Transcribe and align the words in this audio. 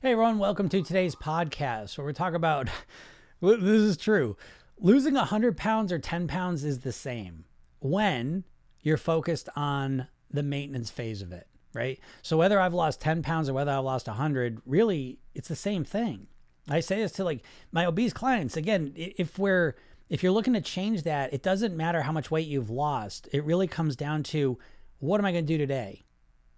Hey, 0.00 0.12
everyone, 0.12 0.38
welcome 0.38 0.68
to 0.68 0.80
today's 0.80 1.16
podcast 1.16 1.98
where 1.98 2.06
we 2.06 2.12
talk 2.12 2.32
about 2.32 2.68
this 3.42 3.60
is 3.60 3.96
true. 3.96 4.36
Losing 4.78 5.14
100 5.14 5.56
pounds 5.56 5.90
or 5.90 5.98
10 5.98 6.28
pounds 6.28 6.62
is 6.62 6.78
the 6.78 6.92
same 6.92 7.46
when 7.80 8.44
you're 8.80 8.96
focused 8.96 9.48
on 9.56 10.06
the 10.30 10.44
maintenance 10.44 10.88
phase 10.88 11.20
of 11.20 11.32
it, 11.32 11.48
right? 11.74 11.98
So, 12.22 12.36
whether 12.36 12.60
I've 12.60 12.74
lost 12.74 13.00
10 13.00 13.24
pounds 13.24 13.48
or 13.48 13.54
whether 13.54 13.72
I've 13.72 13.82
lost 13.82 14.06
100, 14.06 14.62
really, 14.64 15.18
it's 15.34 15.48
the 15.48 15.56
same 15.56 15.82
thing. 15.82 16.28
I 16.68 16.78
say 16.78 17.02
this 17.02 17.10
to 17.12 17.24
like 17.24 17.42
my 17.72 17.84
obese 17.84 18.12
clients. 18.12 18.56
Again, 18.56 18.92
if 18.94 19.36
we're 19.36 19.74
if 20.08 20.22
you're 20.22 20.30
looking 20.30 20.54
to 20.54 20.60
change 20.60 21.02
that, 21.02 21.32
it 21.32 21.42
doesn't 21.42 21.76
matter 21.76 22.02
how 22.02 22.12
much 22.12 22.30
weight 22.30 22.46
you've 22.46 22.70
lost. 22.70 23.28
It 23.32 23.42
really 23.42 23.66
comes 23.66 23.96
down 23.96 24.22
to 24.24 24.60
what 25.00 25.18
am 25.18 25.26
I 25.26 25.32
going 25.32 25.44
to 25.44 25.52
do 25.52 25.58
today? 25.58 26.04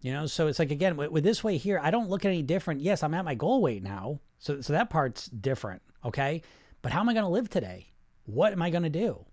You 0.02 0.12
know, 0.12 0.26
so 0.26 0.46
it's 0.46 0.58
like 0.58 0.70
again 0.70 0.96
with, 0.96 1.10
with, 1.10 1.24
this 1.24 1.44
way 1.44 1.58
here, 1.58 1.78
I 1.82 1.90
don't 1.90 2.08
look 2.08 2.24
at 2.24 2.30
any 2.30 2.42
different. 2.42 2.80
Yes, 2.80 3.02
I'm 3.02 3.14
at 3.14 3.24
my 3.24 3.34
goal 3.34 3.60
weight 3.60 3.82
now, 3.82 4.20
so 4.38 4.60
so 4.60 4.72
that 4.72 4.90
part's 4.90 5.26
different. 5.26 5.82
Okay, 6.04 6.42
but 6.80 6.92
how 6.92 7.00
am 7.00 7.08
I 7.08 7.12
going 7.12 7.24
to 7.24 7.30
live 7.30 7.50
today? 7.50 7.92
What 8.24 8.52
am 8.52 8.62
I 8.62 8.70
going 8.70 8.84
to 8.84 8.88
do? 8.88 9.26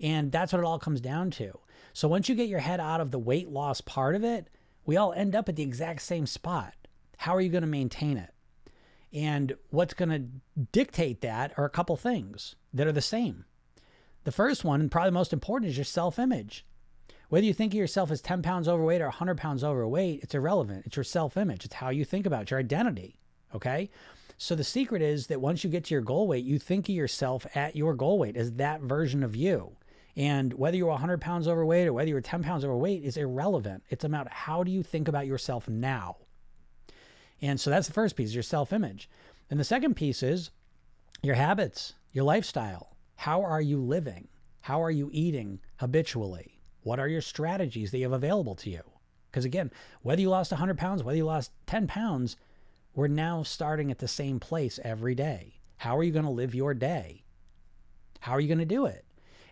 And 0.00 0.30
that's 0.30 0.52
what 0.52 0.60
it 0.60 0.64
all 0.64 0.78
comes 0.78 1.00
down 1.00 1.30
to. 1.32 1.58
So 1.92 2.08
once 2.08 2.28
you 2.28 2.34
get 2.34 2.48
your 2.48 2.60
head 2.60 2.80
out 2.80 3.00
of 3.00 3.10
the 3.10 3.18
weight 3.18 3.48
loss 3.48 3.80
part 3.80 4.14
of 4.14 4.24
it, 4.24 4.48
we 4.86 4.96
all 4.96 5.12
end 5.12 5.34
up 5.34 5.48
at 5.48 5.56
the 5.56 5.62
exact 5.62 6.02
same 6.02 6.26
spot. 6.26 6.74
How 7.18 7.34
are 7.34 7.40
you 7.40 7.50
going 7.50 7.62
to 7.62 7.68
maintain 7.68 8.16
it? 8.16 8.32
And 9.12 9.54
what's 9.70 9.94
going 9.94 10.08
to 10.08 10.62
dictate 10.72 11.20
that 11.20 11.52
are 11.56 11.64
a 11.64 11.70
couple 11.70 11.96
things 11.96 12.54
that 12.72 12.86
are 12.86 12.92
the 12.92 13.00
same. 13.00 13.44
The 14.24 14.32
first 14.32 14.64
one, 14.64 14.80
and 14.80 14.90
probably 14.90 15.08
the 15.08 15.14
most 15.14 15.32
important, 15.32 15.70
is 15.70 15.76
your 15.76 15.84
self 15.84 16.18
image. 16.18 16.64
Whether 17.30 17.46
you 17.46 17.54
think 17.54 17.72
of 17.72 17.78
yourself 17.78 18.10
as 18.10 18.20
10 18.20 18.42
pounds 18.42 18.66
overweight 18.68 19.00
or 19.00 19.06
100 19.06 19.38
pounds 19.38 19.62
overweight, 19.62 20.24
it's 20.24 20.34
irrelevant. 20.34 20.84
It's 20.84 20.96
your 20.96 21.04
self 21.04 21.36
image, 21.36 21.64
it's 21.64 21.74
how 21.74 21.88
you 21.88 22.04
think 22.04 22.26
about 22.26 22.42
it, 22.42 22.50
your 22.50 22.60
identity. 22.60 23.16
Okay. 23.54 23.88
So 24.36 24.54
the 24.54 24.64
secret 24.64 25.00
is 25.02 25.26
that 25.28 25.40
once 25.40 25.62
you 25.62 25.70
get 25.70 25.84
to 25.84 25.94
your 25.94 26.02
goal 26.02 26.26
weight, 26.26 26.44
you 26.44 26.58
think 26.58 26.88
of 26.88 26.94
yourself 26.94 27.46
at 27.54 27.76
your 27.76 27.94
goal 27.94 28.18
weight 28.18 28.36
as 28.36 28.54
that 28.54 28.80
version 28.80 29.22
of 29.22 29.36
you. 29.36 29.76
And 30.16 30.54
whether 30.54 30.76
you're 30.76 30.88
100 30.88 31.20
pounds 31.20 31.46
overweight 31.46 31.86
or 31.86 31.92
whether 31.92 32.08
you're 32.08 32.20
10 32.20 32.42
pounds 32.42 32.64
overweight 32.64 33.04
is 33.04 33.16
irrelevant. 33.16 33.84
It's 33.90 34.04
about 34.04 34.32
how 34.32 34.64
do 34.64 34.72
you 34.72 34.82
think 34.82 35.08
about 35.08 35.26
yourself 35.26 35.68
now? 35.68 36.16
And 37.40 37.60
so 37.60 37.70
that's 37.70 37.86
the 37.86 37.92
first 37.92 38.16
piece, 38.16 38.34
your 38.34 38.42
self 38.42 38.72
image. 38.72 39.08
And 39.50 39.60
the 39.60 39.64
second 39.64 39.94
piece 39.94 40.22
is 40.22 40.50
your 41.22 41.36
habits, 41.36 41.94
your 42.12 42.24
lifestyle. 42.24 42.96
How 43.16 43.42
are 43.42 43.60
you 43.60 43.78
living? 43.80 44.28
How 44.62 44.82
are 44.82 44.90
you 44.90 45.10
eating 45.12 45.60
habitually? 45.76 46.59
What 46.90 46.98
are 46.98 47.06
your 47.06 47.20
strategies 47.20 47.92
that 47.92 47.98
you 47.98 48.04
have 48.06 48.12
available 48.12 48.56
to 48.56 48.68
you? 48.68 48.82
Because 49.30 49.44
again, 49.44 49.70
whether 50.02 50.20
you 50.20 50.28
lost 50.28 50.50
100 50.50 50.76
pounds, 50.76 51.04
whether 51.04 51.16
you 51.16 51.24
lost 51.24 51.52
10 51.66 51.86
pounds, 51.86 52.36
we're 52.96 53.06
now 53.06 53.44
starting 53.44 53.92
at 53.92 54.00
the 54.00 54.08
same 54.08 54.40
place 54.40 54.80
every 54.82 55.14
day. 55.14 55.60
How 55.76 55.96
are 55.96 56.02
you 56.02 56.10
going 56.10 56.24
to 56.24 56.30
live 56.32 56.52
your 56.52 56.74
day? 56.74 57.22
How 58.18 58.32
are 58.32 58.40
you 58.40 58.48
going 58.48 58.58
to 58.58 58.64
do 58.64 58.86
it? 58.86 59.04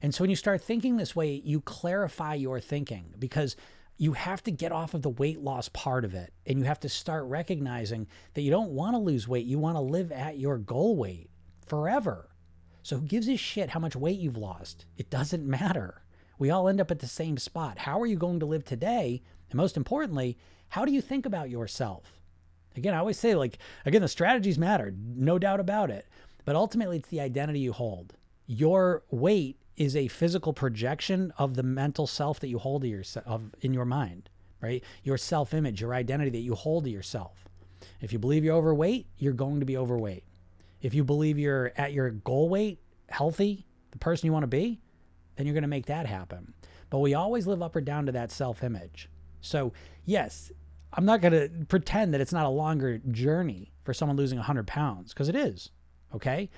And 0.02 0.12
so 0.12 0.24
when 0.24 0.30
you 0.30 0.34
start 0.34 0.62
thinking 0.62 0.96
this 0.96 1.14
way, 1.14 1.40
you 1.44 1.60
clarify 1.60 2.34
your 2.34 2.58
thinking 2.58 3.14
because 3.20 3.54
you 3.96 4.14
have 4.14 4.42
to 4.42 4.50
get 4.50 4.72
off 4.72 4.92
of 4.92 5.02
the 5.02 5.08
weight 5.08 5.38
loss 5.38 5.68
part 5.68 6.04
of 6.04 6.14
it 6.14 6.32
and 6.44 6.58
you 6.58 6.64
have 6.64 6.80
to 6.80 6.88
start 6.88 7.24
recognizing 7.26 8.08
that 8.34 8.42
you 8.42 8.50
don't 8.50 8.72
want 8.72 8.94
to 8.94 8.98
lose 8.98 9.28
weight. 9.28 9.46
You 9.46 9.60
want 9.60 9.76
to 9.76 9.80
live 9.80 10.10
at 10.10 10.40
your 10.40 10.58
goal 10.58 10.96
weight 10.96 11.30
forever. 11.64 12.30
So 12.82 12.96
who 12.96 13.06
gives 13.06 13.28
a 13.28 13.36
shit 13.36 13.70
how 13.70 13.78
much 13.78 13.94
weight 13.94 14.18
you've 14.18 14.36
lost? 14.36 14.86
It 14.96 15.08
doesn't 15.08 15.46
matter 15.46 16.02
we 16.38 16.50
all 16.50 16.68
end 16.68 16.80
up 16.80 16.90
at 16.90 17.00
the 17.00 17.06
same 17.06 17.36
spot. 17.36 17.78
How 17.78 18.00
are 18.00 18.06
you 18.06 18.16
going 18.16 18.40
to 18.40 18.46
live 18.46 18.64
today? 18.64 19.22
And 19.50 19.56
most 19.56 19.76
importantly, 19.76 20.38
how 20.70 20.84
do 20.84 20.92
you 20.92 21.00
think 21.00 21.26
about 21.26 21.50
yourself? 21.50 22.20
Again, 22.76 22.94
I 22.94 22.98
always 22.98 23.18
say, 23.18 23.34
like, 23.34 23.58
again, 23.84 24.02
the 24.02 24.08
strategies 24.08 24.58
matter, 24.58 24.94
no 24.96 25.38
doubt 25.38 25.60
about 25.60 25.90
it. 25.90 26.06
But 26.44 26.56
ultimately, 26.56 26.98
it's 26.98 27.08
the 27.08 27.20
identity 27.20 27.60
you 27.60 27.72
hold. 27.72 28.14
Your 28.46 29.02
weight 29.10 29.58
is 29.76 29.94
a 29.96 30.08
physical 30.08 30.52
projection 30.52 31.32
of 31.38 31.54
the 31.54 31.62
mental 31.62 32.06
self 32.06 32.40
that 32.40 32.48
you 32.48 32.58
hold 32.58 32.82
to 32.82 32.88
yourself 32.88 33.26
of, 33.26 33.54
in 33.60 33.74
your 33.74 33.84
mind, 33.84 34.30
right? 34.60 34.82
Your 35.02 35.18
self 35.18 35.52
image, 35.52 35.80
your 35.80 35.94
identity 35.94 36.30
that 36.30 36.38
you 36.38 36.54
hold 36.54 36.84
to 36.84 36.90
yourself. 36.90 37.48
If 38.00 38.12
you 38.12 38.18
believe 38.18 38.44
you're 38.44 38.56
overweight, 38.56 39.06
you're 39.18 39.32
going 39.32 39.60
to 39.60 39.66
be 39.66 39.76
overweight. 39.76 40.24
If 40.80 40.94
you 40.94 41.04
believe 41.04 41.38
you're 41.38 41.72
at 41.76 41.92
your 41.92 42.10
goal 42.10 42.48
weight, 42.48 42.80
healthy, 43.08 43.66
the 43.90 43.98
person 43.98 44.26
you 44.26 44.32
want 44.32 44.44
to 44.44 44.48
be, 44.48 44.80
then 45.38 45.46
you're 45.46 45.54
going 45.54 45.62
to 45.62 45.68
make 45.68 45.86
that 45.86 46.06
happen. 46.06 46.52
But 46.90 46.98
we 46.98 47.14
always 47.14 47.46
live 47.46 47.62
up 47.62 47.76
or 47.76 47.80
down 47.80 48.06
to 48.06 48.12
that 48.12 48.32
self 48.32 48.64
image. 48.64 49.08
So, 49.40 49.72
yes, 50.04 50.50
I'm 50.92 51.04
not 51.04 51.20
going 51.20 51.32
to 51.32 51.48
pretend 51.66 52.12
that 52.12 52.20
it's 52.20 52.32
not 52.32 52.44
a 52.44 52.50
longer 52.50 52.98
journey 52.98 53.72
for 53.84 53.94
someone 53.94 54.16
losing 54.16 54.38
100 54.38 54.66
pounds 54.66 55.14
because 55.14 55.28
it 55.28 55.36
is. 55.36 55.70
Okay. 56.12 56.50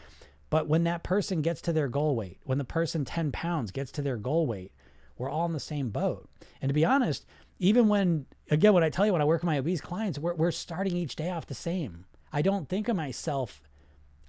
But 0.49 0.67
when 0.67 0.85
that 0.85 1.03
person 1.03 1.43
gets 1.43 1.61
to 1.63 1.73
their 1.73 1.89
goal 1.89 2.17
weight, 2.17 2.41
when 2.45 2.59
the 2.59 2.65
person 2.65 3.05
10 3.05 3.33
pounds 3.33 3.71
gets 3.71 3.93
to 3.93 4.03
their 4.03 4.17
goal 4.17 4.47
weight, 4.47 4.73
we're 5.19 5.29
all 5.29 5.45
in 5.45 5.53
the 5.53 5.61
same 5.61 5.91
boat. 5.91 6.29
And 6.63 6.71
to 6.71 6.75
be 6.75 6.85
honest, 6.85 7.27
even 7.59 7.89
when, 7.89 8.25
again, 8.51 8.73
when 8.73 8.83
I 8.83 8.89
tell 8.89 9.05
you 9.05 9.13
when 9.13 9.21
I 9.21 9.27
work 9.27 9.43
with 9.43 9.47
my 9.47 9.59
obese 9.59 9.83
clients, 9.83 10.19
we're, 10.19 10.35
we're 10.35 10.51
starting 10.51 10.97
each 10.97 11.17
day 11.17 11.29
off 11.29 11.47
the 11.47 11.55
same. 11.55 12.07
I 12.33 12.41
don't 12.41 12.69
think 12.69 12.89
of 12.89 12.97
myself 12.97 13.61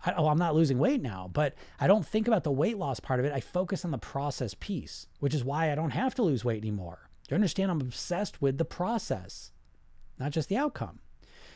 I, 0.06 0.14
oh, 0.14 0.28
I'm 0.28 0.38
not 0.38 0.56
losing 0.56 0.80
weight 0.80 1.02
now, 1.02 1.30
but 1.32 1.54
I 1.80 1.88
don't 1.88 2.06
think 2.06 2.28
about 2.28 2.44
the 2.44 2.52
weight 2.52 2.78
loss 2.78 3.00
part 3.00 3.20
of 3.20 3.26
it. 3.26 3.34
I 3.34 3.40
focus 3.40 3.86
on 3.86 3.92
the 3.92 3.98
process 3.98 4.56
piece, 4.60 5.08
which 5.20 5.34
is 5.34 5.44
why 5.44 5.72
I 5.72 5.76
don't 5.76 5.92
have 5.92 6.16
to 6.16 6.24
lose 6.24 6.44
weight 6.44 6.62
anymore. 6.62 7.10
You 7.30 7.36
understand? 7.36 7.72
I'm 7.72 7.80
obsessed 7.80 8.42
with 8.42 8.58
the 8.58 8.66
process, 8.66 9.52
not 10.20 10.32
just 10.32 10.50
the 10.50 10.58
outcome. 10.58 11.00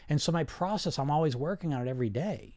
And 0.07 0.21
so 0.21 0.31
my 0.31 0.45
process, 0.45 0.97
I'm 0.97 1.11
always 1.11 1.35
working 1.35 1.73
on 1.73 1.85
it 1.85 1.89
every 1.89 2.09
day. 2.09 2.55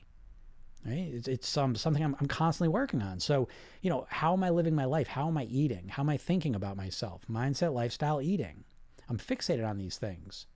Right? 0.86 1.10
It's, 1.12 1.26
it's 1.26 1.56
um, 1.56 1.74
something 1.74 2.04
I'm, 2.04 2.14
I'm 2.20 2.28
constantly 2.28 2.72
working 2.72 3.02
on. 3.02 3.18
So, 3.18 3.48
you 3.82 3.90
know, 3.90 4.06
how 4.08 4.34
am 4.34 4.44
I 4.44 4.50
living 4.50 4.76
my 4.76 4.84
life? 4.84 5.08
How 5.08 5.26
am 5.26 5.36
I 5.36 5.44
eating? 5.44 5.88
How 5.88 6.04
am 6.04 6.08
I 6.08 6.16
thinking 6.16 6.54
about 6.54 6.76
myself? 6.76 7.22
Mindset, 7.28 7.74
lifestyle, 7.74 8.22
eating. 8.22 8.62
I'm 9.08 9.18
fixated 9.18 9.68
on 9.68 9.78
these 9.78 9.98
things. 9.98 10.46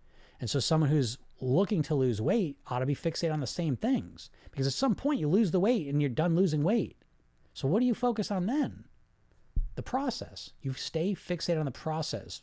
And 0.42 0.50
so 0.50 0.58
someone 0.58 0.90
who's 0.90 1.18
looking 1.40 1.82
to 1.82 1.94
lose 1.94 2.20
weight 2.20 2.56
ought 2.66 2.80
to 2.80 2.86
be 2.86 2.96
fixated 2.96 3.32
on 3.32 3.38
the 3.38 3.46
same 3.46 3.76
things 3.76 4.28
because 4.50 4.66
at 4.66 4.72
some 4.72 4.96
point 4.96 5.20
you 5.20 5.28
lose 5.28 5.52
the 5.52 5.60
weight 5.60 5.86
and 5.86 6.02
you're 6.02 6.10
done 6.10 6.34
losing 6.34 6.64
weight. 6.64 6.96
So 7.54 7.68
what 7.68 7.78
do 7.78 7.86
you 7.86 7.94
focus 7.94 8.28
on 8.28 8.46
then? 8.46 8.82
The 9.76 9.84
process. 9.84 10.50
You 10.60 10.72
stay 10.72 11.14
fixated 11.14 11.60
on 11.60 11.64
the 11.66 11.70
process 11.70 12.42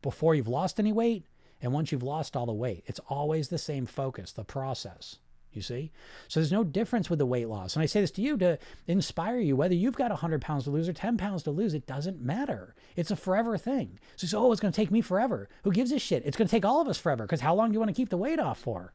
before 0.00 0.34
you've 0.34 0.48
lost 0.48 0.80
any 0.80 0.92
weight 0.92 1.26
and 1.60 1.74
once 1.74 1.92
you've 1.92 2.02
lost 2.02 2.38
all 2.38 2.46
the 2.46 2.54
weight. 2.54 2.84
It's 2.86 3.00
always 3.10 3.48
the 3.48 3.58
same 3.58 3.84
focus, 3.84 4.32
the 4.32 4.42
process. 4.42 5.18
You 5.56 5.62
see? 5.62 5.90
So 6.28 6.38
there's 6.38 6.52
no 6.52 6.64
difference 6.64 7.08
with 7.08 7.18
the 7.18 7.24
weight 7.24 7.48
loss. 7.48 7.74
And 7.74 7.82
I 7.82 7.86
say 7.86 8.02
this 8.02 8.10
to 8.12 8.20
you 8.20 8.36
to 8.36 8.58
inspire 8.86 9.38
you. 9.38 9.56
Whether 9.56 9.74
you've 9.74 9.96
got 9.96 10.10
100 10.10 10.42
pounds 10.42 10.64
to 10.64 10.70
lose 10.70 10.86
or 10.86 10.92
10 10.92 11.16
pounds 11.16 11.42
to 11.44 11.50
lose, 11.50 11.72
it 11.72 11.86
doesn't 11.86 12.20
matter. 12.20 12.74
It's 12.94 13.10
a 13.10 13.16
forever 13.16 13.56
thing. 13.56 13.98
So 14.16 14.24
you 14.24 14.28
say, 14.28 14.36
oh, 14.36 14.52
it's 14.52 14.60
going 14.60 14.70
to 14.70 14.76
take 14.76 14.90
me 14.90 15.00
forever. 15.00 15.48
Who 15.64 15.72
gives 15.72 15.92
a 15.92 15.98
shit? 15.98 16.24
It's 16.26 16.36
going 16.36 16.46
to 16.46 16.50
take 16.50 16.66
all 16.66 16.82
of 16.82 16.88
us 16.88 16.98
forever 16.98 17.24
because 17.24 17.40
how 17.40 17.54
long 17.54 17.70
do 17.70 17.72
you 17.72 17.80
want 17.80 17.88
to 17.88 17.94
keep 17.94 18.10
the 18.10 18.18
weight 18.18 18.38
off 18.38 18.58
for? 18.58 18.92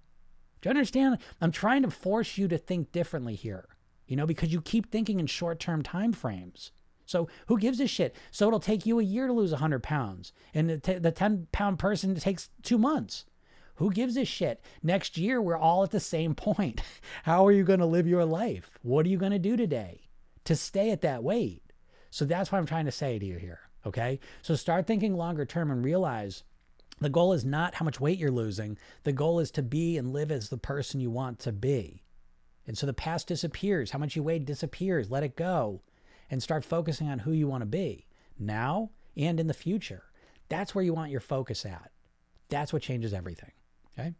Do 0.61 0.69
you 0.69 0.71
understand? 0.71 1.17
I'm 1.41 1.51
trying 1.51 1.81
to 1.81 1.89
force 1.89 2.37
you 2.37 2.47
to 2.47 2.59
think 2.59 2.91
differently 2.91 3.33
here, 3.33 3.67
you 4.05 4.15
know, 4.15 4.27
because 4.27 4.53
you 4.53 4.61
keep 4.61 4.91
thinking 4.91 5.19
in 5.19 5.25
short 5.25 5.59
term 5.59 5.81
time 5.81 6.13
frames. 6.13 6.71
So 7.07 7.27
who 7.47 7.57
gives 7.57 7.79
a 7.79 7.87
shit? 7.87 8.15
So 8.29 8.47
it'll 8.47 8.59
take 8.59 8.85
you 8.85 8.99
a 8.99 9.03
year 9.03 9.25
to 9.25 9.33
lose 9.33 9.51
100 9.51 9.81
pounds, 9.81 10.31
and 10.53 10.69
the, 10.69 10.77
t- 10.77 10.99
the 10.99 11.11
10 11.11 11.47
pound 11.51 11.79
person 11.79 12.15
takes 12.15 12.51
two 12.61 12.77
months. 12.77 13.25
Who 13.81 13.89
gives 13.89 14.15
a 14.15 14.25
shit? 14.25 14.63
Next 14.83 15.17
year, 15.17 15.41
we're 15.41 15.57
all 15.57 15.83
at 15.83 15.89
the 15.89 15.99
same 15.99 16.35
point. 16.35 16.83
How 17.23 17.47
are 17.47 17.51
you 17.51 17.63
going 17.63 17.79
to 17.79 17.85
live 17.87 18.05
your 18.05 18.25
life? 18.25 18.69
What 18.83 19.07
are 19.07 19.09
you 19.09 19.17
going 19.17 19.31
to 19.31 19.39
do 19.39 19.57
today 19.57 20.01
to 20.43 20.55
stay 20.55 20.91
at 20.91 21.01
that 21.01 21.23
weight? 21.23 21.63
So 22.11 22.23
that's 22.23 22.51
what 22.51 22.59
I'm 22.59 22.67
trying 22.67 22.85
to 22.85 22.91
say 22.91 23.17
to 23.17 23.25
you 23.25 23.37
here. 23.37 23.61
Okay. 23.87 24.19
So 24.43 24.53
start 24.53 24.85
thinking 24.85 25.15
longer 25.15 25.45
term 25.45 25.71
and 25.71 25.83
realize 25.83 26.43
the 26.99 27.09
goal 27.09 27.33
is 27.33 27.43
not 27.43 27.73
how 27.73 27.83
much 27.83 27.99
weight 27.99 28.19
you're 28.19 28.29
losing. 28.29 28.77
The 29.01 29.13
goal 29.13 29.39
is 29.39 29.49
to 29.49 29.63
be 29.63 29.97
and 29.97 30.13
live 30.13 30.31
as 30.31 30.49
the 30.49 30.57
person 30.57 30.99
you 30.99 31.09
want 31.09 31.39
to 31.39 31.51
be. 31.51 32.03
And 32.67 32.77
so 32.77 32.85
the 32.85 32.93
past 32.93 33.25
disappears. 33.25 33.89
How 33.89 33.97
much 33.97 34.15
you 34.15 34.21
weighed 34.21 34.45
disappears. 34.45 35.09
Let 35.09 35.23
it 35.23 35.35
go 35.35 35.81
and 36.29 36.43
start 36.43 36.63
focusing 36.63 37.09
on 37.09 37.17
who 37.17 37.31
you 37.31 37.47
want 37.47 37.63
to 37.63 37.65
be 37.65 38.05
now 38.37 38.91
and 39.17 39.39
in 39.39 39.47
the 39.47 39.55
future. 39.55 40.03
That's 40.49 40.75
where 40.75 40.83
you 40.83 40.93
want 40.93 41.09
your 41.09 41.19
focus 41.19 41.65
at. 41.65 41.89
That's 42.47 42.71
what 42.71 42.83
changes 42.83 43.11
everything. 43.11 43.53
Okay. 43.97 44.13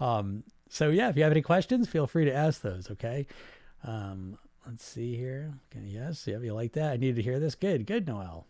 Um, 0.00 0.44
so 0.68 0.90
yeah, 0.90 1.08
if 1.08 1.16
you 1.16 1.22
have 1.22 1.32
any 1.32 1.42
questions, 1.42 1.88
feel 1.88 2.06
free 2.06 2.24
to 2.24 2.34
ask 2.34 2.62
those. 2.62 2.90
Okay. 2.90 3.26
Um, 3.84 4.38
let's 4.66 4.84
see 4.84 5.16
here. 5.16 5.52
Okay, 5.70 5.84
yes. 5.86 6.26
Yeah. 6.26 6.38
You 6.38 6.54
like 6.54 6.72
that? 6.72 6.92
I 6.92 6.96
needed 6.96 7.16
to 7.16 7.22
hear 7.22 7.38
this. 7.38 7.54
Good. 7.54 7.86
Good, 7.86 8.06
Noel. 8.06 8.46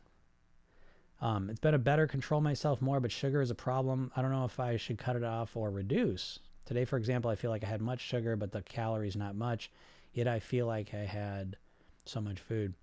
Um, 1.21 1.49
it's 1.51 1.61
been 1.61 1.75
a 1.75 1.79
better 1.79 2.07
control 2.07 2.41
myself 2.41 2.83
more, 2.83 2.99
but 2.99 3.13
sugar 3.13 3.41
is 3.41 3.51
a 3.51 3.55
problem. 3.55 4.11
I 4.17 4.23
don't 4.23 4.33
know 4.33 4.45
if 4.45 4.59
I 4.59 4.77
should 4.77 4.99
cut 4.99 5.15
it 5.15 5.23
off 5.23 5.57
or 5.57 5.71
reduce. 5.71 6.41
Today, 6.65 6.85
for 6.85 6.97
example, 6.97 7.31
I 7.31 7.37
feel 7.37 7.51
like 7.51 7.63
I 7.65 7.69
had 7.69 7.81
much 7.81 8.01
sugar, 8.01 8.35
but 8.37 8.51
the 8.51 8.63
calories 8.63 9.17
not 9.17 9.37
much. 9.37 9.71
Yet 10.13 10.27
I 10.27 10.41
feel 10.41 10.67
like 10.67 10.93
I 10.95 11.05
had 11.05 11.57
so 12.05 12.21
much 12.21 12.41
food. 12.41 12.75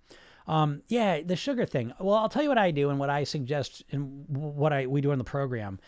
Um, 0.46 0.82
yeah, 0.88 1.20
the 1.22 1.36
sugar 1.36 1.66
thing. 1.66 1.92
Well, 2.00 2.16
I'll 2.16 2.28
tell 2.28 2.42
you 2.42 2.48
what 2.48 2.58
I 2.58 2.70
do 2.70 2.90
and 2.90 2.98
what 2.98 3.10
I 3.10 3.24
suggest 3.24 3.84
and 3.92 4.24
what 4.28 4.72
I 4.72 4.86
we 4.86 5.00
do 5.00 5.12
in 5.12 5.18
the 5.18 5.24
program 5.24 5.78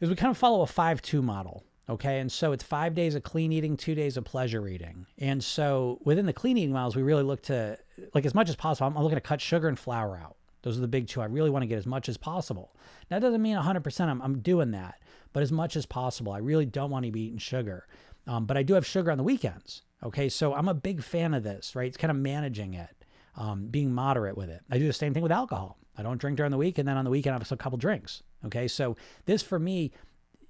is 0.00 0.08
we 0.08 0.16
kind 0.16 0.30
of 0.30 0.38
follow 0.38 0.62
a 0.62 0.66
5-2 0.66 1.22
model. 1.22 1.64
Okay. 1.88 2.18
And 2.20 2.32
so 2.32 2.52
it's 2.52 2.64
five 2.64 2.94
days 2.94 3.14
of 3.14 3.22
clean 3.22 3.52
eating, 3.52 3.76
two 3.76 3.94
days 3.94 4.16
of 4.16 4.24
pleasure 4.24 4.66
eating. 4.66 5.06
And 5.18 5.42
so 5.42 6.00
within 6.04 6.26
the 6.26 6.32
clean 6.32 6.56
eating 6.56 6.72
miles, 6.72 6.96
we 6.96 7.02
really 7.02 7.22
look 7.22 7.42
to, 7.44 7.78
like, 8.14 8.24
as 8.24 8.34
much 8.34 8.48
as 8.48 8.56
possible, 8.56 8.86
I'm 8.86 9.02
looking 9.02 9.16
to 9.16 9.20
cut 9.20 9.40
sugar 9.40 9.68
and 9.68 9.78
flour 9.78 10.16
out. 10.16 10.36
Those 10.62 10.78
are 10.78 10.80
the 10.80 10.88
big 10.88 11.08
two. 11.08 11.20
I 11.20 11.26
really 11.26 11.50
want 11.50 11.62
to 11.62 11.66
get 11.66 11.76
as 11.76 11.86
much 11.86 12.08
as 12.08 12.16
possible. 12.16 12.74
That 13.10 13.18
doesn't 13.18 13.42
mean 13.42 13.56
100% 13.56 14.00
I'm, 14.00 14.22
I'm 14.22 14.38
doing 14.38 14.70
that, 14.70 14.94
but 15.34 15.42
as 15.42 15.52
much 15.52 15.76
as 15.76 15.84
possible. 15.84 16.32
I 16.32 16.38
really 16.38 16.64
don't 16.64 16.90
want 16.90 17.04
to 17.04 17.12
be 17.12 17.24
eating 17.26 17.38
sugar. 17.38 17.86
Um, 18.26 18.46
but 18.46 18.56
I 18.56 18.62
do 18.62 18.72
have 18.72 18.86
sugar 18.86 19.10
on 19.10 19.18
the 19.18 19.24
weekends. 19.24 19.82
Okay. 20.02 20.30
So 20.30 20.54
I'm 20.54 20.68
a 20.68 20.74
big 20.74 21.02
fan 21.02 21.34
of 21.34 21.42
this, 21.42 21.76
right? 21.76 21.86
It's 21.86 21.98
kind 21.98 22.10
of 22.10 22.16
managing 22.16 22.72
it, 22.72 23.04
um, 23.36 23.66
being 23.66 23.92
moderate 23.92 24.38
with 24.38 24.48
it. 24.48 24.62
I 24.70 24.78
do 24.78 24.86
the 24.86 24.94
same 24.94 25.12
thing 25.12 25.22
with 25.22 25.32
alcohol. 25.32 25.76
I 25.96 26.02
don't 26.02 26.18
drink 26.18 26.36
during 26.36 26.50
the 26.50 26.58
week, 26.58 26.78
and 26.78 26.88
then 26.88 26.96
on 26.96 27.04
the 27.04 27.10
weekend, 27.10 27.34
I 27.34 27.38
have 27.38 27.52
a 27.52 27.56
couple 27.56 27.78
drinks. 27.78 28.22
Okay. 28.46 28.68
So 28.68 28.96
this 29.26 29.42
for 29.42 29.58
me, 29.58 29.92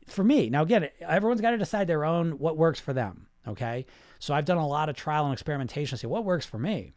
for 0.07 0.25
me, 0.25 0.51
now 0.51 0.63
again, 0.63 0.89
everyone's 1.01 1.41
got 1.41 1.51
to 1.51 1.59
decide 1.59 1.87
their 1.87 2.05
own 2.05 2.39
what 2.39 2.57
works 2.57 2.81
for 2.81 2.93
them. 2.93 3.27
Okay. 3.47 3.87
So 4.19 4.35
I've 4.35 4.47
done 4.47 4.59
a 4.59 4.67
lot 4.67 4.89
of 4.89 4.97
trial 4.97 5.25
and 5.25 5.33
experimentation 5.33 5.97
to 5.97 6.01
see 6.01 6.07
what 6.07 6.25
works 6.25 6.47
for 6.47 6.59
me. 6.59 6.93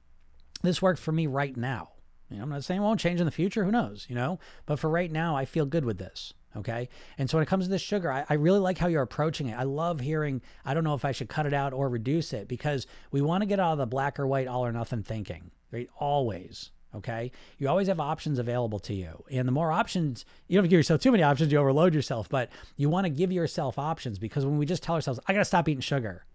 This 0.64 0.82
works 0.82 1.00
for 1.00 1.12
me 1.12 1.28
right 1.28 1.56
now. 1.56 1.92
You 2.30 2.38
know, 2.38 2.44
I'm 2.44 2.50
not 2.50 2.64
saying 2.64 2.82
it 2.82 2.84
won't 2.84 3.00
change 3.00 3.20
in 3.20 3.26
the 3.26 3.32
future. 3.32 3.64
Who 3.64 3.72
knows? 3.72 4.06
You 4.10 4.16
know, 4.16 4.40
but 4.66 4.80
for 4.80 4.90
right 4.90 5.12
now, 5.12 5.36
I 5.36 5.46
feel 5.46 5.66
good 5.66 5.86
with 5.86 5.98
this. 5.98 6.34
Okay. 6.56 6.90
And 7.18 7.30
so 7.30 7.38
when 7.38 7.44
it 7.44 7.50
comes 7.50 7.66
to 7.66 7.70
this 7.70 7.82
sugar, 7.82 8.12
I, 8.12 8.26
I, 8.30 8.34
really 8.34 8.60
like 8.60 8.80
how 8.80 8.88
you're 8.88 9.04
approaching 9.04 9.48
it. 9.48 9.58
I 9.58 9.64
love 9.64 10.00
hearing, 10.00 10.42
I 10.66 10.74
don't 10.74 10.84
know 10.84 10.96
if 10.96 11.06
I 11.06 11.12
should 11.12 11.30
cut 11.30 11.46
it 11.46 11.54
out 11.54 11.72
or 11.72 11.88
reduce 11.88 12.34
it 12.34 12.48
because 12.48 12.88
we 13.12 13.22
want 13.22 13.44
to 13.44 13.46
get 13.46 13.60
out 13.60 13.74
of 13.74 13.78
the 13.78 13.86
black 13.86 14.20
or 14.20 14.26
white, 14.26 14.48
all 14.48 14.66
or 14.66 14.72
nothing 14.72 15.04
thinking, 15.04 15.52
right? 15.72 15.88
Always. 16.00 16.72
Okay. 16.96 17.32
You 17.58 17.68
always 17.68 17.88
have 17.88 18.00
options 18.00 18.40
available 18.40 18.80
to 18.80 18.94
you. 18.94 19.24
And 19.30 19.48
the 19.48 19.52
more 19.52 19.72
options, 19.72 20.26
you 20.48 20.58
don't 20.58 20.70
give 20.70 20.78
yourself 20.78 21.02
too 21.02 21.12
many 21.12 21.24
options, 21.24 21.52
you 21.52 21.58
overload 21.58 21.94
yourself, 21.94 22.30
but 22.30 22.50
you 22.76 22.90
want 22.90 23.06
to 23.06 23.10
give 23.10 23.32
yourself 23.32 23.78
options 23.78 24.18
because 24.20 24.46
when 24.46 24.58
we 24.58 24.66
just 24.66 24.84
tell 24.84 24.96
ourselves, 24.96 25.20
I 25.28 25.34
got 25.34 25.40
to 25.40 25.46
stop 25.46 25.68
eating 25.68 25.82
sugar. 25.82 26.26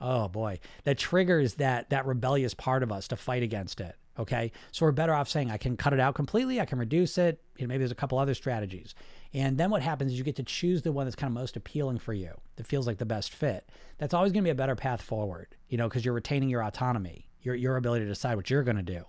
Oh 0.00 0.26
boy, 0.26 0.58
that 0.82 0.98
triggers 0.98 1.54
that 1.54 1.90
that 1.90 2.06
rebellious 2.06 2.54
part 2.54 2.82
of 2.82 2.90
us 2.90 3.06
to 3.08 3.16
fight 3.16 3.44
against 3.44 3.80
it. 3.80 3.94
Okay. 4.18 4.52
So 4.72 4.84
we're 4.84 4.92
better 4.92 5.14
off 5.14 5.28
saying 5.28 5.50
I 5.50 5.56
can 5.56 5.76
cut 5.76 5.92
it 5.92 6.00
out 6.00 6.14
completely. 6.14 6.60
I 6.60 6.66
can 6.66 6.78
reduce 6.78 7.16
it. 7.16 7.40
You 7.56 7.64
know, 7.64 7.68
maybe 7.68 7.78
there's 7.78 7.92
a 7.92 7.96
couple 7.96 8.18
other 8.18 8.34
strategies. 8.34 8.94
And 9.32 9.56
then 9.56 9.70
what 9.70 9.80
happens 9.80 10.12
is 10.12 10.18
you 10.18 10.24
get 10.24 10.36
to 10.36 10.42
choose 10.42 10.82
the 10.82 10.92
one 10.92 11.06
that's 11.06 11.16
kind 11.16 11.30
of 11.30 11.34
most 11.34 11.56
appealing 11.56 11.98
for 11.98 12.12
you, 12.12 12.32
that 12.56 12.66
feels 12.66 12.86
like 12.86 12.98
the 12.98 13.06
best 13.06 13.32
fit. 13.32 13.70
That's 13.96 14.12
always 14.12 14.32
going 14.32 14.42
to 14.42 14.48
be 14.48 14.50
a 14.50 14.54
better 14.54 14.76
path 14.76 15.00
forward, 15.00 15.54
you 15.68 15.78
know, 15.78 15.88
because 15.88 16.04
you're 16.04 16.12
retaining 16.12 16.50
your 16.50 16.62
autonomy, 16.62 17.26
your, 17.40 17.54
your 17.54 17.76
ability 17.76 18.04
to 18.04 18.10
decide 18.10 18.36
what 18.36 18.50
you're 18.50 18.64
going 18.64 18.76
to 18.76 18.82
do. 18.82 19.04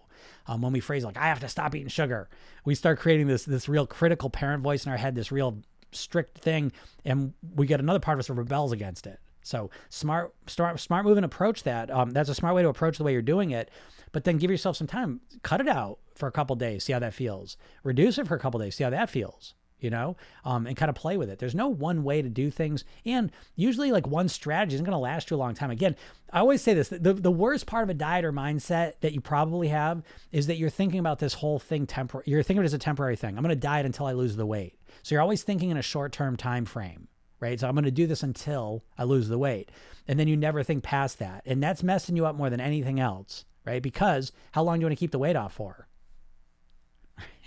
Um, 0.48 0.62
when 0.62 0.74
we 0.74 0.80
phrase 0.80 1.04
like, 1.04 1.18
I 1.18 1.28
have 1.28 1.40
to 1.42 1.50
stop 1.50 1.76
eating 1.76 1.88
sugar, 1.88 2.30
we 2.66 2.76
start 2.76 3.00
creating 3.00 3.28
this, 3.28 3.46
this 3.46 3.70
real 3.70 3.86
critical 3.88 4.30
parent 4.30 4.64
voice 4.64 4.86
in 4.86 4.92
our 4.92 4.98
head, 4.98 5.16
this 5.16 5.32
real 5.32 5.60
strict 5.92 6.38
thing. 6.38 6.72
And 7.06 7.34
we 7.56 7.68
get 7.68 7.80
another 7.80 8.00
part 8.00 8.18
of 8.18 8.20
us 8.20 8.28
that 8.28 8.34
rebels 8.34 8.72
against 8.72 9.08
it. 9.08 9.20
So 9.42 9.70
smart, 9.90 10.34
smart, 10.48 10.80
smart 10.80 11.06
move 11.06 11.18
and 11.18 11.26
approach 11.26 11.64
that. 11.64 11.92
Um, 11.92 12.12
that's 12.12 12.30
a 12.30 12.36
smart 12.36 12.56
way 12.56 12.62
to 12.62 12.70
approach 12.70 12.98
the 12.98 13.04
way 13.04 13.12
you're 13.12 13.22
doing 13.22 13.52
it 13.52 13.70
but 14.14 14.24
then 14.24 14.38
give 14.38 14.50
yourself 14.50 14.78
some 14.78 14.88
time. 14.88 15.20
Cut 15.42 15.60
it 15.60 15.68
out 15.68 16.00
for 16.16 16.28
a 16.28 16.32
couple 16.32 16.56
days, 16.56 16.86
see 16.86 16.94
how 16.94 17.00
that 17.00 17.14
feels. 17.14 17.58
Reduce 17.84 18.18
it 18.18 18.28
for 18.28 18.36
a 18.36 18.40
couple 18.40 18.62
days, 18.62 18.76
see 18.76 18.86
how 18.86 18.92
that 18.92 19.10
feels. 19.10 19.56
You 19.84 19.90
know, 19.90 20.16
um, 20.46 20.66
and 20.66 20.76
kind 20.76 20.90
of 20.90 20.96
play 20.96 21.18
with 21.18 21.30
it. 21.30 21.40
There's 21.40 21.54
no 21.54 21.68
one 21.68 22.04
way 22.04 22.22
to 22.22 22.30
do 22.30 22.50
things, 22.50 22.84
and 23.06 23.32
usually, 23.56 23.92
like 23.92 24.08
one 24.08 24.30
strategy 24.30 24.76
isn't 24.76 24.86
going 24.86 24.96
to 24.96 24.98
last 24.98 25.30
you 25.30 25.36
a 25.36 25.38
long 25.38 25.54
time. 25.54 25.70
Again, 25.70 25.96
I 26.32 26.40
always 26.40 26.62
say 26.62 26.74
this: 26.74 26.90
the 26.90 27.14
the 27.14 27.32
worst 27.32 27.66
part 27.66 27.84
of 27.84 27.90
a 27.90 27.94
diet 27.94 28.26
or 28.26 28.32
mindset 28.32 28.94
that 29.02 29.14
you 29.14 29.22
probably 29.22 29.68
have 29.68 30.02
is 30.32 30.48
that 30.48 30.58
you're 30.58 30.70
thinking 30.70 31.00
about 31.00 31.20
this 31.20 31.36
whole 31.36 31.60
thing 31.60 31.86
temporary. 31.86 32.24
You're 32.28 32.44
thinking 32.44 32.60
of 32.60 32.64
it 32.64 32.68
as 32.68 32.74
a 32.74 32.80
temporary 32.80 33.16
thing. 33.16 33.38
I'm 33.38 33.44
going 33.44 33.50
to 33.50 33.56
diet 33.56 33.86
until 33.86 34.06
I 34.06 34.14
lose 34.14 34.36
the 34.36 34.46
weight. 34.46 34.80
So 35.04 35.14
you're 35.14 35.22
always 35.22 35.44
thinking 35.44 35.70
in 35.70 35.78
a 35.78 35.84
short 35.84 36.12
term 36.12 36.38
time 36.38 36.66
frame 36.66 37.08
right? 37.40 37.60
So 37.60 37.68
I'm 37.68 37.76
going 37.76 37.84
to 37.84 37.92
do 37.92 38.08
this 38.08 38.24
until 38.24 38.86
I 38.98 39.04
lose 39.04 39.28
the 39.28 39.38
weight. 39.38 39.70
And 40.08 40.18
then 40.18 40.30
you 40.30 40.38
never 40.38 40.64
think 40.64 40.82
past 40.82 41.20
that. 41.20 41.42
And 41.46 41.62
that's 41.62 41.84
messing 41.84 42.16
you 42.16 42.26
up 42.26 42.38
more 42.38 42.50
than 42.50 42.62
anything 42.62 43.02
else 43.02 43.44
right? 43.66 43.82
Because 43.82 44.32
how 44.52 44.64
long 44.64 44.78
do 44.78 44.82
you 44.82 44.88
want 44.88 44.98
to 44.98 45.00
keep 45.00 45.12
the 45.12 45.20
weight 45.20 45.36
off 45.36 45.54
for? 45.54 45.88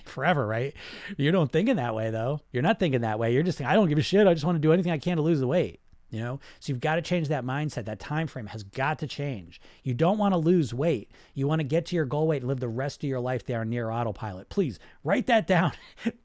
Forever, 0.09 0.47
right? 0.47 0.75
You 1.17 1.31
don't 1.33 1.51
thinking 1.51 1.77
that 1.77 1.95
way 1.95 2.11
though. 2.11 2.41
You're 2.53 2.63
not 2.63 2.79
thinking 2.79 3.03
that 3.03 3.19
way. 3.19 3.33
You're 3.33 3.43
just 3.43 3.59
thinking, 3.59 3.71
I 3.71 3.75
don't 3.75 3.89
give 3.89 3.99
a 3.99 4.03
shit. 4.03 4.27
I 4.27 4.35
just 4.35 4.45
want 4.45 4.57
to 4.57 4.61
do 4.61 4.73
anything 4.73 4.93
I 4.93 4.99
can 4.99 5.17
to 5.17 5.23
lose 5.23 5.41
the 5.41 5.47
weight. 5.47 5.81
You 6.11 6.21
know, 6.21 6.41
so 6.61 6.71
you've 6.71 6.81
got 6.81 6.95
to 6.95 7.03
change 7.03 7.29
that 7.29 7.45
mindset. 7.45 7.87
That 7.87 7.99
time 7.99 8.29
frame 8.29 8.47
has 8.47 8.63
got 8.63 9.01
to 9.01 9.09
change. 9.09 9.61
You 9.83 9.93
don't 9.93 10.19
want 10.19 10.35
to 10.35 10.39
lose 10.39 10.73
weight. 10.73 11.11
You 11.35 11.49
want 11.49 11.59
to 11.59 11.65
get 11.65 11.87
to 11.87 11.97
your 11.97 12.05
goal 12.05 12.29
weight 12.29 12.43
and 12.43 12.49
live 12.49 12.61
the 12.61 12.69
rest 12.69 13.03
of 13.03 13.09
your 13.09 13.19
life 13.19 13.45
there 13.45 13.65
near 13.65 13.91
autopilot. 13.91 14.49
Please 14.49 14.79
write 15.03 15.27
that 15.27 15.47
down, 15.49 15.73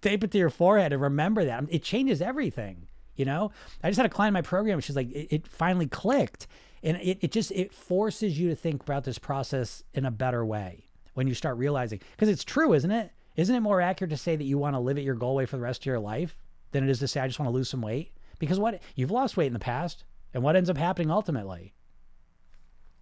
tape 0.01 0.24
it 0.24 0.31
to 0.31 0.38
your 0.38 0.51
forehead, 0.51 0.94
and 0.94 1.01
remember 1.01 1.44
that. 1.45 1.63
It 1.69 1.81
changes 1.81 2.22
everything. 2.22 2.88
You 3.16 3.25
know, 3.25 3.51
I 3.84 3.89
just 3.89 3.98
had 3.98 4.06
a 4.06 4.10
client 4.10 4.30
in 4.30 4.34
my 4.36 4.42
program. 4.44 4.80
She's 4.81 4.95
like, 4.95 5.12
it, 5.12 5.36
it 5.36 5.48
finally 5.48 5.88
clicked 5.88 6.48
and 6.84 6.98
it, 6.98 7.19
it 7.22 7.31
just 7.31 7.51
it 7.51 7.74
forces 7.74 8.39
you 8.39 8.50
to 8.50 8.56
think 8.56 8.81
about 8.84 9.04
this 9.04 9.19
process 9.19 9.84
in 9.94 10.06
a 10.06 10.12
better 10.12 10.45
way 10.45 10.86
when 11.13 11.27
you 11.27 11.34
start 11.34 11.57
realizing 11.57 12.00
because 12.12 12.30
it's 12.30 12.44
true 12.44 12.74
isn't 12.74 12.92
it 12.92 13.12
isn't 13.36 13.56
it 13.56 13.62
more 13.62 13.81
accurate 13.81 14.12
to 14.12 14.18
say 14.18 14.36
that 14.36 14.44
you 14.44 14.57
want 14.57 14.75
to 14.75 14.80
live 14.80 14.98
at 14.98 15.04
your 15.04 15.16
goal 15.16 15.36
weight 15.36 15.50
for 15.50 15.57
the 15.57 15.63
rest 15.63 15.81
of 15.81 15.86
your 15.86 16.00
life 16.00 16.36
than 16.72 16.83
it 16.83 16.89
is 16.89 17.00
to 17.00 17.07
say 17.07 17.19
i 17.19 17.28
just 17.28 17.39
want 17.39 17.48
to 17.48 17.54
lose 17.54 17.69
some 17.69 17.81
weight 17.81 18.12
because 18.39 18.60
what 18.60 18.81
you've 18.95 19.12
lost 19.12 19.38
weight 19.38 19.48
in 19.48 19.54
the 19.54 19.60
past 19.60 20.04
and 20.33 20.44
what 20.44 20.56
ends 20.56 20.69
up 20.69 20.78
happening 20.78 21.12
ultimately 21.12 21.74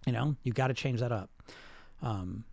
you 0.06 0.12
know 0.12 0.36
you've 0.42 0.54
got 0.54 0.68
to 0.68 0.74
change 0.74 1.00
that 1.00 1.12
up 1.12 1.30
um, 2.02 2.44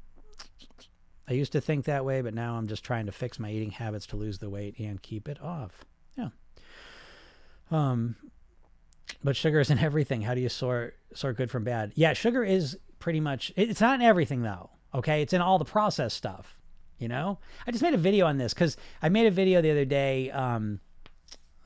i 1.27 1.33
used 1.33 1.51
to 1.51 1.61
think 1.61 1.85
that 1.85 2.05
way 2.05 2.21
but 2.21 2.33
now 2.33 2.55
i'm 2.55 2.67
just 2.67 2.83
trying 2.83 3.05
to 3.05 3.11
fix 3.11 3.39
my 3.39 3.51
eating 3.51 3.71
habits 3.71 4.05
to 4.05 4.15
lose 4.15 4.39
the 4.39 4.49
weight 4.49 4.77
and 4.79 5.01
keep 5.01 5.27
it 5.27 5.41
off 5.41 5.85
yeah 6.17 6.29
um 7.71 8.15
but 9.23 9.35
sugar 9.35 9.59
isn't 9.59 9.79
everything. 9.83 10.21
How 10.21 10.33
do 10.33 10.41
you 10.41 10.49
sort 10.49 10.95
sort 11.13 11.37
good 11.37 11.51
from 11.51 11.63
bad? 11.63 11.91
Yeah, 11.95 12.13
sugar 12.13 12.43
is 12.43 12.77
pretty 12.99 13.19
much. 13.19 13.51
It's 13.55 13.81
not 13.81 13.99
in 13.99 14.05
everything 14.05 14.41
though. 14.41 14.69
Okay, 14.93 15.21
it's 15.21 15.33
in 15.33 15.41
all 15.41 15.59
the 15.59 15.65
processed 15.65 16.17
stuff. 16.17 16.56
You 16.97 17.07
know, 17.07 17.39
I 17.65 17.71
just 17.71 17.83
made 17.83 17.93
a 17.93 17.97
video 17.97 18.25
on 18.25 18.37
this 18.37 18.53
because 18.53 18.75
I 19.01 19.09
made 19.09 19.27
a 19.27 19.31
video 19.31 19.61
the 19.61 19.71
other 19.71 19.85
day. 19.85 20.31
Um, 20.31 20.79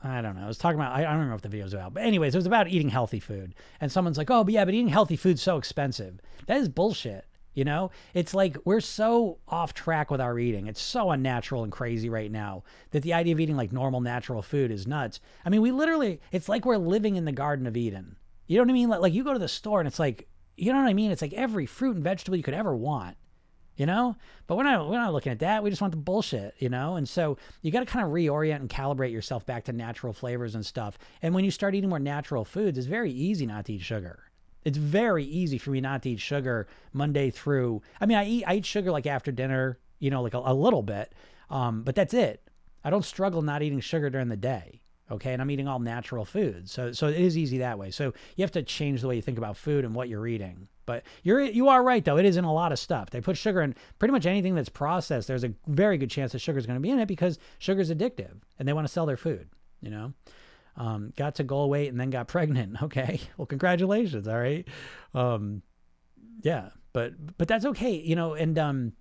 I 0.04 0.20
don't 0.20 0.36
know. 0.36 0.44
I 0.44 0.48
was 0.48 0.58
talking 0.58 0.78
about. 0.78 0.92
I, 0.92 1.02
don't 1.02 1.12
remember 1.12 1.34
what 1.34 1.42
the 1.42 1.48
video 1.48 1.64
was 1.64 1.74
about, 1.74 1.94
but 1.94 2.02
anyways, 2.02 2.34
it 2.34 2.38
was 2.38 2.46
about 2.46 2.68
eating 2.68 2.88
healthy 2.88 3.20
food. 3.20 3.54
And 3.80 3.90
someone's 3.90 4.18
like, 4.18 4.30
"Oh, 4.30 4.44
but 4.44 4.52
yeah, 4.52 4.64
but 4.64 4.74
eating 4.74 4.88
healthy 4.88 5.16
food's 5.16 5.42
so 5.42 5.56
expensive." 5.56 6.20
That 6.46 6.58
is 6.58 6.68
bullshit. 6.68 7.26
You 7.54 7.64
know, 7.64 7.90
it's 8.14 8.32
like 8.32 8.56
we're 8.64 8.80
so 8.80 9.38
off 9.46 9.74
track 9.74 10.10
with 10.10 10.20
our 10.20 10.38
eating. 10.38 10.66
It's 10.66 10.80
so 10.80 11.10
unnatural 11.10 11.62
and 11.62 11.70
crazy 11.70 12.08
right 12.08 12.30
now 12.30 12.64
that 12.92 13.02
the 13.02 13.12
idea 13.12 13.34
of 13.34 13.40
eating 13.40 13.56
like 13.56 13.72
normal 13.72 14.00
natural 14.00 14.40
food 14.40 14.70
is 14.70 14.86
nuts. 14.86 15.20
I 15.44 15.50
mean, 15.50 15.60
we 15.60 15.70
literally, 15.70 16.20
it's 16.30 16.48
like 16.48 16.64
we're 16.64 16.78
living 16.78 17.16
in 17.16 17.26
the 17.26 17.32
Garden 17.32 17.66
of 17.66 17.76
Eden. 17.76 18.16
You 18.46 18.56
know 18.56 18.62
what 18.62 18.70
I 18.70 18.72
mean? 18.72 18.88
Like 18.88 19.12
you 19.12 19.22
go 19.22 19.34
to 19.34 19.38
the 19.38 19.48
store 19.48 19.80
and 19.80 19.86
it's 19.86 19.98
like, 19.98 20.28
you 20.56 20.72
know 20.72 20.80
what 20.80 20.88
I 20.88 20.94
mean? 20.94 21.10
It's 21.10 21.20
like 21.20 21.34
every 21.34 21.66
fruit 21.66 21.96
and 21.96 22.04
vegetable 22.04 22.36
you 22.36 22.42
could 22.42 22.54
ever 22.54 22.74
want, 22.74 23.18
you 23.76 23.86
know? 23.86 24.16
But 24.46 24.56
we're 24.56 24.64
not, 24.64 24.88
we're 24.88 24.98
not 24.98 25.12
looking 25.12 25.32
at 25.32 25.38
that. 25.40 25.62
We 25.62 25.70
just 25.70 25.82
want 25.82 25.92
the 25.92 25.98
bullshit, 25.98 26.54
you 26.58 26.68
know? 26.68 26.96
And 26.96 27.08
so 27.08 27.36
you 27.62 27.70
got 27.70 27.80
to 27.80 27.86
kind 27.86 28.04
of 28.04 28.12
reorient 28.12 28.56
and 28.56 28.68
calibrate 28.68 29.12
yourself 29.12 29.46
back 29.46 29.64
to 29.64 29.72
natural 29.72 30.12
flavors 30.12 30.54
and 30.54 30.64
stuff. 30.64 30.98
And 31.22 31.34
when 31.34 31.44
you 31.44 31.50
start 31.50 31.74
eating 31.74 31.90
more 31.90 31.98
natural 31.98 32.44
foods, 32.44 32.78
it's 32.78 32.86
very 32.86 33.10
easy 33.10 33.46
not 33.46 33.66
to 33.66 33.74
eat 33.74 33.82
sugar 33.82 34.24
it's 34.64 34.78
very 34.78 35.24
easy 35.24 35.58
for 35.58 35.70
me 35.70 35.80
not 35.80 36.02
to 36.02 36.10
eat 36.10 36.20
sugar 36.20 36.66
Monday 36.92 37.30
through. 37.30 37.82
I 38.00 38.06
mean, 38.06 38.18
I 38.18 38.26
eat 38.26 38.44
I 38.46 38.54
eat 38.54 38.66
sugar 38.66 38.90
like 38.90 39.06
after 39.06 39.32
dinner, 39.32 39.78
you 39.98 40.10
know, 40.10 40.22
like 40.22 40.34
a, 40.34 40.42
a 40.44 40.54
little 40.54 40.82
bit, 40.82 41.12
um, 41.50 41.82
but 41.82 41.94
that's 41.94 42.14
it. 42.14 42.48
I 42.84 42.90
don't 42.90 43.04
struggle 43.04 43.42
not 43.42 43.62
eating 43.62 43.80
sugar 43.80 44.10
during 44.10 44.28
the 44.28 44.36
day. 44.36 44.80
Okay, 45.10 45.32
and 45.32 45.42
I'm 45.42 45.50
eating 45.50 45.68
all 45.68 45.78
natural 45.78 46.24
foods, 46.24 46.72
so 46.72 46.92
so 46.92 47.08
it 47.08 47.20
is 47.20 47.36
easy 47.36 47.58
that 47.58 47.78
way. 47.78 47.90
So 47.90 48.14
you 48.36 48.42
have 48.42 48.52
to 48.52 48.62
change 48.62 49.02
the 49.02 49.08
way 49.08 49.16
you 49.16 49.22
think 49.22 49.36
about 49.38 49.56
food 49.56 49.84
and 49.84 49.94
what 49.94 50.08
you're 50.08 50.26
eating. 50.26 50.68
But 50.84 51.04
you're 51.22 51.40
you 51.40 51.68
are 51.68 51.82
right 51.82 52.04
though; 52.04 52.18
it 52.18 52.24
is 52.24 52.36
in 52.36 52.44
a 52.44 52.52
lot 52.52 52.72
of 52.72 52.78
stuff. 52.78 53.10
They 53.10 53.20
put 53.20 53.36
sugar 53.36 53.62
in 53.62 53.74
pretty 53.98 54.12
much 54.12 54.26
anything 54.26 54.54
that's 54.54 54.68
processed. 54.68 55.28
There's 55.28 55.44
a 55.44 55.54
very 55.66 55.98
good 55.98 56.10
chance 56.10 56.32
that 56.32 56.40
sugar 56.40 56.58
is 56.58 56.66
going 56.66 56.76
to 56.76 56.80
be 56.80 56.90
in 56.90 56.98
it 56.98 57.06
because 57.06 57.38
sugar 57.58 57.80
is 57.80 57.90
addictive, 57.90 58.40
and 58.58 58.66
they 58.66 58.72
want 58.72 58.86
to 58.86 58.92
sell 58.92 59.06
their 59.06 59.16
food. 59.16 59.48
You 59.80 59.90
know 59.90 60.12
um, 60.76 61.12
got 61.16 61.36
to 61.36 61.44
goal 61.44 61.68
weight 61.68 61.88
and 61.88 62.00
then 62.00 62.10
got 62.10 62.28
pregnant. 62.28 62.82
Okay, 62.82 63.20
well, 63.36 63.46
congratulations. 63.46 64.28
All 64.28 64.38
right, 64.38 64.66
um, 65.14 65.62
yeah, 66.42 66.70
but 66.92 67.12
but 67.38 67.48
that's 67.48 67.64
okay, 67.66 67.94
you 67.94 68.16
know. 68.16 68.34
And 68.34 68.58
um, 68.58 68.92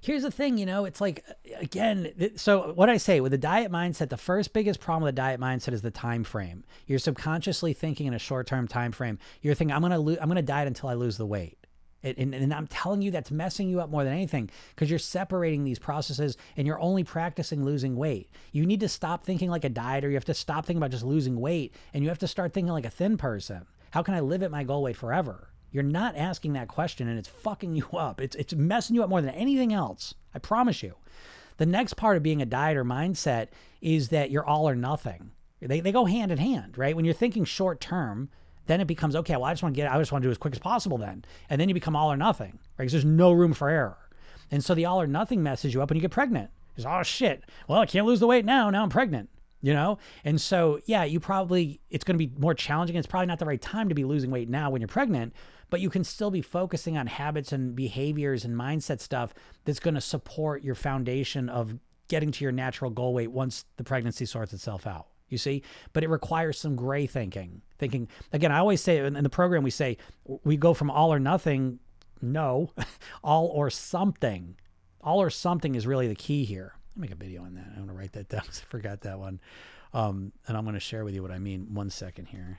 here's 0.00 0.22
the 0.22 0.30
thing, 0.30 0.58
you 0.58 0.66
know, 0.66 0.84
it's 0.84 1.00
like 1.00 1.24
again. 1.58 2.32
So 2.36 2.72
what 2.74 2.88
I 2.88 2.96
say 2.96 3.20
with 3.20 3.32
the 3.32 3.38
diet 3.38 3.70
mindset, 3.70 4.08
the 4.08 4.16
first 4.16 4.52
biggest 4.52 4.80
problem 4.80 5.02
with 5.02 5.14
the 5.14 5.20
diet 5.20 5.40
mindset 5.40 5.72
is 5.72 5.82
the 5.82 5.90
time 5.90 6.24
frame. 6.24 6.64
You're 6.86 6.98
subconsciously 6.98 7.72
thinking 7.72 8.06
in 8.06 8.14
a 8.14 8.18
short 8.18 8.46
term 8.46 8.68
time 8.68 8.92
frame. 8.92 9.18
You're 9.42 9.54
thinking, 9.54 9.74
I'm 9.74 9.82
gonna 9.82 9.98
lo- 9.98 10.16
I'm 10.20 10.28
gonna 10.28 10.42
diet 10.42 10.68
until 10.68 10.88
I 10.88 10.94
lose 10.94 11.16
the 11.16 11.26
weight. 11.26 11.58
And, 12.00 12.32
and, 12.32 12.54
I'm 12.54 12.68
telling 12.68 13.02
you, 13.02 13.10
that's 13.10 13.32
messing 13.32 13.68
you 13.68 13.80
up 13.80 13.90
more 13.90 14.04
than 14.04 14.12
anything 14.12 14.50
because 14.70 14.88
you're 14.88 15.00
separating 15.00 15.64
these 15.64 15.80
processes 15.80 16.36
and 16.56 16.64
you're 16.64 16.78
only 16.78 17.02
practicing 17.02 17.64
losing 17.64 17.96
weight. 17.96 18.30
You 18.52 18.66
need 18.66 18.78
to 18.80 18.88
stop 18.88 19.24
thinking 19.24 19.50
like 19.50 19.64
a 19.64 19.70
dieter. 19.70 20.04
You 20.04 20.14
have 20.14 20.24
to 20.26 20.34
stop 20.34 20.64
thinking 20.64 20.78
about 20.78 20.92
just 20.92 21.02
losing 21.02 21.40
weight 21.40 21.74
and 21.92 22.04
you 22.04 22.08
have 22.08 22.20
to 22.20 22.28
start 22.28 22.54
thinking 22.54 22.72
like 22.72 22.86
a 22.86 22.90
thin 22.90 23.16
person. 23.16 23.66
How 23.90 24.04
can 24.04 24.14
I 24.14 24.20
live 24.20 24.44
at 24.44 24.52
my 24.52 24.62
goal 24.62 24.84
weight 24.84 24.96
forever? 24.96 25.48
You're 25.78 25.84
not 25.84 26.16
asking 26.16 26.54
that 26.54 26.66
question 26.66 27.06
and 27.06 27.16
it's 27.16 27.28
fucking 27.28 27.76
you 27.76 27.86
up. 27.96 28.20
It's, 28.20 28.34
it's 28.34 28.52
messing 28.52 28.96
you 28.96 29.04
up 29.04 29.08
more 29.08 29.22
than 29.22 29.30
anything 29.30 29.72
else. 29.72 30.12
I 30.34 30.40
promise 30.40 30.82
you. 30.82 30.96
The 31.58 31.66
next 31.66 31.94
part 31.94 32.16
of 32.16 32.24
being 32.24 32.42
a 32.42 32.46
dieter 32.46 32.84
mindset 32.84 33.50
is 33.80 34.08
that 34.08 34.32
you're 34.32 34.44
all 34.44 34.68
or 34.68 34.74
nothing. 34.74 35.30
They, 35.60 35.78
they 35.78 35.92
go 35.92 36.04
hand 36.04 36.32
in 36.32 36.38
hand, 36.38 36.76
right? 36.76 36.96
When 36.96 37.04
you're 37.04 37.14
thinking 37.14 37.44
short 37.44 37.80
term, 37.80 38.28
then 38.66 38.80
it 38.80 38.88
becomes 38.88 39.14
okay. 39.14 39.36
Well, 39.36 39.44
I 39.44 39.52
just 39.52 39.62
want 39.62 39.76
to 39.76 39.80
get. 39.80 39.88
I 39.88 39.96
just 39.98 40.10
want 40.10 40.22
to 40.22 40.26
do 40.26 40.32
as 40.32 40.38
quick 40.38 40.52
as 40.52 40.58
possible. 40.58 40.98
Then, 40.98 41.24
and 41.48 41.60
then 41.60 41.68
you 41.68 41.74
become 41.74 41.94
all 41.94 42.10
or 42.10 42.16
nothing, 42.16 42.58
right? 42.76 42.78
Because 42.78 42.92
there's 42.92 43.04
no 43.04 43.30
room 43.30 43.52
for 43.52 43.68
error. 43.68 44.10
And 44.50 44.64
so 44.64 44.74
the 44.74 44.84
all 44.84 45.00
or 45.00 45.06
nothing 45.06 45.44
messes 45.44 45.72
you 45.72 45.80
up 45.80 45.90
when 45.90 45.96
you 45.96 46.02
get 46.02 46.10
pregnant. 46.10 46.50
Is 46.76 46.84
oh 46.84 47.04
shit. 47.04 47.44
Well, 47.68 47.80
I 47.80 47.86
can't 47.86 48.04
lose 48.04 48.18
the 48.18 48.26
weight 48.26 48.44
now. 48.44 48.68
Now 48.70 48.82
I'm 48.82 48.90
pregnant. 48.90 49.30
You 49.60 49.74
know? 49.74 49.98
And 50.24 50.40
so 50.40 50.80
yeah, 50.86 51.04
you 51.04 51.18
probably 51.20 51.80
it's 51.90 52.04
going 52.04 52.18
to 52.18 52.24
be 52.24 52.32
more 52.38 52.54
challenging. 52.54 52.96
It's 52.96 53.06
probably 53.06 53.26
not 53.26 53.38
the 53.38 53.46
right 53.46 53.60
time 53.60 53.88
to 53.88 53.94
be 53.94 54.04
losing 54.04 54.30
weight 54.30 54.48
now 54.48 54.70
when 54.70 54.80
you're 54.80 54.88
pregnant, 54.88 55.32
but 55.70 55.80
you 55.80 55.90
can 55.90 56.04
still 56.04 56.30
be 56.30 56.42
focusing 56.42 56.96
on 56.96 57.06
habits 57.06 57.52
and 57.52 57.74
behaviors 57.74 58.44
and 58.44 58.54
mindset 58.54 59.00
stuff 59.00 59.34
that's 59.64 59.80
going 59.80 59.94
to 59.94 60.00
support 60.00 60.62
your 60.62 60.74
foundation 60.74 61.48
of 61.48 61.78
getting 62.08 62.32
to 62.32 62.44
your 62.44 62.52
natural 62.52 62.90
goal 62.90 63.14
weight 63.14 63.30
once 63.30 63.64
the 63.76 63.84
pregnancy 63.84 64.24
sorts 64.24 64.52
itself 64.52 64.86
out. 64.86 65.06
You 65.28 65.36
see, 65.36 65.62
but 65.92 66.02
it 66.02 66.08
requires 66.08 66.58
some 66.58 66.74
gray 66.74 67.06
thinking. 67.06 67.60
Thinking 67.78 68.08
again, 68.32 68.50
I 68.50 68.58
always 68.58 68.80
say 68.80 68.98
in 68.98 69.12
the 69.12 69.28
program, 69.28 69.62
we 69.62 69.70
say 69.70 69.98
we 70.42 70.56
go 70.56 70.72
from 70.72 70.90
all 70.90 71.12
or 71.12 71.20
nothing, 71.20 71.80
no, 72.22 72.72
all 73.22 73.48
or 73.48 73.68
something. 73.68 74.56
All 75.02 75.20
or 75.20 75.30
something 75.30 75.74
is 75.74 75.86
really 75.86 76.08
the 76.08 76.14
key 76.14 76.44
here. 76.44 76.74
Me 76.96 77.02
make 77.02 77.12
a 77.12 77.14
video 77.14 77.42
on 77.42 77.54
that. 77.54 77.66
I'm 77.76 77.86
to 77.86 77.92
write 77.92 78.12
that 78.12 78.28
down 78.28 78.42
I 78.48 78.52
forgot 78.68 79.02
that 79.02 79.18
one. 79.18 79.40
Um, 79.92 80.32
and 80.46 80.56
I'm 80.56 80.64
going 80.64 80.74
to 80.74 80.80
share 80.80 81.04
with 81.04 81.14
you 81.14 81.22
what 81.22 81.30
I 81.30 81.38
mean. 81.38 81.74
One 81.74 81.90
second 81.90 82.26
here. 82.26 82.58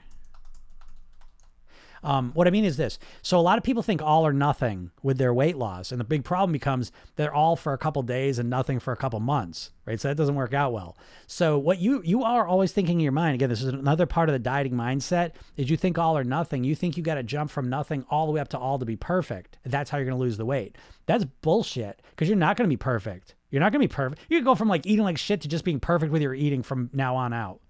Um, 2.02 2.32
what 2.32 2.46
I 2.46 2.50
mean 2.50 2.64
is 2.64 2.76
this. 2.76 2.98
So 3.22 3.38
a 3.38 3.42
lot 3.42 3.58
of 3.58 3.64
people 3.64 3.82
think 3.82 4.00
all 4.02 4.26
or 4.26 4.32
nothing 4.32 4.90
with 5.02 5.18
their 5.18 5.34
weight 5.34 5.56
loss, 5.56 5.92
and 5.92 6.00
the 6.00 6.04
big 6.04 6.24
problem 6.24 6.52
becomes 6.52 6.92
they're 7.16 7.34
all 7.34 7.56
for 7.56 7.72
a 7.72 7.78
couple 7.78 8.02
days 8.02 8.38
and 8.38 8.48
nothing 8.48 8.80
for 8.80 8.92
a 8.92 8.96
couple 8.96 9.20
months, 9.20 9.70
right? 9.86 10.00
So 10.00 10.08
that 10.08 10.16
doesn't 10.16 10.34
work 10.34 10.54
out 10.54 10.72
well. 10.72 10.96
So 11.26 11.58
what 11.58 11.78
you 11.78 12.02
you 12.04 12.22
are 12.22 12.46
always 12.46 12.72
thinking 12.72 12.96
in 12.96 13.04
your 13.04 13.12
mind 13.12 13.34
again. 13.34 13.48
This 13.48 13.62
is 13.62 13.68
another 13.68 14.06
part 14.06 14.28
of 14.28 14.32
the 14.32 14.38
dieting 14.38 14.72
mindset 14.72 15.32
is 15.56 15.70
you 15.70 15.76
think 15.76 15.98
all 15.98 16.16
or 16.16 16.24
nothing. 16.24 16.64
You 16.64 16.74
think 16.74 16.96
you 16.96 17.02
got 17.02 17.14
to 17.16 17.22
jump 17.22 17.50
from 17.50 17.68
nothing 17.68 18.04
all 18.10 18.26
the 18.26 18.32
way 18.32 18.40
up 18.40 18.48
to 18.48 18.58
all 18.58 18.78
to 18.78 18.86
be 18.86 18.96
perfect. 18.96 19.58
That's 19.64 19.90
how 19.90 19.98
you're 19.98 20.06
going 20.06 20.18
to 20.18 20.22
lose 20.22 20.36
the 20.36 20.46
weight. 20.46 20.76
That's 21.06 21.24
bullshit 21.24 22.02
because 22.10 22.28
you're 22.28 22.36
not 22.36 22.56
going 22.56 22.68
to 22.68 22.72
be 22.72 22.78
perfect. 22.78 23.34
You're 23.50 23.60
not 23.60 23.72
going 23.72 23.82
to 23.82 23.88
be 23.88 23.92
perfect. 23.92 24.22
You 24.28 24.38
can 24.38 24.44
go 24.44 24.54
from 24.54 24.68
like 24.68 24.86
eating 24.86 25.04
like 25.04 25.18
shit 25.18 25.40
to 25.42 25.48
just 25.48 25.64
being 25.64 25.80
perfect 25.80 26.12
with 26.12 26.22
your 26.22 26.34
eating 26.34 26.62
from 26.62 26.88
now 26.92 27.16
on 27.16 27.32
out 27.32 27.60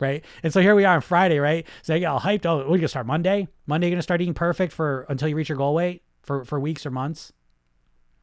right? 0.00 0.24
And 0.42 0.52
so 0.52 0.60
here 0.60 0.74
we 0.74 0.84
are 0.84 0.96
on 0.96 1.00
Friday, 1.00 1.38
right? 1.38 1.66
So 1.82 1.94
I 1.94 1.98
get 1.98 2.06
all 2.06 2.20
hyped. 2.20 2.46
Oh, 2.46 2.58
we're 2.68 2.78
gonna 2.78 2.88
start 2.88 3.06
Monday. 3.06 3.48
Monday, 3.66 3.88
you're 3.88 3.94
gonna 3.94 4.02
start 4.02 4.20
eating 4.20 4.34
perfect 4.34 4.72
for 4.72 5.06
until 5.08 5.28
you 5.28 5.36
reach 5.36 5.48
your 5.48 5.58
goal 5.58 5.74
weight 5.74 6.02
for 6.22 6.44
for 6.44 6.60
weeks 6.60 6.86
or 6.86 6.90
months, 6.90 7.32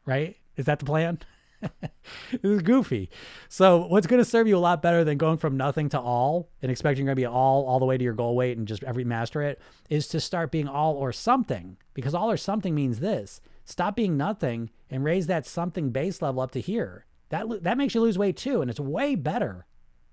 right? 0.05 0.37
Is 0.55 0.65
that 0.65 0.79
the 0.79 0.85
plan? 0.85 1.19
it 1.81 2.43
was 2.43 2.61
goofy. 2.61 3.09
So 3.49 3.87
what's 3.87 4.07
to 4.07 4.25
serve 4.25 4.47
you 4.47 4.57
a 4.57 4.59
lot 4.59 4.81
better 4.81 5.03
than 5.03 5.17
going 5.17 5.37
from 5.37 5.57
nothing 5.57 5.89
to 5.89 5.99
all 5.99 6.49
and 6.61 6.71
expecting 6.71 7.05
you're 7.05 7.15
to 7.15 7.19
be 7.19 7.25
all 7.25 7.65
all 7.65 7.79
the 7.79 7.85
way 7.85 7.97
to 7.97 8.03
your 8.03 8.13
goal 8.13 8.35
weight 8.35 8.57
and 8.57 8.67
just 8.67 8.83
every 8.83 9.03
master 9.03 9.41
it 9.41 9.59
is 9.89 10.07
to 10.09 10.19
start 10.19 10.51
being 10.51 10.67
all 10.67 10.95
or 10.95 11.11
something 11.11 11.77
because 11.93 12.13
all 12.13 12.31
or 12.31 12.37
something 12.37 12.75
means 12.75 12.99
this. 12.99 13.41
Stop 13.63 13.95
being 13.95 14.15
nothing 14.15 14.69
and 14.89 15.03
raise 15.03 15.27
that 15.27 15.45
something 15.45 15.89
base 15.89 16.21
level 16.21 16.41
up 16.41 16.51
to 16.51 16.61
here. 16.61 17.05
That 17.29 17.63
that 17.63 17.77
makes 17.77 17.95
you 17.95 18.01
lose 18.01 18.17
weight 18.17 18.37
too 18.37 18.61
and 18.61 18.69
it's 18.69 18.79
way 18.79 19.15
better 19.15 19.65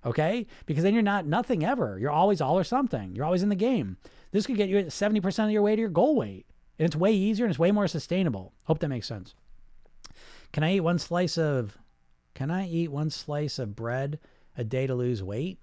Okay? 0.04 0.46
Because 0.66 0.82
then 0.82 0.94
you're 0.94 1.02
not 1.02 1.26
nothing 1.26 1.64
ever. 1.64 1.98
You're 1.98 2.10
always 2.10 2.40
all 2.40 2.58
or 2.58 2.64
something. 2.64 3.14
You're 3.14 3.24
always 3.24 3.42
in 3.42 3.48
the 3.48 3.54
game. 3.54 3.96
This 4.32 4.46
could 4.46 4.56
get 4.56 4.68
you 4.68 4.76
70% 4.78 5.44
of 5.44 5.50
your 5.50 5.62
way 5.62 5.76
to 5.76 5.80
your 5.80 5.90
goal 5.90 6.16
weight. 6.16 6.46
And 6.78 6.86
it's 6.86 6.96
way 6.96 7.12
easier 7.12 7.44
and 7.44 7.52
it's 7.52 7.58
way 7.58 7.70
more 7.70 7.86
sustainable. 7.86 8.52
Hope 8.64 8.80
that 8.80 8.88
makes 8.88 9.06
sense. 9.06 9.34
Can 10.52 10.64
I 10.64 10.74
eat 10.74 10.80
one 10.80 10.98
slice 10.98 11.38
of 11.38 11.78
can 12.34 12.50
I 12.50 12.66
eat 12.66 12.90
one 12.90 13.10
slice 13.10 13.58
of 13.58 13.76
bread 13.76 14.18
a 14.56 14.64
day 14.64 14.86
to 14.86 14.94
lose 14.94 15.22
weight? 15.22 15.58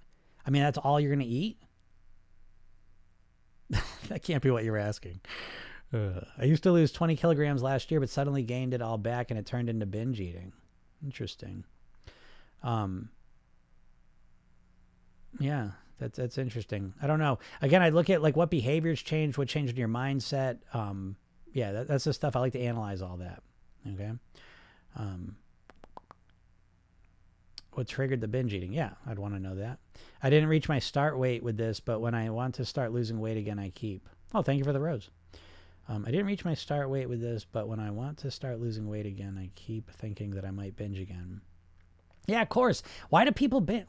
I 0.46 0.51
mean, 0.51 0.62
that's 0.62 0.77
all 0.77 1.00
you're 1.00 1.13
going 1.13 1.27
to 1.27 1.34
eat? 1.34 1.58
that 4.08 4.24
can't 4.24 4.43
be 4.43 4.51
what 4.51 4.63
you're 4.63 4.77
asking. 4.77 5.19
Uh, 5.93 6.22
I 6.38 6.46
used 6.46 6.63
to 6.63 6.72
lose 6.72 6.91
20 6.91 7.15
kilograms 7.15 7.63
last 7.63 7.89
year, 7.89 8.00
but 8.00 8.10
suddenly 8.10 8.43
gained 8.43 8.74
it 8.74 8.81
all 8.81 8.98
back 8.98 9.31
and 9.31 9.39
it 9.39 9.46
turned 9.46 9.69
into 9.69 9.86
binge 9.86 10.19
eating. 10.19 10.53
Interesting. 11.03 11.65
Um, 12.62 13.10
yeah, 15.39 15.71
that's 16.00 16.17
that's 16.17 16.38
interesting. 16.38 16.93
I 17.01 17.07
don't 17.07 17.19
know. 17.19 17.39
Again, 17.62 17.81
I 17.81 17.89
look 17.89 18.09
at 18.09 18.21
like 18.21 18.36
what 18.36 18.50
behaviors 18.50 19.01
changed, 19.01 19.38
what 19.38 19.48
changed 19.48 19.74
in 19.74 19.77
your 19.77 19.89
mindset. 19.89 20.59
Um, 20.74 21.15
yeah, 21.53 21.71
that, 21.71 21.88
that's 21.88 22.03
the 22.03 22.13
stuff 22.13 22.36
I 22.36 22.39
like 22.39 22.53
to 22.53 22.62
analyze 22.62 23.01
all 23.01 23.17
that. 23.17 23.41
Okay. 23.93 24.12
Um, 24.95 25.36
what 27.74 27.88
triggered 27.88 28.21
the 28.21 28.27
binge 28.27 28.53
eating? 28.53 28.74
Yeah, 28.74 28.91
I'd 29.05 29.19
want 29.19 29.36
to 29.36 29.39
know 29.39 29.55
that. 29.55 29.79
I 30.21 30.29
didn't 30.29 30.50
reach 30.50 30.67
my 30.67 30.79
start 30.79 31.17
weight 31.17 31.43
with 31.43 31.57
this, 31.57 31.79
but 31.79 32.01
when 32.01 32.13
I 32.13 32.29
want 32.29 32.55
to 32.55 32.65
start 32.65 32.91
losing 32.91 33.19
weight 33.19 33.38
again, 33.38 33.59
I 33.59 33.69
keep. 33.69 34.07
Oh, 34.33 34.41
thank 34.41 34.57
you 34.57 34.63
for 34.63 34.74
the 34.74 34.79
rose. 34.79 35.09
Um, 35.88 36.03
I 36.05 36.12
didn't 36.12 36.27
reach 36.27 36.45
my 36.45 36.53
start 36.53 36.89
weight 36.89 37.09
with 37.09 37.21
this, 37.21 37.45
but 37.45 37.67
when 37.67 37.79
I 37.79 37.89
want 37.89 38.17
to 38.19 38.31
start 38.31 38.59
losing 38.59 38.88
weight 38.88 39.05
again, 39.05 39.38
I 39.39 39.50
keep 39.55 39.89
thinking 39.91 40.31
that 40.31 40.45
I 40.45 40.51
might 40.51 40.75
binge 40.75 41.00
again. 41.00 41.41
Yeah, 42.27 42.41
of 42.41 42.50
course. 42.50 42.83
Why 43.09 43.25
do 43.25 43.31
people 43.31 43.59
binge? 43.62 43.88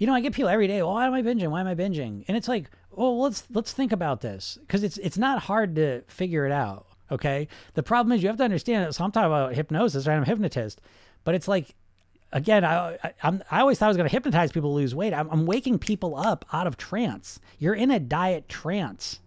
You 0.00 0.06
know, 0.06 0.14
I 0.14 0.20
get 0.20 0.32
people 0.32 0.48
every 0.48 0.66
day. 0.66 0.82
Well, 0.82 0.94
why 0.94 1.06
am 1.06 1.12
I 1.12 1.20
binging? 1.20 1.48
Why 1.50 1.60
am 1.60 1.66
I 1.66 1.74
binging? 1.74 2.24
And 2.26 2.34
it's 2.34 2.48
like, 2.48 2.70
oh, 2.96 3.12
well, 3.12 3.20
let's 3.20 3.44
let's 3.50 3.72
think 3.72 3.92
about 3.92 4.22
this 4.22 4.58
because 4.62 4.82
it's 4.82 4.96
it's 4.96 5.18
not 5.18 5.42
hard 5.42 5.76
to 5.76 6.00
figure 6.08 6.46
it 6.46 6.52
out. 6.52 6.86
Okay. 7.12 7.48
The 7.74 7.82
problem 7.82 8.12
is 8.12 8.22
you 8.22 8.28
have 8.28 8.38
to 8.38 8.44
understand. 8.44 8.88
It. 8.88 8.94
So 8.94 9.04
I'm 9.04 9.12
talking 9.12 9.26
about 9.26 9.54
hypnosis, 9.54 10.06
right? 10.06 10.16
I'm 10.16 10.22
a 10.22 10.26
hypnotist, 10.26 10.80
but 11.22 11.34
it's 11.34 11.46
like, 11.46 11.74
again, 12.32 12.64
I 12.64 12.98
I, 13.04 13.12
I'm, 13.22 13.42
I 13.50 13.60
always 13.60 13.78
thought 13.78 13.86
I 13.86 13.88
was 13.88 13.98
going 13.98 14.08
to 14.08 14.12
hypnotize 14.12 14.52
people 14.52 14.70
to 14.70 14.74
lose 14.74 14.94
weight. 14.94 15.12
I'm, 15.12 15.28
I'm 15.30 15.44
waking 15.44 15.78
people 15.78 16.16
up 16.16 16.46
out 16.50 16.66
of 16.66 16.78
trance. 16.78 17.38
You're 17.58 17.74
in 17.74 17.90
a 17.90 18.00
diet 18.00 18.48
trance. 18.48 19.20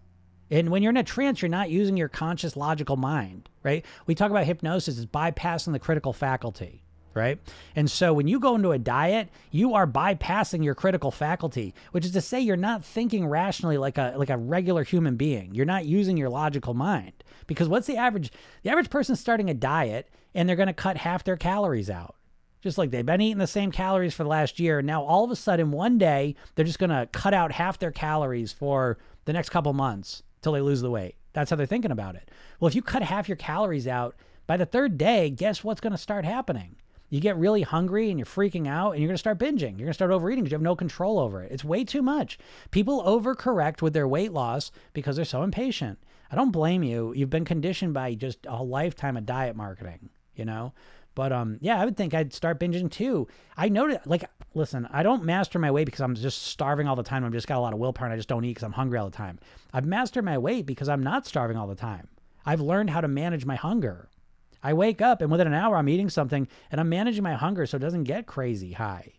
And 0.50 0.70
when 0.70 0.82
you're 0.82 0.90
in 0.90 0.96
a 0.96 1.04
trance, 1.04 1.40
you're 1.40 1.48
not 1.48 1.70
using 1.70 1.96
your 1.96 2.08
conscious 2.08 2.56
logical 2.56 2.96
mind, 2.96 3.48
right? 3.62 3.84
We 4.06 4.14
talk 4.16 4.30
about 4.30 4.44
hypnosis 4.44 4.98
as 4.98 5.06
bypassing 5.06 5.72
the 5.72 5.78
critical 5.78 6.12
faculty 6.12 6.83
right? 7.14 7.38
And 7.76 7.90
so 7.90 8.12
when 8.12 8.28
you 8.28 8.38
go 8.38 8.54
into 8.54 8.72
a 8.72 8.78
diet, 8.78 9.28
you 9.50 9.74
are 9.74 9.86
bypassing 9.86 10.64
your 10.64 10.74
critical 10.74 11.10
faculty, 11.10 11.74
which 11.92 12.04
is 12.04 12.12
to 12.12 12.20
say 12.20 12.40
you're 12.40 12.56
not 12.56 12.84
thinking 12.84 13.26
rationally 13.26 13.78
like 13.78 13.98
a 13.98 14.14
like 14.16 14.30
a 14.30 14.36
regular 14.36 14.84
human 14.84 15.16
being. 15.16 15.54
You're 15.54 15.66
not 15.66 15.86
using 15.86 16.16
your 16.16 16.28
logical 16.28 16.74
mind. 16.74 17.12
Because 17.46 17.68
what's 17.68 17.86
the 17.86 17.96
average 17.96 18.32
the 18.62 18.70
average 18.70 18.90
person 18.90 19.16
starting 19.16 19.50
a 19.50 19.54
diet 19.54 20.08
and 20.34 20.48
they're 20.48 20.56
going 20.56 20.66
to 20.66 20.72
cut 20.72 20.96
half 20.96 21.24
their 21.24 21.36
calories 21.36 21.88
out. 21.88 22.16
Just 22.60 22.78
like 22.78 22.90
they've 22.90 23.04
been 23.04 23.20
eating 23.20 23.38
the 23.38 23.46
same 23.46 23.70
calories 23.70 24.14
for 24.14 24.22
the 24.22 24.28
last 24.28 24.58
year 24.58 24.78
and 24.78 24.86
now 24.86 25.02
all 25.04 25.24
of 25.24 25.30
a 25.30 25.36
sudden 25.36 25.70
one 25.70 25.98
day 25.98 26.34
they're 26.54 26.64
just 26.64 26.78
going 26.78 26.90
to 26.90 27.08
cut 27.12 27.34
out 27.34 27.52
half 27.52 27.78
their 27.78 27.90
calories 27.90 28.52
for 28.52 28.98
the 29.26 29.32
next 29.32 29.50
couple 29.50 29.72
months 29.72 30.22
till 30.42 30.52
they 30.52 30.60
lose 30.60 30.80
the 30.80 30.90
weight. 30.90 31.16
That's 31.34 31.50
how 31.50 31.56
they're 31.56 31.66
thinking 31.66 31.90
about 31.90 32.14
it. 32.14 32.30
Well, 32.58 32.68
if 32.68 32.74
you 32.74 32.82
cut 32.82 33.02
half 33.02 33.28
your 33.28 33.36
calories 33.36 33.86
out 33.86 34.16
by 34.46 34.56
the 34.56 34.66
third 34.66 34.96
day, 34.96 35.30
guess 35.30 35.62
what's 35.62 35.80
going 35.80 35.92
to 35.92 35.98
start 35.98 36.24
happening? 36.24 36.76
You 37.10 37.20
get 37.20 37.36
really 37.36 37.62
hungry 37.62 38.10
and 38.10 38.18
you're 38.18 38.26
freaking 38.26 38.66
out 38.66 38.92
and 38.92 39.00
you're 39.00 39.08
going 39.08 39.14
to 39.14 39.18
start 39.18 39.38
binging. 39.38 39.78
You're 39.78 39.86
going 39.86 39.88
to 39.88 39.94
start 39.94 40.10
overeating 40.10 40.44
because 40.44 40.52
you 40.52 40.56
have 40.56 40.62
no 40.62 40.76
control 40.76 41.18
over 41.18 41.42
it. 41.42 41.52
It's 41.52 41.64
way 41.64 41.84
too 41.84 42.02
much. 42.02 42.38
People 42.70 43.02
overcorrect 43.04 43.82
with 43.82 43.92
their 43.92 44.08
weight 44.08 44.32
loss 44.32 44.72
because 44.92 45.16
they're 45.16 45.24
so 45.24 45.42
impatient. 45.42 45.98
I 46.30 46.36
don't 46.36 46.50
blame 46.50 46.82
you. 46.82 47.12
You've 47.14 47.30
been 47.30 47.44
conditioned 47.44 47.94
by 47.94 48.14
just 48.14 48.46
a 48.46 48.62
lifetime 48.62 49.16
of 49.16 49.26
diet 49.26 49.54
marketing, 49.54 50.10
you 50.34 50.44
know? 50.44 50.72
But 51.14 51.32
um, 51.32 51.58
yeah, 51.60 51.80
I 51.80 51.84
would 51.84 51.96
think 51.96 52.12
I'd 52.12 52.32
start 52.32 52.58
binging 52.58 52.90
too. 52.90 53.28
I 53.56 53.68
noticed, 53.68 54.06
like, 54.06 54.24
listen, 54.54 54.88
I 54.90 55.04
don't 55.04 55.24
master 55.24 55.60
my 55.60 55.70
weight 55.70 55.84
because 55.84 56.00
I'm 56.00 56.16
just 56.16 56.42
starving 56.42 56.88
all 56.88 56.96
the 56.96 57.04
time. 57.04 57.24
I've 57.24 57.32
just 57.32 57.46
got 57.46 57.58
a 57.58 57.60
lot 57.60 57.72
of 57.72 57.78
willpower 57.78 58.06
and 58.06 58.12
I 58.12 58.16
just 58.16 58.28
don't 58.28 58.44
eat 58.44 58.50
because 58.50 58.64
I'm 58.64 58.72
hungry 58.72 58.98
all 58.98 59.08
the 59.08 59.16
time. 59.16 59.38
I've 59.72 59.86
mastered 59.86 60.24
my 60.24 60.38
weight 60.38 60.66
because 60.66 60.88
I'm 60.88 61.02
not 61.02 61.26
starving 61.26 61.56
all 61.56 61.68
the 61.68 61.76
time. 61.76 62.08
I've 62.44 62.60
learned 62.60 62.90
how 62.90 63.00
to 63.00 63.08
manage 63.08 63.46
my 63.46 63.54
hunger. 63.54 64.08
I 64.64 64.72
wake 64.72 65.02
up 65.02 65.20
and 65.20 65.30
within 65.30 65.46
an 65.46 65.54
hour 65.54 65.76
I'm 65.76 65.88
eating 65.88 66.08
something 66.08 66.48
and 66.72 66.80
I'm 66.80 66.88
managing 66.88 67.22
my 67.22 67.34
hunger 67.34 67.66
so 67.66 67.76
it 67.76 67.80
doesn't 67.80 68.04
get 68.04 68.26
crazy 68.26 68.72
high. 68.72 69.12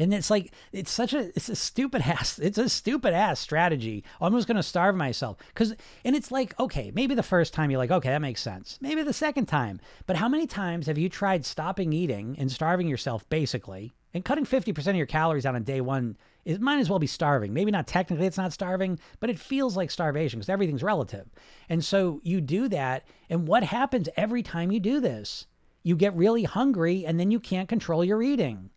And 0.00 0.12
it's 0.12 0.30
like 0.30 0.52
it's 0.72 0.90
such 0.90 1.12
a 1.12 1.28
it's 1.34 1.48
a 1.48 1.56
stupid 1.56 2.02
ass 2.02 2.38
it's 2.42 2.58
a 2.58 2.68
stupid 2.68 3.14
ass 3.14 3.40
strategy. 3.40 4.04
I'm 4.20 4.34
just 4.34 4.48
gonna 4.48 4.62
starve 4.62 4.96
myself 4.96 5.38
because 5.48 5.74
and 6.04 6.16
it's 6.16 6.30
like 6.30 6.58
okay 6.58 6.90
maybe 6.94 7.14
the 7.14 7.22
first 7.22 7.54
time 7.54 7.70
you're 7.70 7.78
like 7.78 7.90
okay 7.90 8.10
that 8.10 8.20
makes 8.20 8.42
sense 8.42 8.78
maybe 8.80 9.02
the 9.02 9.12
second 9.12 9.46
time 9.46 9.80
but 10.06 10.16
how 10.16 10.28
many 10.28 10.46
times 10.46 10.86
have 10.88 10.98
you 10.98 11.08
tried 11.08 11.46
stopping 11.46 11.92
eating 11.92 12.36
and 12.38 12.50
starving 12.50 12.88
yourself 12.88 13.28
basically 13.28 13.92
and 14.14 14.24
cutting 14.24 14.46
50% 14.46 14.86
of 14.88 14.96
your 14.96 15.06
calories 15.06 15.46
out 15.46 15.54
on 15.54 15.62
day 15.64 15.80
one 15.80 16.16
it 16.48 16.62
might 16.62 16.78
as 16.78 16.88
well 16.88 16.98
be 16.98 17.06
starving. 17.06 17.52
Maybe 17.52 17.70
not 17.70 17.86
technically 17.86 18.24
it's 18.26 18.38
not 18.38 18.54
starving, 18.54 18.98
but 19.20 19.28
it 19.28 19.38
feels 19.38 19.76
like 19.76 19.90
starvation 19.90 20.38
because 20.38 20.48
everything's 20.48 20.82
relative. 20.82 21.26
And 21.68 21.84
so 21.84 22.22
you 22.24 22.40
do 22.40 22.68
that. 22.68 23.06
And 23.28 23.46
what 23.46 23.64
happens 23.64 24.08
every 24.16 24.42
time 24.42 24.72
you 24.72 24.80
do 24.80 24.98
this? 24.98 25.46
You 25.82 25.94
get 25.94 26.16
really 26.16 26.44
hungry 26.44 27.04
and 27.04 27.20
then 27.20 27.30
you 27.30 27.38
can't 27.38 27.68
control 27.68 28.02
your 28.02 28.22
eating. 28.22 28.70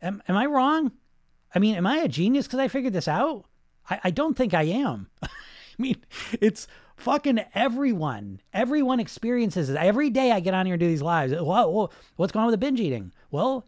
Am, 0.00 0.22
am 0.26 0.34
I 0.34 0.46
wrong? 0.46 0.92
I 1.54 1.58
mean, 1.58 1.74
am 1.74 1.86
I 1.86 1.98
a 1.98 2.08
genius 2.08 2.46
because 2.46 2.60
I 2.60 2.68
figured 2.68 2.94
this 2.94 3.06
out? 3.06 3.44
I, 3.90 4.00
I 4.04 4.10
don't 4.10 4.34
think 4.34 4.54
I 4.54 4.62
am. 4.62 5.08
I 5.22 5.28
mean, 5.76 5.98
it's 6.40 6.66
fucking 6.96 7.40
everyone. 7.54 8.40
Everyone 8.54 8.98
experiences 8.98 9.68
it. 9.68 9.76
Every 9.76 10.08
day 10.08 10.32
I 10.32 10.40
get 10.40 10.54
on 10.54 10.64
here 10.64 10.76
and 10.76 10.80
do 10.80 10.88
these 10.88 11.02
lives. 11.02 11.34
Whoa, 11.34 11.68
whoa, 11.68 11.90
what's 12.16 12.32
going 12.32 12.44
on 12.44 12.46
with 12.46 12.58
the 12.58 12.66
binge 12.66 12.80
eating? 12.80 13.12
Well, 13.30 13.66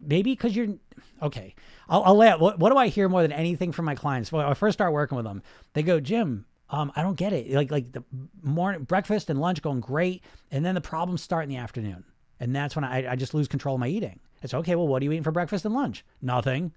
maybe 0.00 0.32
because 0.32 0.54
you're 0.54 0.74
okay. 1.22 1.54
I'll, 1.88 2.02
I'll 2.04 2.16
lay 2.16 2.28
out. 2.28 2.40
What, 2.40 2.58
what 2.58 2.70
do 2.70 2.76
I 2.76 2.88
hear 2.88 3.08
more 3.08 3.22
than 3.22 3.32
anything 3.32 3.72
from 3.72 3.84
my 3.84 3.94
clients? 3.94 4.32
When 4.32 4.44
I 4.44 4.54
first 4.54 4.76
start 4.76 4.92
working 4.92 5.16
with 5.16 5.24
them, 5.24 5.42
they 5.72 5.82
go, 5.82 6.00
Jim, 6.00 6.46
um, 6.70 6.92
I 6.96 7.02
don't 7.02 7.16
get 7.16 7.32
it. 7.32 7.50
Like 7.52 7.70
like 7.70 7.92
the 7.92 8.02
morning 8.42 8.82
breakfast 8.82 9.30
and 9.30 9.40
lunch 9.40 9.62
going 9.62 9.80
great, 9.80 10.22
and 10.50 10.64
then 10.64 10.74
the 10.74 10.80
problems 10.80 11.22
start 11.22 11.44
in 11.44 11.48
the 11.48 11.56
afternoon, 11.56 12.04
and 12.40 12.54
that's 12.54 12.74
when 12.74 12.84
I, 12.84 13.12
I 13.12 13.16
just 13.16 13.34
lose 13.34 13.48
control 13.48 13.76
of 13.76 13.80
my 13.80 13.88
eating. 13.88 14.20
It's 14.42 14.54
okay. 14.54 14.74
Well, 14.74 14.88
what 14.88 15.02
are 15.02 15.04
you 15.04 15.12
eating 15.12 15.22
for 15.22 15.32
breakfast 15.32 15.64
and 15.64 15.74
lunch? 15.74 16.04
Nothing. 16.20 16.72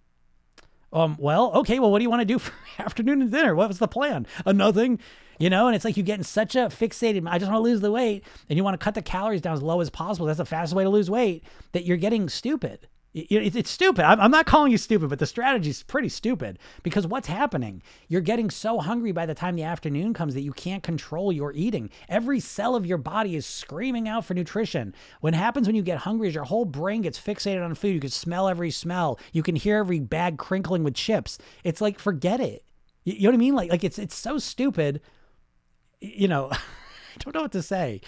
Um, 0.92 1.18
well, 1.20 1.52
okay, 1.54 1.80
well, 1.80 1.92
what 1.92 2.00
do 2.00 2.04
you 2.04 2.10
want 2.10 2.22
to 2.22 2.26
do 2.26 2.40
for 2.40 2.54
afternoon 2.80 3.22
and 3.22 3.32
dinner? 3.32 3.56
What 3.56 3.68
was 3.68 3.80
the 3.80 3.88
plan? 3.88 4.26
Uh, 4.46 4.52
nothing, 4.52 5.00
you 5.38 5.50
know? 5.50 5.68
And 5.68 5.76
it's 5.76 5.86
like 5.86 5.98
you 5.98 6.04
get 6.04 6.18
in 6.18 6.24
such 6.24 6.56
a 6.56 6.62
fixated, 6.62 7.28
I 7.28 7.38
just 7.38 7.52
want 7.52 7.60
to 7.60 7.70
lose 7.70 7.82
the 7.82 7.92
weight, 7.92 8.24
and 8.50 8.58
you 8.58 8.64
want 8.64 8.80
to 8.80 8.84
cut 8.84 8.96
the 8.96 9.02
calories 9.02 9.42
down 9.42 9.54
as 9.54 9.62
low 9.62 9.82
as 9.82 9.90
possible. 9.90 10.26
That's 10.26 10.38
the 10.38 10.46
fastest 10.46 10.76
way 10.76 10.84
to 10.84 10.90
lose 10.90 11.10
weight, 11.10 11.44
that 11.74 11.86
you're 11.86 11.98
getting 11.98 12.30
stupid. 12.30 12.88
It's 13.12 13.72
stupid. 13.72 14.06
I'm 14.06 14.30
not 14.30 14.46
calling 14.46 14.72
you 14.72 14.78
stupid, 14.78 15.10
but 15.10 15.18
the 15.18 15.26
strategy 15.26 15.72
is 15.72 15.82
pretty 15.82 16.10
stupid 16.10 16.60
because 16.84 17.08
what's 17.08 17.28
happening? 17.28 17.82
You're 18.08 18.22
getting 18.22 18.52
so 18.52 18.80
hungry 18.80 19.12
by 19.12 19.26
the 19.26 19.34
time 19.34 19.56
the 19.56 19.64
afternoon 19.64 20.14
comes 20.14 20.36
that 20.36 20.42
you 20.42 20.54
can't 20.54 20.84
control 20.84 21.32
your 21.32 21.52
eating. 21.54 21.90
Every 22.08 22.40
cell 22.40 22.76
of 22.76 22.86
your 22.86 23.00
body 23.00 23.36
is 23.36 23.48
screaming 23.48 24.08
out 24.08 24.26
for 24.26 24.36
nutrition. 24.36 24.94
What 25.22 25.34
happens 25.34 25.66
when 25.66 25.76
you 25.76 25.82
get 25.82 26.00
hungry 26.00 26.28
is 26.28 26.36
your 26.36 26.44
whole 26.44 26.66
brain 26.66 27.02
gets 27.02 27.20
fixated 27.20 27.66
on 27.66 27.74
food. 27.74 27.96
You 27.96 28.00
can 28.00 28.12
smell 28.12 28.48
every 28.48 28.70
smell. 28.70 29.20
You 29.34 29.42
can 29.42 29.56
hear 29.56 29.78
every 29.78 30.00
bag 30.00 30.38
crinkling 30.38 30.84
with 30.84 30.94
chips. 30.94 31.40
It's 31.64 31.82
like 31.82 31.98
forget 31.98 32.40
it. 32.40 32.64
You 33.06 33.24
know 33.24 33.30
what 33.30 33.36
I 33.36 33.38
mean? 33.38 33.56
Like 33.56 33.72
like 33.72 33.84
it's 33.84 33.98
it's 33.98 34.16
so 34.16 34.38
stupid. 34.38 35.02
You 36.00 36.28
know. 36.28 36.52
don't 37.20 37.36
know 37.36 37.42
what 37.44 37.52
to 37.54 37.62
say. 37.62 38.02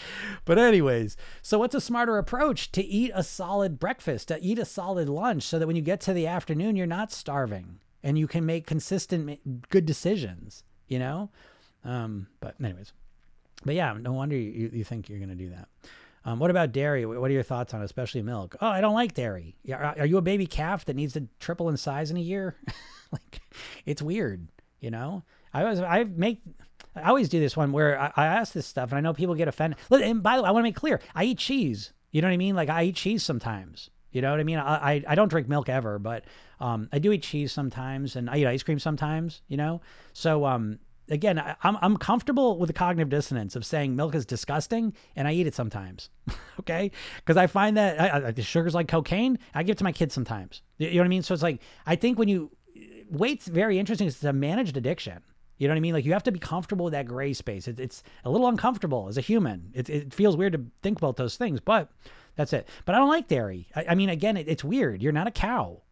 But, 0.46 0.58
anyways, 0.58 1.18
so 1.42 1.60
what's 1.60 1.76
a 1.76 1.82
smarter 1.82 2.18
approach? 2.18 2.72
To 2.74 2.84
eat 2.84 3.12
a 3.14 3.24
solid 3.24 3.80
breakfast, 3.80 4.30
to 4.30 4.42
eat 4.42 4.60
a 4.60 4.66
solid 4.66 5.10
lunch, 5.10 5.44
so 5.44 5.60
that 5.60 5.68
when 5.68 5.76
you 5.76 5.82
get 5.82 6.02
to 6.02 6.14
the 6.14 6.28
afternoon, 6.28 6.76
you're 6.76 6.88
not 6.88 7.12
starving 7.12 7.80
and 8.04 8.18
you 8.18 8.28
can 8.28 8.46
make 8.46 8.66
consistent, 8.66 9.70
good 9.70 9.86
decisions, 9.86 10.64
you 10.88 11.00
know? 11.00 11.30
Um, 11.84 12.28
but, 12.40 12.56
anyways, 12.64 12.94
but 13.64 13.76
yeah, 13.76 13.94
no 14.00 14.14
wonder 14.14 14.36
you, 14.36 14.70
you 14.74 14.84
think 14.84 15.10
you're 15.10 15.20
going 15.20 15.30
to 15.30 15.36
do 15.36 15.50
that. 15.50 15.68
Um, 16.24 16.40
what 16.40 16.52
about 16.52 16.72
dairy? 16.72 17.06
What 17.06 17.32
are 17.32 17.34
your 17.34 17.44
thoughts 17.44 17.74
on, 17.74 17.82
especially 17.82 18.22
milk? 18.22 18.56
Oh, 18.62 18.68
I 18.68 18.82
don't 18.82 18.94
like 18.94 19.14
dairy. 19.14 19.56
Are, 19.74 19.96
are 20.00 20.06
you 20.06 20.18
a 20.18 20.22
baby 20.22 20.46
calf 20.46 20.86
that 20.86 20.96
needs 20.96 21.14
to 21.14 21.28
triple 21.40 21.70
in 21.70 21.78
size 21.78 22.12
in 22.12 22.18
a 22.18 22.22
year? 22.22 22.58
like, 23.12 23.42
it's 23.86 24.02
weird, 24.02 24.48
you 24.80 24.92
know. 24.92 25.24
I 25.54 25.64
was 25.64 25.80
I 25.82 26.04
make 26.04 26.42
I 26.96 27.10
always 27.10 27.30
do 27.30 27.40
this 27.40 27.56
one 27.56 27.72
where 27.72 28.00
I, 28.00 28.12
I 28.16 28.26
ask 28.26 28.54
this 28.54 28.68
stuff, 28.68 28.92
and 28.92 28.98
I 28.98 29.02
know 29.02 29.14
people 29.14 29.36
get 29.36 29.48
offended. 29.48 29.80
And 29.90 30.22
by 30.22 30.38
the 30.38 30.44
way, 30.44 30.50
I 30.50 30.52
want 30.52 30.64
to 30.64 30.68
make 30.68 30.76
clear: 30.76 31.00
I 31.16 31.26
eat 31.26 31.38
cheese. 31.38 31.94
You 32.12 32.22
know 32.22 32.28
what 32.28 32.34
I 32.34 32.38
mean? 32.38 32.56
Like 32.56 32.70
I 32.70 32.84
eat 32.86 32.96
cheese 32.96 33.24
sometimes. 33.24 33.90
You 34.12 34.22
know 34.22 34.32
what 34.32 34.40
I 34.40 34.44
mean? 34.44 34.58
I 34.58 34.76
I, 34.76 35.04
I 35.10 35.16
don't 35.16 35.30
drink 35.30 35.48
milk 35.48 35.70
ever, 35.70 36.00
but 36.00 36.26
um, 36.60 36.90
I 36.92 37.00
do 37.00 37.12
eat 37.12 37.24
cheese 37.24 37.52
sometimes, 37.52 38.16
and 38.16 38.30
I 38.30 38.38
eat 38.38 38.48
ice 38.48 38.64
cream 38.64 38.80
sometimes. 38.80 39.42
You 39.48 39.58
know, 39.58 39.82
so 40.14 40.46
um, 40.46 40.80
again, 41.10 41.40
I, 41.40 41.52
am 41.52 41.56
I'm, 41.64 41.78
I'm 41.82 41.98
comfortable 41.98 42.58
with 42.58 42.68
the 42.68 42.74
cognitive 42.74 43.10
dissonance 43.10 43.56
of 43.56 43.66
saying 43.66 43.96
milk 43.96 44.14
is 44.16 44.26
disgusting, 44.26 44.94
and 45.16 45.28
I 45.28 45.34
eat 45.34 45.48
it 45.48 45.56
sometimes. 45.56 46.10
okay, 46.60 46.92
because 47.18 47.38
I 47.38 47.48
find 47.48 47.78
that 47.78 48.00
I, 48.02 48.28
I, 48.28 48.32
the 48.32 48.44
sugar's 48.44 48.76
like 48.76 48.90
cocaine. 48.90 49.40
I 49.54 49.64
give 49.64 49.76
it 49.76 49.78
to 49.78 49.84
my 49.86 49.94
kids 49.94 50.14
sometimes. 50.14 50.62
You 50.78 50.92
know 50.92 50.98
what 50.98 51.06
I 51.06 51.10
mean? 51.10 51.24
So 51.24 51.34
it's 51.34 51.44
like 51.44 51.62
I 51.86 51.96
think 51.96 52.20
when 52.20 52.28
you 52.28 52.52
weight's 53.12 53.48
very 53.48 53.78
interesting. 53.78 54.08
It's 54.08 54.24
a 54.24 54.34
managed 54.34 54.78
addiction. 54.78 55.22
You 55.62 55.68
know 55.68 55.74
what 55.76 55.78
I 55.78 55.82
mean? 55.82 55.94
Like 55.94 56.06
you 56.06 56.14
have 56.14 56.24
to 56.24 56.32
be 56.32 56.40
comfortable 56.40 56.86
with 56.86 56.94
that 56.94 57.06
gray 57.06 57.34
space. 57.34 57.68
It, 57.68 57.80
it's 57.80 58.02
a 58.26 58.32
little 58.32 58.48
uncomfortable 58.48 59.08
as 59.10 59.20
a 59.20 59.22
human. 59.22 59.70
It, 59.76 59.92
it 59.92 60.12
feels 60.12 60.36
weird 60.36 60.54
to 60.54 60.66
think 60.82 60.98
about 60.98 61.18
those 61.18 61.38
things, 61.38 61.60
but 61.60 61.92
that's 62.36 62.52
it. 62.52 62.68
But 62.84 62.96
I 62.96 62.98
don't 62.98 63.10
like 63.10 63.28
dairy. 63.28 63.68
I, 63.76 63.86
I 63.90 63.96
mean, 63.96 64.10
again, 64.10 64.38
it, 64.38 64.48
it's 64.48 64.64
weird. 64.64 65.04
You're 65.04 65.12
not 65.12 65.28
a 65.28 65.32
cow. 65.32 65.84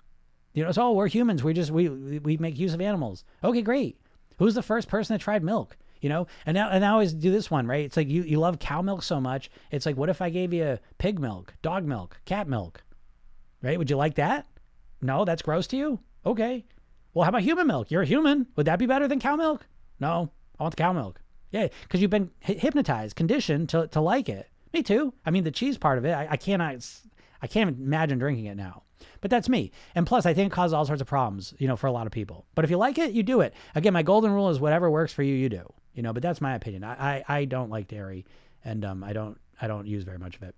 You 0.56 0.64
know, 0.64 0.70
it's 0.70 0.80
all 0.80 0.96
we're 0.96 1.06
humans. 1.06 1.44
We 1.44 1.54
just 1.54 1.70
we 1.70 1.88
we 1.88 2.36
make 2.38 2.58
use 2.58 2.74
of 2.74 2.82
animals. 2.82 3.24
Okay, 3.44 3.62
great. 3.62 4.02
Who's 4.40 4.56
the 4.56 4.64
first 4.64 4.88
person 4.88 5.14
that 5.14 5.22
tried 5.22 5.44
milk? 5.44 5.78
You 6.02 6.10
know, 6.10 6.26
and 6.48 6.56
now 6.56 6.72
and 6.72 6.84
I 6.84 6.90
always 6.90 7.14
do 7.14 7.30
this 7.30 7.52
one, 7.52 7.68
right? 7.68 7.86
It's 7.86 7.96
like 7.96 8.10
you 8.10 8.24
you 8.24 8.40
love 8.40 8.58
cow 8.58 8.82
milk 8.82 9.04
so 9.04 9.22
much. 9.22 9.52
It's 9.70 9.86
like, 9.86 9.98
what 9.98 10.10
if 10.10 10.20
I 10.20 10.32
gave 10.32 10.52
you 10.52 10.80
pig 10.98 11.20
milk, 11.20 11.54
dog 11.62 11.86
milk, 11.86 12.20
cat 12.26 12.48
milk? 12.48 12.82
Right? 13.62 13.78
Would 13.78 13.92
you 13.92 13.98
like 13.98 14.16
that? 14.16 14.48
No, 15.00 15.26
that's 15.26 15.44
gross 15.44 15.68
to 15.68 15.78
you. 15.78 16.00
Okay. 16.26 16.66
Well, 17.14 17.24
how 17.24 17.30
about 17.30 17.42
human 17.42 17.68
milk? 17.68 17.92
You're 17.92 18.04
a 18.04 18.06
human. 18.08 18.48
Would 18.56 18.68
that 18.68 18.80
be 18.80 18.86
better 18.86 19.08
than 19.08 19.20
cow 19.20 19.36
milk? 19.36 19.66
No, 20.00 20.32
I 20.60 20.64
want 20.64 20.76
the 20.76 20.82
cow 20.82 20.94
milk. 20.94 21.22
Yeah, 21.52 21.68
because 21.84 22.02
you've 22.02 22.12
been 22.12 22.30
hypnotized, 22.42 23.16
conditioned 23.16 23.70
to, 23.70 23.88
to 23.88 24.02
like 24.02 24.30
it. 24.30 24.50
Me 24.74 24.84
too. 24.84 25.14
I 25.26 25.32
mean, 25.32 25.44
the 25.44 25.52
cheese 25.52 25.78
part 25.78 25.98
of 25.98 26.06
it, 26.06 26.12
I, 26.12 26.28
I 26.32 26.38
cannot, 26.38 26.86
I 27.42 27.48
can't 27.48 27.78
imagine 27.80 28.20
drinking 28.20 28.46
it 28.46 28.56
now. 28.56 28.84
But 29.22 29.32
that's 29.32 29.50
me. 29.50 29.72
And 29.96 30.06
plus, 30.06 30.26
I 30.26 30.34
think 30.34 30.52
it 30.52 30.56
causes 30.56 30.74
all 30.74 30.86
sorts 30.86 31.02
of 31.02 31.08
problems, 31.08 31.54
you 31.58 31.68
know, 31.68 31.76
for 31.76 31.88
a 31.88 31.92
lot 31.92 32.06
of 32.06 32.12
people. 32.12 32.46
But 32.54 32.66
if 32.66 32.72
you 32.72 32.78
like 32.78 32.98
it, 32.98 33.14
you 33.14 33.24
do 33.24 33.42
it. 33.42 33.54
Again, 33.74 33.94
my 33.94 34.04
golden 34.04 34.32
rule 34.32 34.50
is 34.50 34.60
whatever 34.60 34.90
works 34.92 35.14
for 35.14 35.24
you, 35.24 35.34
you 35.34 35.50
do. 35.50 35.74
You 35.94 36.04
know, 36.04 36.14
but 36.14 36.22
that's 36.22 36.42
my 36.42 36.56
opinion. 36.56 36.84
I, 36.84 37.24
I, 37.28 37.40
I 37.40 37.46
don't 37.46 37.70
like 37.70 37.88
dairy, 37.88 38.26
and 38.64 38.86
um, 38.86 39.04
I 39.04 39.14
don't 39.14 39.38
I 39.62 39.68
don't 39.68 39.88
use 39.88 40.04
very 40.04 40.18
much 40.18 40.36
of 40.36 40.44
it. 40.44 40.56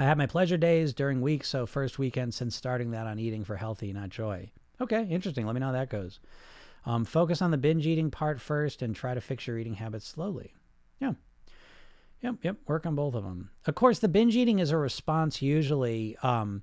I 0.00 0.04
have 0.04 0.18
my 0.18 0.26
pleasure 0.26 0.56
days 0.56 0.92
during 0.92 1.20
weeks, 1.20 1.48
so 1.48 1.66
first 1.66 1.98
weekend 1.98 2.34
since 2.34 2.56
starting 2.56 2.90
that 2.92 3.06
on 3.06 3.18
eating 3.18 3.44
for 3.44 3.56
healthy, 3.56 3.92
not 3.92 4.08
joy. 4.08 4.50
Okay, 4.80 5.06
interesting. 5.08 5.46
Let 5.46 5.54
me 5.54 5.60
know 5.60 5.66
how 5.66 5.72
that 5.72 5.90
goes. 5.90 6.20
Um, 6.86 7.04
focus 7.04 7.40
on 7.40 7.50
the 7.50 7.56
binge 7.56 7.86
eating 7.86 8.10
part 8.10 8.40
first 8.40 8.82
and 8.82 8.94
try 8.94 9.14
to 9.14 9.20
fix 9.20 9.46
your 9.46 9.58
eating 9.58 9.74
habits 9.74 10.06
slowly. 10.06 10.52
Yeah. 11.00 11.12
Yep, 12.22 12.36
yep. 12.42 12.56
Work 12.66 12.86
on 12.86 12.94
both 12.94 13.14
of 13.14 13.22
them. 13.22 13.50
Of 13.66 13.74
course, 13.74 13.98
the 13.98 14.08
binge 14.08 14.36
eating 14.36 14.58
is 14.58 14.70
a 14.70 14.76
response 14.76 15.42
usually. 15.42 16.16
Um, 16.22 16.62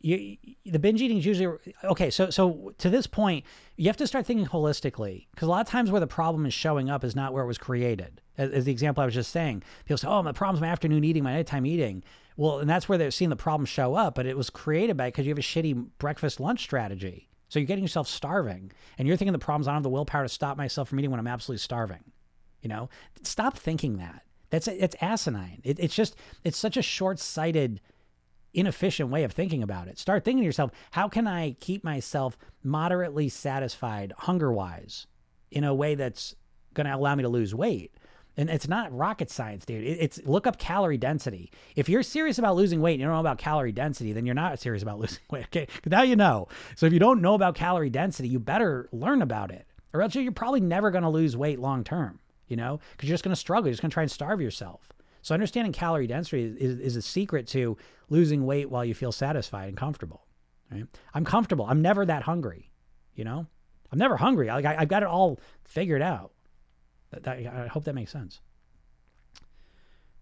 you, 0.00 0.36
the 0.64 0.78
binge 0.78 1.00
eating 1.00 1.18
is 1.18 1.26
usually 1.26 1.58
okay. 1.84 2.10
So, 2.10 2.30
so 2.30 2.72
to 2.78 2.90
this 2.90 3.06
point, 3.06 3.44
you 3.76 3.86
have 3.86 3.96
to 3.98 4.06
start 4.06 4.26
thinking 4.26 4.46
holistically 4.46 5.26
because 5.30 5.46
a 5.46 5.50
lot 5.50 5.60
of 5.60 5.68
times 5.68 5.90
where 5.90 6.00
the 6.00 6.06
problem 6.06 6.44
is 6.46 6.54
showing 6.54 6.90
up 6.90 7.04
is 7.04 7.14
not 7.14 7.32
where 7.32 7.44
it 7.44 7.46
was 7.46 7.58
created. 7.58 8.20
As, 8.36 8.50
as 8.50 8.64
the 8.64 8.72
example 8.72 9.02
I 9.02 9.04
was 9.04 9.14
just 9.14 9.30
saying, 9.30 9.62
people 9.84 9.98
say, 9.98 10.08
"Oh, 10.08 10.22
my 10.22 10.32
problem's 10.32 10.60
my 10.60 10.68
afternoon 10.68 11.04
eating, 11.04 11.22
my 11.22 11.34
nighttime 11.34 11.66
eating." 11.66 12.02
Well, 12.36 12.60
and 12.60 12.68
that's 12.70 12.88
where 12.88 12.98
they're 12.98 13.10
seeing 13.10 13.30
the 13.30 13.36
problem 13.36 13.66
show 13.66 13.94
up, 13.94 14.14
but 14.14 14.26
it 14.26 14.36
was 14.36 14.50
created 14.50 14.96
by 14.96 15.08
because 15.08 15.26
you 15.26 15.30
have 15.30 15.38
a 15.38 15.42
shitty 15.42 15.88
breakfast 15.98 16.40
lunch 16.40 16.60
strategy. 16.60 17.28
So 17.48 17.58
you're 17.58 17.66
getting 17.66 17.84
yourself 17.84 18.08
starving, 18.08 18.72
and 18.96 19.06
you're 19.06 19.16
thinking 19.16 19.32
the 19.32 19.38
problem's 19.38 19.68
I 19.68 19.72
don't 19.72 19.76
have 19.76 19.82
the 19.82 19.90
willpower 19.90 20.22
to 20.22 20.28
stop 20.28 20.56
myself 20.56 20.88
from 20.88 20.98
eating 20.98 21.10
when 21.10 21.20
I'm 21.20 21.26
absolutely 21.26 21.58
starving. 21.58 22.02
You 22.62 22.68
know, 22.68 22.88
stop 23.22 23.58
thinking 23.58 23.98
that. 23.98 24.22
That's 24.48 24.68
it's 24.68 24.96
asinine. 25.00 25.60
It, 25.64 25.78
it's 25.78 25.94
just 25.94 26.14
it's 26.44 26.56
such 26.56 26.76
a 26.76 26.82
short-sighted, 26.82 27.80
inefficient 28.54 29.10
way 29.10 29.24
of 29.24 29.32
thinking 29.32 29.62
about 29.62 29.88
it. 29.88 29.98
Start 29.98 30.24
thinking 30.24 30.42
to 30.42 30.46
yourself, 30.46 30.70
how 30.92 31.08
can 31.08 31.26
I 31.26 31.56
keep 31.60 31.84
myself 31.84 32.38
moderately 32.62 33.28
satisfied 33.28 34.12
hunger-wise 34.16 35.06
in 35.50 35.64
a 35.64 35.74
way 35.74 35.94
that's 35.94 36.34
going 36.72 36.86
to 36.86 36.94
allow 36.94 37.14
me 37.14 37.22
to 37.22 37.28
lose 37.28 37.54
weight? 37.54 37.92
And 38.36 38.48
it's 38.48 38.66
not 38.66 38.96
rocket 38.96 39.30
science, 39.30 39.66
dude. 39.66 39.84
It's 39.84 40.18
look 40.24 40.46
up 40.46 40.58
calorie 40.58 40.96
density. 40.96 41.50
If 41.76 41.88
you're 41.88 42.02
serious 42.02 42.38
about 42.38 42.56
losing 42.56 42.80
weight 42.80 42.94
and 42.94 43.00
you 43.00 43.06
don't 43.06 43.14
know 43.14 43.20
about 43.20 43.38
calorie 43.38 43.72
density, 43.72 44.12
then 44.12 44.24
you're 44.24 44.34
not 44.34 44.58
serious 44.58 44.82
about 44.82 44.98
losing 45.00 45.22
weight. 45.30 45.44
Okay. 45.46 45.68
Now 45.84 46.02
you 46.02 46.16
know. 46.16 46.48
So 46.76 46.86
if 46.86 46.92
you 46.92 46.98
don't 46.98 47.20
know 47.20 47.34
about 47.34 47.54
calorie 47.54 47.90
density, 47.90 48.28
you 48.28 48.38
better 48.38 48.88
learn 48.92 49.20
about 49.20 49.50
it. 49.50 49.66
Or 49.92 50.00
else 50.00 50.14
you're 50.14 50.32
probably 50.32 50.60
never 50.60 50.90
going 50.90 51.02
to 51.02 51.10
lose 51.10 51.36
weight 51.36 51.58
long 51.58 51.84
term, 51.84 52.20
you 52.48 52.56
know, 52.56 52.80
because 52.92 53.08
you're 53.08 53.14
just 53.14 53.24
going 53.24 53.34
to 53.34 53.40
struggle. 53.40 53.66
You're 53.68 53.74
just 53.74 53.82
going 53.82 53.90
to 53.90 53.94
try 53.94 54.02
and 54.02 54.10
starve 54.10 54.40
yourself. 54.40 54.88
So 55.20 55.34
understanding 55.34 55.72
calorie 55.72 56.06
density 56.06 56.44
is, 56.44 56.56
is, 56.56 56.78
is 56.80 56.96
a 56.96 57.02
secret 57.02 57.46
to 57.48 57.76
losing 58.08 58.46
weight 58.46 58.70
while 58.70 58.84
you 58.84 58.94
feel 58.94 59.12
satisfied 59.12 59.68
and 59.68 59.76
comfortable. 59.76 60.26
Right? 60.70 60.84
I'm 61.12 61.24
comfortable. 61.24 61.66
I'm 61.68 61.82
never 61.82 62.06
that 62.06 62.22
hungry, 62.22 62.70
you 63.14 63.24
know? 63.24 63.46
I'm 63.92 63.98
never 63.98 64.16
hungry. 64.16 64.46
Like 64.48 64.64
I, 64.64 64.76
I've 64.78 64.88
got 64.88 65.02
it 65.02 65.08
all 65.08 65.38
figured 65.64 66.00
out. 66.00 66.32
That, 67.12 67.28
I 67.28 67.66
hope 67.66 67.84
that 67.84 67.94
makes 67.94 68.10
sense. 68.10 68.40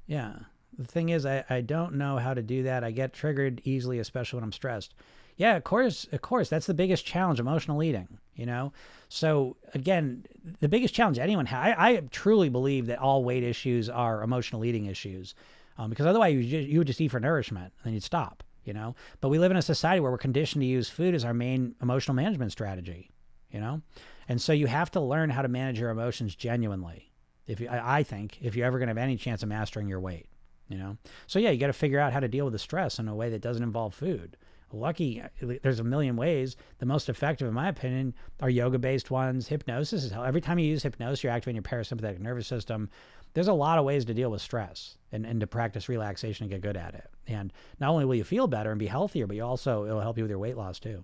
Yeah. 0.07 0.33
The 0.77 0.85
thing 0.85 1.11
is, 1.11 1.27
I, 1.27 1.45
I 1.49 1.61
don't 1.61 1.95
know 1.95 2.19
how 2.19 2.35
to 2.35 2.43
do 2.43 2.63
that. 2.65 2.85
I 2.85 2.91
get 2.91 3.13
triggered 3.13 3.61
easily, 3.65 3.99
especially 3.99 4.39
when 4.39 4.45
I'm 4.45 4.53
stressed. 4.53 4.95
Yeah, 5.37 5.57
of 5.57 5.65
course, 5.65 6.07
of 6.13 6.21
course. 6.21 6.49
That's 6.49 6.67
the 6.67 6.75
biggest 6.75 7.05
challenge, 7.07 7.41
emotional 7.41 7.83
eating, 7.83 8.19
you 8.35 8.47
know? 8.47 8.73
So 9.09 9.57
again, 9.75 10.25
the 10.61 10.69
biggest 10.69 10.95
challenge 10.95 11.19
anyone 11.19 11.47
has, 11.47 11.75
I, 11.79 11.89
I 11.89 11.97
truly 12.11 12.49
believe 12.49 12.87
that 12.87 12.99
all 12.99 13.25
weight 13.25 13.43
issues 13.43 13.89
are 13.89 14.23
emotional 14.23 14.65
eating 14.65 14.87
issues. 14.87 15.35
Um, 15.79 15.91
because 15.91 16.07
otherwise 16.07 16.35
you, 16.35 16.43
just, 16.43 16.69
you 16.69 16.79
would 16.79 16.87
just 16.87 17.01
eat 17.01 17.09
for 17.09 17.21
nourishment 17.21 17.73
and 17.79 17.87
then 17.87 17.95
you'd 17.95 18.03
stop, 18.03 18.43
you 18.65 18.73
know? 18.75 18.95
But 19.21 19.31
we 19.31 19.39
live 19.39 19.51
in 19.51 19.57
a 19.57 19.63
society 19.63 20.01
where 20.01 20.11
we're 20.13 20.19
conditioned 20.19 20.63
to 20.63 20.67
use 20.67 20.91
food 20.91 21.15
as 21.15 21.25
our 21.25 21.35
main 21.35 21.75
emotional 21.81 22.15
management 22.15 22.53
strategy, 22.53 23.11
you 23.51 23.61
know? 23.61 23.81
And 24.31 24.41
so 24.41 24.53
you 24.53 24.69
have 24.69 24.93
to 24.93 25.01
learn 25.01 25.29
how 25.29 25.43
to 25.43 25.49
manage 25.49 25.81
your 25.81 25.91
emotions 25.91 26.37
genuinely. 26.37 27.11
If 27.49 27.59
you, 27.59 27.69
I 27.69 28.05
think 28.05 28.39
if 28.41 28.55
you're 28.55 28.65
ever 28.65 28.79
going 28.79 28.87
to 28.87 28.91
have 28.91 28.99
any 28.99 29.17
chance 29.17 29.43
of 29.43 29.49
mastering 29.49 29.89
your 29.89 29.99
weight, 29.99 30.27
you 30.69 30.79
know. 30.79 30.99
So 31.27 31.41
yeah, 31.41 31.51
you 31.51 31.59
got 31.59 31.67
to 31.67 31.73
figure 31.73 31.99
out 31.99 32.13
how 32.13 32.21
to 32.21 32.29
deal 32.29 32.45
with 32.45 32.53
the 32.53 32.61
stress 32.61 33.01
in 33.01 33.09
a 33.09 33.15
way 33.15 33.29
that 33.31 33.43
doesn't 33.43 33.65
involve 33.65 33.93
food. 33.93 34.37
lucky 34.73 35.21
there's 35.43 35.81
a 35.81 35.85
million 35.85 36.15
ways 36.15 36.55
the 36.79 36.87
most 36.87 37.09
effective 37.09 37.49
in 37.49 37.55
my 37.55 37.69
opinion 37.69 38.15
are 38.39 38.49
yoga 38.49 38.79
based 38.79 39.11
ones 39.11 39.49
hypnosis 39.49 40.05
is 40.05 40.13
how 40.13 40.23
every 40.23 40.41
time 40.41 40.61
you 40.61 40.67
use 40.67 40.85
hypnosis 40.85 41.25
you're 41.25 41.33
activating 41.33 41.57
your 41.57 41.65
parasympathetic 41.65 42.21
nervous 42.21 42.47
system 42.47 42.89
there's 43.35 43.49
a 43.49 43.53
lot 43.53 43.79
of 43.79 43.85
ways 43.85 44.05
to 44.05 44.15
deal 44.15 44.31
with 44.31 44.41
stress 44.41 44.97
and, 45.11 45.27
and 45.27 45.41
to 45.41 45.47
practice 45.49 45.89
relaxation 45.89 46.45
and 46.45 46.53
get 46.53 46.61
good 46.61 46.77
at 46.77 46.95
it 46.95 47.11
and 47.27 47.53
not 47.81 47.91
only 47.91 48.05
will 48.05 48.15
you 48.15 48.23
feel 48.23 48.47
better 48.47 48.71
and 48.71 48.79
be 48.79 48.87
healthier 48.87 49.27
but 49.27 49.35
you 49.35 49.45
also 49.45 49.87
it'll 49.87 50.01
help 50.01 50.17
you 50.17 50.23
with 50.23 50.31
your 50.31 50.39
weight 50.39 50.57
loss 50.57 50.79
too 50.79 51.03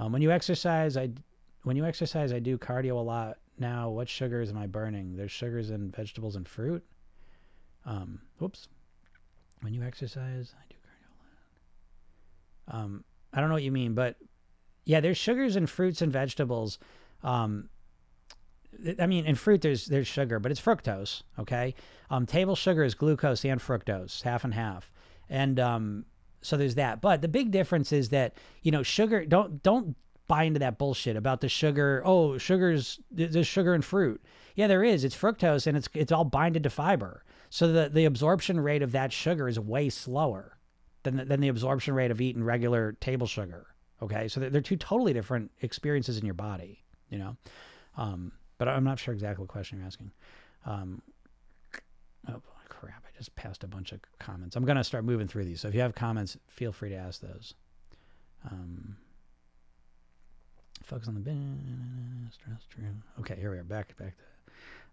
um, 0.00 0.10
when 0.10 0.22
you 0.22 0.32
exercise 0.32 0.96
i 0.96 1.08
when 1.62 1.76
you 1.76 1.84
exercise 1.84 2.32
i 2.32 2.38
do 2.38 2.56
cardio 2.58 2.92
a 2.92 3.00
lot 3.00 3.38
now 3.58 3.88
what 3.88 4.08
sugars 4.08 4.50
am 4.50 4.58
i 4.58 4.66
burning 4.66 5.16
there's 5.16 5.32
sugars 5.32 5.70
in 5.70 5.90
vegetables 5.90 6.36
and 6.36 6.48
fruit 6.48 6.84
um, 7.84 8.20
whoops 8.38 8.68
when 9.60 9.74
you 9.74 9.82
exercise 9.82 10.54
i 10.58 10.64
do 10.68 10.76
cardio. 12.70 12.74
um, 12.74 13.04
I 13.32 13.40
don't 13.40 13.48
know 13.48 13.54
what 13.54 13.62
you 13.62 13.72
mean, 13.72 13.94
but 13.94 14.16
yeah, 14.84 15.00
there's 15.00 15.18
sugars 15.18 15.56
in 15.56 15.66
fruits 15.66 16.00
and 16.00 16.12
vegetables. 16.12 16.78
Um, 17.22 17.68
I 18.98 19.06
mean, 19.06 19.26
in 19.26 19.34
fruit 19.34 19.60
there's 19.60 19.86
there's 19.86 20.06
sugar, 20.06 20.38
but 20.38 20.50
it's 20.50 20.60
fructose. 20.60 21.22
Okay, 21.38 21.74
um, 22.10 22.26
table 22.26 22.56
sugar 22.56 22.84
is 22.84 22.94
glucose 22.94 23.44
and 23.44 23.60
fructose, 23.60 24.22
half 24.22 24.44
and 24.44 24.54
half, 24.54 24.90
and 25.28 25.60
um, 25.60 26.04
so 26.40 26.56
there's 26.56 26.76
that. 26.76 27.00
But 27.00 27.22
the 27.22 27.28
big 27.28 27.50
difference 27.50 27.92
is 27.92 28.08
that 28.10 28.34
you 28.62 28.70
know 28.70 28.82
sugar. 28.82 29.24
Don't 29.24 29.62
don't 29.62 29.94
buy 30.28 30.44
into 30.44 30.60
that 30.60 30.78
bullshit 30.78 31.16
about 31.16 31.40
the 31.40 31.48
sugar. 31.48 32.02
Oh, 32.04 32.38
sugar's 32.38 33.00
there's 33.10 33.46
sugar 33.46 33.74
in 33.74 33.82
fruit. 33.82 34.22
Yeah, 34.54 34.66
there 34.66 34.84
is. 34.84 35.04
It's 35.04 35.16
fructose 35.16 35.66
and 35.66 35.76
it's 35.76 35.88
it's 35.94 36.12
all 36.12 36.24
binded 36.24 36.62
to 36.64 36.70
fiber. 36.70 37.24
So 37.50 37.72
the 37.72 37.88
the 37.88 38.04
absorption 38.04 38.60
rate 38.60 38.82
of 38.82 38.92
that 38.92 39.12
sugar 39.12 39.48
is 39.48 39.58
way 39.58 39.88
slower 39.88 40.58
than 41.02 41.16
the, 41.16 41.24
than 41.24 41.40
the 41.40 41.48
absorption 41.48 41.94
rate 41.94 42.10
of 42.10 42.20
eating 42.20 42.44
regular 42.44 42.92
table 43.00 43.26
sugar. 43.26 43.66
Okay, 44.00 44.28
so 44.28 44.38
they're, 44.38 44.50
they're 44.50 44.60
two 44.60 44.76
totally 44.76 45.12
different 45.12 45.50
experiences 45.62 46.18
in 46.18 46.24
your 46.24 46.34
body. 46.34 46.84
You 47.10 47.18
know, 47.18 47.36
um, 47.96 48.32
but 48.58 48.68
I'm 48.68 48.84
not 48.84 48.98
sure 48.98 49.14
exactly 49.14 49.42
what 49.42 49.48
question 49.48 49.78
you're 49.78 49.86
asking. 49.86 50.10
Um, 50.66 51.00
oh 52.28 52.42
crap! 52.68 53.02
I 53.06 53.16
just 53.16 53.34
passed 53.34 53.64
a 53.64 53.66
bunch 53.66 53.92
of 53.92 54.00
comments. 54.18 54.56
I'm 54.56 54.64
gonna 54.64 54.84
start 54.84 55.04
moving 55.04 55.26
through 55.26 55.46
these. 55.46 55.62
So 55.62 55.68
if 55.68 55.74
you 55.74 55.80
have 55.80 55.94
comments, 55.94 56.36
feel 56.46 56.70
free 56.70 56.90
to 56.90 56.96
ask 56.96 57.20
those. 57.22 57.54
Um, 58.50 58.96
focus 60.88 61.08
on 61.08 61.14
the 61.14 62.32
stress. 62.32 62.60
True. 62.70 62.84
Okay, 63.20 63.36
here 63.38 63.50
we 63.50 63.58
are. 63.58 63.64
Back 63.64 63.96
back 63.98 64.16
to 64.16 64.22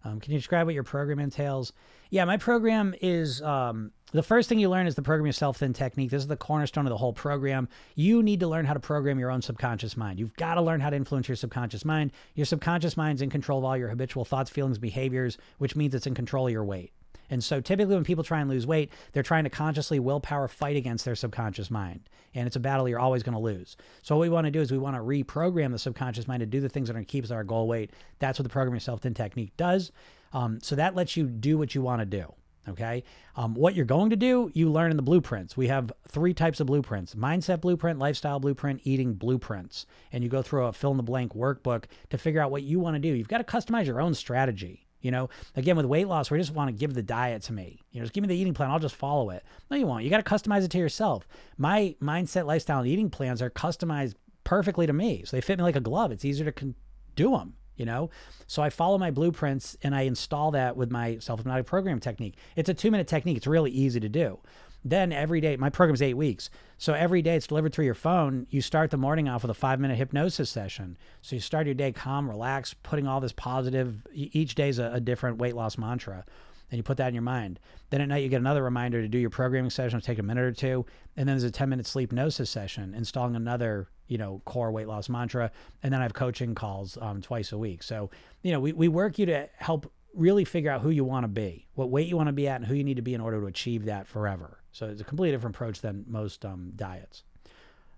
um, 0.04 0.20
can 0.20 0.32
you 0.32 0.38
describe 0.38 0.66
what 0.66 0.74
your 0.74 0.84
program 0.84 1.18
entails? 1.18 1.72
Yeah, 2.10 2.24
my 2.24 2.36
program 2.36 2.94
is 3.00 3.42
um, 3.42 3.90
the 4.12 4.22
first 4.22 4.48
thing 4.48 4.60
you 4.60 4.70
learn 4.70 4.86
is 4.86 4.94
the 4.94 5.02
program 5.02 5.26
yourself 5.26 5.56
thin 5.56 5.72
technique. 5.72 6.10
This 6.10 6.22
is 6.22 6.28
the 6.28 6.36
cornerstone 6.36 6.86
of 6.86 6.90
the 6.90 6.96
whole 6.96 7.12
program. 7.12 7.68
You 7.96 8.22
need 8.22 8.40
to 8.40 8.46
learn 8.46 8.66
how 8.66 8.74
to 8.74 8.80
program 8.80 9.18
your 9.18 9.30
own 9.30 9.42
subconscious 9.42 9.96
mind. 9.96 10.20
You've 10.20 10.36
got 10.36 10.54
to 10.54 10.62
learn 10.62 10.80
how 10.80 10.90
to 10.90 10.96
influence 10.96 11.28
your 11.28 11.36
subconscious 11.36 11.84
mind. 11.84 12.12
Your 12.34 12.46
subconscious 12.46 12.96
mind's 12.96 13.22
in 13.22 13.30
control 13.30 13.58
of 13.58 13.64
all 13.64 13.76
your 13.76 13.88
habitual 13.88 14.24
thoughts, 14.24 14.50
feelings, 14.50 14.78
behaviors, 14.78 15.38
which 15.58 15.74
means 15.74 15.94
it's 15.94 16.06
in 16.06 16.14
control 16.14 16.46
of 16.46 16.52
your 16.52 16.64
weight. 16.64 16.92
And 17.30 17.42
so 17.42 17.60
typically 17.60 17.94
when 17.94 18.04
people 18.04 18.24
try 18.24 18.40
and 18.40 18.50
lose 18.50 18.66
weight, 18.66 18.90
they're 19.12 19.22
trying 19.22 19.44
to 19.44 19.50
consciously 19.50 19.98
willpower 19.98 20.48
fight 20.48 20.76
against 20.76 21.04
their 21.04 21.14
subconscious 21.14 21.70
mind. 21.70 22.08
And 22.34 22.46
it's 22.46 22.56
a 22.56 22.60
battle 22.60 22.88
you're 22.88 22.98
always 22.98 23.22
going 23.22 23.34
to 23.34 23.40
lose. 23.40 23.76
So 24.02 24.16
what 24.16 24.22
we 24.22 24.28
want 24.28 24.46
to 24.46 24.50
do 24.50 24.60
is 24.60 24.70
we 24.70 24.78
want 24.78 24.96
to 24.96 25.02
reprogram 25.02 25.72
the 25.72 25.78
subconscious 25.78 26.28
mind 26.28 26.40
to 26.40 26.46
do 26.46 26.60
the 26.60 26.68
things 26.68 26.88
that 26.88 26.92
are 26.92 26.94
going 26.94 27.06
to 27.06 27.10
keep 27.10 27.24
us 27.24 27.30
our 27.30 27.44
goal 27.44 27.66
weight. 27.66 27.92
That's 28.18 28.38
what 28.38 28.44
the 28.44 28.50
program 28.50 28.74
yourself 28.74 29.00
thin 29.00 29.14
technique 29.14 29.56
does. 29.56 29.92
Um, 30.32 30.60
so 30.60 30.76
that 30.76 30.94
lets 30.94 31.16
you 31.16 31.26
do 31.26 31.56
what 31.58 31.74
you 31.74 31.82
want 31.82 32.00
to 32.00 32.06
do. 32.06 32.34
Okay. 32.68 33.04
Um, 33.36 33.54
what 33.54 33.76
you're 33.76 33.84
going 33.84 34.10
to 34.10 34.16
do, 34.16 34.50
you 34.52 34.70
learn 34.70 34.90
in 34.90 34.96
the 34.96 35.02
blueprints. 35.02 35.56
We 35.56 35.68
have 35.68 35.92
three 36.08 36.34
types 36.34 36.58
of 36.58 36.66
blueprints 36.66 37.14
mindset 37.14 37.60
blueprint, 37.60 37.98
lifestyle 37.98 38.40
blueprint, 38.40 38.80
eating 38.84 39.14
blueprints. 39.14 39.86
And 40.12 40.24
you 40.24 40.30
go 40.30 40.42
through 40.42 40.64
a 40.64 40.72
fill 40.72 40.90
in 40.90 40.96
the 40.96 41.02
blank 41.02 41.34
workbook 41.34 41.84
to 42.10 42.18
figure 42.18 42.40
out 42.40 42.50
what 42.50 42.64
you 42.64 42.80
want 42.80 42.94
to 42.94 43.00
do. 43.00 43.08
You've 43.08 43.28
got 43.28 43.38
to 43.38 43.44
customize 43.44 43.86
your 43.86 44.00
own 44.00 44.14
strategy. 44.14 44.85
You 45.06 45.12
know, 45.12 45.28
again, 45.54 45.76
with 45.76 45.86
weight 45.86 46.08
loss, 46.08 46.32
we 46.32 46.38
just 46.38 46.52
want 46.52 46.66
to 46.66 46.72
give 46.72 46.92
the 46.92 47.02
diet 47.02 47.42
to 47.42 47.52
me. 47.52 47.78
You 47.92 48.00
know, 48.00 48.04
just 48.04 48.12
give 48.12 48.22
me 48.22 48.26
the 48.28 48.36
eating 48.36 48.54
plan. 48.54 48.72
I'll 48.72 48.80
just 48.80 48.96
follow 48.96 49.30
it. 49.30 49.44
No, 49.70 49.76
you 49.76 49.86
won't. 49.86 50.02
You 50.02 50.10
got 50.10 50.24
to 50.24 50.28
customize 50.28 50.64
it 50.64 50.70
to 50.72 50.78
yourself. 50.78 51.28
My 51.56 51.94
mindset, 52.02 52.44
lifestyle, 52.44 52.80
and 52.80 52.88
eating 52.88 53.08
plans 53.08 53.40
are 53.40 53.48
customized 53.48 54.16
perfectly 54.42 54.84
to 54.84 54.92
me. 54.92 55.22
So 55.24 55.36
they 55.36 55.40
fit 55.40 55.58
me 55.58 55.62
like 55.62 55.76
a 55.76 55.80
glove. 55.80 56.10
It's 56.10 56.24
easier 56.24 56.46
to 56.46 56.50
con- 56.50 56.74
do 57.14 57.30
them, 57.30 57.54
you 57.76 57.86
know? 57.86 58.10
So 58.48 58.62
I 58.64 58.70
follow 58.70 58.98
my 58.98 59.12
blueprints 59.12 59.76
and 59.80 59.94
I 59.94 60.02
install 60.02 60.50
that 60.50 60.76
with 60.76 60.90
my 60.90 61.18
self 61.18 61.38
hypnotic 61.38 61.66
program 61.66 62.00
technique. 62.00 62.34
It's 62.56 62.68
a 62.68 62.74
two 62.74 62.90
minute 62.90 63.06
technique. 63.06 63.36
It's 63.36 63.46
really 63.46 63.70
easy 63.70 64.00
to 64.00 64.08
do. 64.08 64.40
Then 64.84 65.12
every 65.12 65.40
day, 65.40 65.56
my 65.56 65.70
program's 65.70 66.02
eight 66.02 66.14
weeks. 66.14 66.48
So 66.78 66.92
every 66.92 67.22
day 67.22 67.36
it's 67.36 67.46
delivered 67.46 67.72
through 67.72 67.86
your 67.86 67.94
phone. 67.94 68.46
You 68.50 68.60
start 68.60 68.90
the 68.90 68.96
morning 68.96 69.28
off 69.28 69.42
with 69.42 69.50
a 69.50 69.54
five 69.54 69.80
minute 69.80 69.96
hypnosis 69.96 70.50
session. 70.50 70.96
So 71.22 71.36
you 71.36 71.40
start 71.40 71.66
your 71.66 71.74
day 71.74 71.92
calm, 71.92 72.28
relaxed, 72.28 72.82
putting 72.82 73.06
all 73.06 73.20
this 73.20 73.32
positive, 73.32 74.06
each 74.12 74.54
day's 74.54 74.78
a, 74.78 74.92
a 74.94 75.00
different 75.00 75.38
weight 75.38 75.56
loss 75.56 75.78
mantra. 75.78 76.24
And 76.70 76.78
you 76.78 76.82
put 76.82 76.96
that 76.96 77.08
in 77.08 77.14
your 77.14 77.22
mind. 77.22 77.60
Then 77.90 78.00
at 78.00 78.08
night, 78.08 78.24
you 78.24 78.28
get 78.28 78.40
another 78.40 78.62
reminder 78.62 79.00
to 79.00 79.08
do 79.08 79.18
your 79.18 79.30
programming 79.30 79.70
session, 79.70 80.00
take 80.00 80.18
a 80.18 80.22
minute 80.22 80.44
or 80.44 80.52
two. 80.52 80.84
And 81.16 81.28
then 81.28 81.34
there's 81.34 81.44
a 81.44 81.50
10 81.50 81.68
minute 81.68 81.86
sleep 81.86 82.10
hypnosis 82.10 82.50
session, 82.50 82.92
installing 82.94 83.36
another, 83.36 83.88
you 84.08 84.18
know, 84.18 84.42
core 84.44 84.72
weight 84.72 84.88
loss 84.88 85.08
mantra. 85.08 85.52
And 85.82 85.92
then 85.92 86.00
I 86.00 86.02
have 86.02 86.14
coaching 86.14 86.54
calls 86.54 86.98
um, 87.00 87.22
twice 87.22 87.52
a 87.52 87.58
week. 87.58 87.82
So, 87.82 88.10
you 88.42 88.52
know, 88.52 88.60
we, 88.60 88.72
we 88.72 88.88
work 88.88 89.18
you 89.18 89.26
to 89.26 89.48
help 89.58 89.92
really 90.12 90.44
figure 90.44 90.70
out 90.70 90.80
who 90.80 90.90
you 90.90 91.04
want 91.04 91.24
to 91.24 91.28
be, 91.28 91.66
what 91.74 91.90
weight 91.90 92.08
you 92.08 92.16
want 92.16 92.28
to 92.28 92.32
be 92.32 92.48
at, 92.48 92.56
and 92.56 92.66
who 92.66 92.74
you 92.74 92.84
need 92.84 92.96
to 92.96 93.02
be 93.02 93.14
in 93.14 93.20
order 93.20 93.40
to 93.40 93.46
achieve 93.46 93.84
that 93.84 94.08
forever. 94.08 94.58
So 94.76 94.86
it's 94.88 95.00
a 95.00 95.04
completely 95.04 95.34
different 95.34 95.56
approach 95.56 95.80
than 95.80 96.04
most 96.06 96.44
um, 96.44 96.72
diets. 96.76 97.22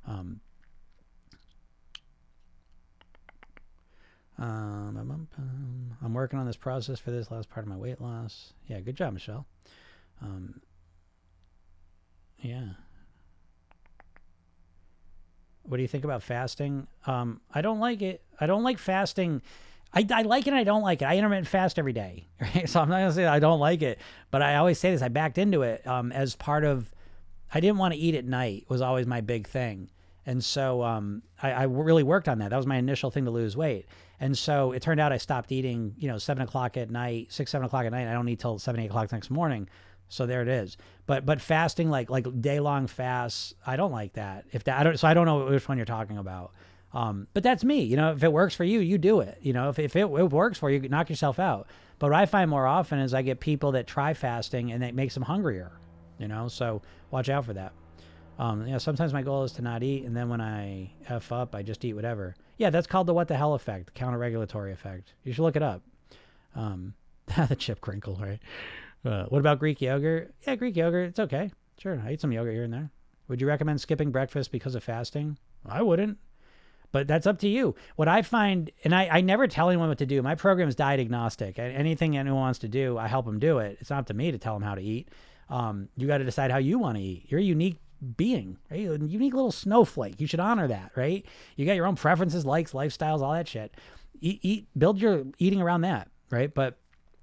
Um, 0.06 0.40
um, 4.38 5.96
I'm 6.00 6.14
working 6.14 6.38
on 6.38 6.46
this 6.46 6.56
process 6.56 7.00
for 7.00 7.10
this 7.10 7.32
last 7.32 7.50
part 7.50 7.66
of 7.66 7.68
my 7.68 7.76
weight 7.76 8.00
loss. 8.00 8.52
Yeah, 8.68 8.78
good 8.78 8.94
job, 8.94 9.12
Michelle. 9.12 9.44
Um, 10.22 10.60
yeah. 12.38 12.68
What 15.64 15.78
do 15.78 15.82
you 15.82 15.88
think 15.88 16.04
about 16.04 16.22
fasting? 16.22 16.86
Um, 17.06 17.40
I 17.52 17.60
don't 17.60 17.80
like 17.80 18.02
it. 18.02 18.22
I 18.38 18.46
don't 18.46 18.62
like 18.62 18.78
fasting 18.78 19.42
I, 19.92 20.06
I 20.10 20.22
like 20.22 20.46
it 20.46 20.50
and 20.50 20.58
I 20.58 20.64
don't 20.64 20.82
like 20.82 21.02
it. 21.02 21.06
I 21.06 21.16
intermittent 21.16 21.48
fast 21.48 21.78
every 21.78 21.92
day, 21.92 22.28
right? 22.40 22.68
So 22.68 22.80
I'm 22.80 22.88
not 22.88 22.98
gonna 22.98 23.12
say 23.12 23.26
I 23.26 23.38
don't 23.38 23.60
like 23.60 23.82
it, 23.82 23.98
but 24.30 24.42
I 24.42 24.56
always 24.56 24.78
say 24.78 24.90
this. 24.90 25.02
I 25.02 25.08
backed 25.08 25.38
into 25.38 25.62
it 25.62 25.86
um, 25.86 26.12
as 26.12 26.34
part 26.34 26.64
of. 26.64 26.92
I 27.52 27.60
didn't 27.60 27.78
want 27.78 27.94
to 27.94 28.00
eat 28.00 28.14
at 28.14 28.26
night 28.26 28.66
was 28.68 28.82
always 28.82 29.06
my 29.06 29.22
big 29.22 29.46
thing, 29.48 29.90
and 30.26 30.44
so 30.44 30.82
um, 30.82 31.22
I, 31.42 31.52
I 31.52 31.62
really 31.62 32.02
worked 32.02 32.28
on 32.28 32.40
that. 32.40 32.50
That 32.50 32.56
was 32.56 32.66
my 32.66 32.76
initial 32.76 33.10
thing 33.10 33.24
to 33.24 33.30
lose 33.30 33.56
weight, 33.56 33.86
and 34.20 34.36
so 34.36 34.72
it 34.72 34.82
turned 34.82 35.00
out 35.00 35.12
I 35.12 35.16
stopped 35.16 35.50
eating. 35.50 35.94
You 35.96 36.08
know, 36.08 36.18
seven 36.18 36.42
o'clock 36.42 36.76
at 36.76 36.90
night, 36.90 37.32
six 37.32 37.50
seven 37.50 37.64
o'clock 37.64 37.86
at 37.86 37.92
night. 37.92 38.06
I 38.06 38.12
don't 38.12 38.28
eat 38.28 38.40
till 38.40 38.58
seven 38.58 38.80
eight 38.82 38.88
o'clock 38.88 39.10
next 39.12 39.30
morning. 39.30 39.68
So 40.08 40.26
there 40.26 40.42
it 40.42 40.48
is. 40.48 40.76
But 41.06 41.24
but 41.24 41.40
fasting 41.40 41.90
like 41.90 42.10
like 42.10 42.26
day 42.40 42.60
long 42.60 42.86
fasts, 42.86 43.54
I 43.66 43.76
don't 43.76 43.92
like 43.92 44.14
that. 44.14 44.44
If 44.52 44.64
that 44.64 44.78
I 44.78 44.82
don't 44.82 44.98
so 44.98 45.08
I 45.08 45.14
don't 45.14 45.26
know 45.26 45.46
which 45.46 45.68
one 45.68 45.78
you're 45.78 45.86
talking 45.86 46.18
about. 46.18 46.52
Um, 46.92 47.28
but 47.34 47.42
that's 47.42 47.64
me. 47.64 47.82
You 47.82 47.96
know, 47.96 48.12
if 48.12 48.22
it 48.22 48.32
works 48.32 48.54
for 48.54 48.64
you, 48.64 48.80
you 48.80 48.98
do 48.98 49.20
it. 49.20 49.38
You 49.42 49.52
know, 49.52 49.68
if, 49.68 49.78
if 49.78 49.94
it, 49.94 50.00
it 50.00 50.30
works 50.30 50.58
for 50.58 50.70
you, 50.70 50.80
knock 50.88 51.10
yourself 51.10 51.38
out. 51.38 51.66
But 51.98 52.10
what 52.10 52.18
I 52.18 52.26
find 52.26 52.48
more 52.48 52.66
often 52.66 52.98
is 52.98 53.12
I 53.12 53.22
get 53.22 53.40
people 53.40 53.72
that 53.72 53.86
try 53.86 54.14
fasting 54.14 54.72
and 54.72 54.82
it 54.82 54.94
makes 54.94 55.14
them 55.14 55.24
hungrier. 55.24 55.72
You 56.18 56.28
know, 56.28 56.48
so 56.48 56.82
watch 57.10 57.28
out 57.28 57.44
for 57.44 57.52
that. 57.52 57.72
Um, 58.38 58.66
you 58.66 58.72
know, 58.72 58.78
sometimes 58.78 59.12
my 59.12 59.22
goal 59.22 59.44
is 59.44 59.52
to 59.52 59.62
not 59.62 59.82
eat, 59.82 60.04
and 60.04 60.16
then 60.16 60.28
when 60.28 60.40
I 60.40 60.92
f 61.08 61.32
up, 61.32 61.56
I 61.56 61.62
just 61.62 61.84
eat 61.84 61.94
whatever. 61.94 62.36
Yeah, 62.56 62.70
that's 62.70 62.86
called 62.86 63.08
the 63.08 63.14
what 63.14 63.26
the 63.26 63.36
hell 63.36 63.54
effect, 63.54 63.86
the 63.86 63.92
counter 63.92 64.18
regulatory 64.18 64.72
effect. 64.72 65.12
You 65.24 65.32
should 65.32 65.42
look 65.42 65.56
it 65.56 65.62
up. 65.62 65.82
Um, 66.54 66.94
the 67.48 67.56
chip 67.56 67.80
crinkle, 67.80 68.16
right? 68.20 68.38
Uh, 69.04 69.24
what 69.24 69.40
about 69.40 69.58
Greek 69.58 69.80
yogurt? 69.80 70.34
Yeah, 70.46 70.54
Greek 70.54 70.76
yogurt, 70.76 71.10
it's 71.10 71.18
okay. 71.18 71.50
Sure, 71.78 72.00
I 72.04 72.12
eat 72.12 72.20
some 72.20 72.32
yogurt 72.32 72.54
here 72.54 72.64
and 72.64 72.72
there. 72.72 72.90
Would 73.26 73.40
you 73.40 73.46
recommend 73.46 73.80
skipping 73.80 74.12
breakfast 74.12 74.52
because 74.52 74.74
of 74.76 74.84
fasting? 74.84 75.36
I 75.66 75.82
wouldn't 75.82 76.18
but 76.92 77.06
that's 77.06 77.26
up 77.26 77.38
to 77.40 77.48
you. 77.48 77.74
What 77.96 78.08
I 78.08 78.22
find, 78.22 78.70
and 78.84 78.94
I, 78.94 79.08
I 79.08 79.20
never 79.20 79.46
tell 79.46 79.68
anyone 79.68 79.88
what 79.88 79.98
to 79.98 80.06
do. 80.06 80.22
My 80.22 80.34
program 80.34 80.68
is 80.68 80.74
diet 80.74 81.00
agnostic. 81.00 81.58
Anything 81.58 82.16
anyone 82.16 82.40
wants 82.40 82.60
to 82.60 82.68
do, 82.68 82.96
I 82.98 83.08
help 83.08 83.26
them 83.26 83.38
do 83.38 83.58
it. 83.58 83.78
It's 83.80 83.90
not 83.90 84.00
up 84.00 84.06
to 84.06 84.14
me 84.14 84.30
to 84.30 84.38
tell 84.38 84.54
them 84.54 84.62
how 84.62 84.74
to 84.74 84.82
eat. 84.82 85.08
Um, 85.50 85.88
you 85.96 86.06
got 86.06 86.18
to 86.18 86.24
decide 86.24 86.50
how 86.50 86.58
you 86.58 86.78
want 86.78 86.96
to 86.96 87.02
eat. 87.02 87.26
You're 87.28 87.40
a 87.40 87.44
unique 87.44 87.78
being, 88.16 88.58
right? 88.70 88.86
A 88.86 89.04
unique 89.04 89.34
little 89.34 89.52
snowflake. 89.52 90.20
You 90.20 90.26
should 90.26 90.40
honor 90.40 90.68
that, 90.68 90.92
right? 90.94 91.24
You 91.56 91.66
got 91.66 91.76
your 91.76 91.86
own 91.86 91.96
preferences, 91.96 92.46
likes, 92.46 92.72
lifestyles, 92.72 93.22
all 93.22 93.32
that 93.32 93.48
shit. 93.48 93.74
Eat, 94.20 94.40
eat 94.42 94.68
build 94.76 95.00
your 95.00 95.24
eating 95.38 95.60
around 95.60 95.82
that, 95.82 96.08
right? 96.30 96.52
But 96.52 96.78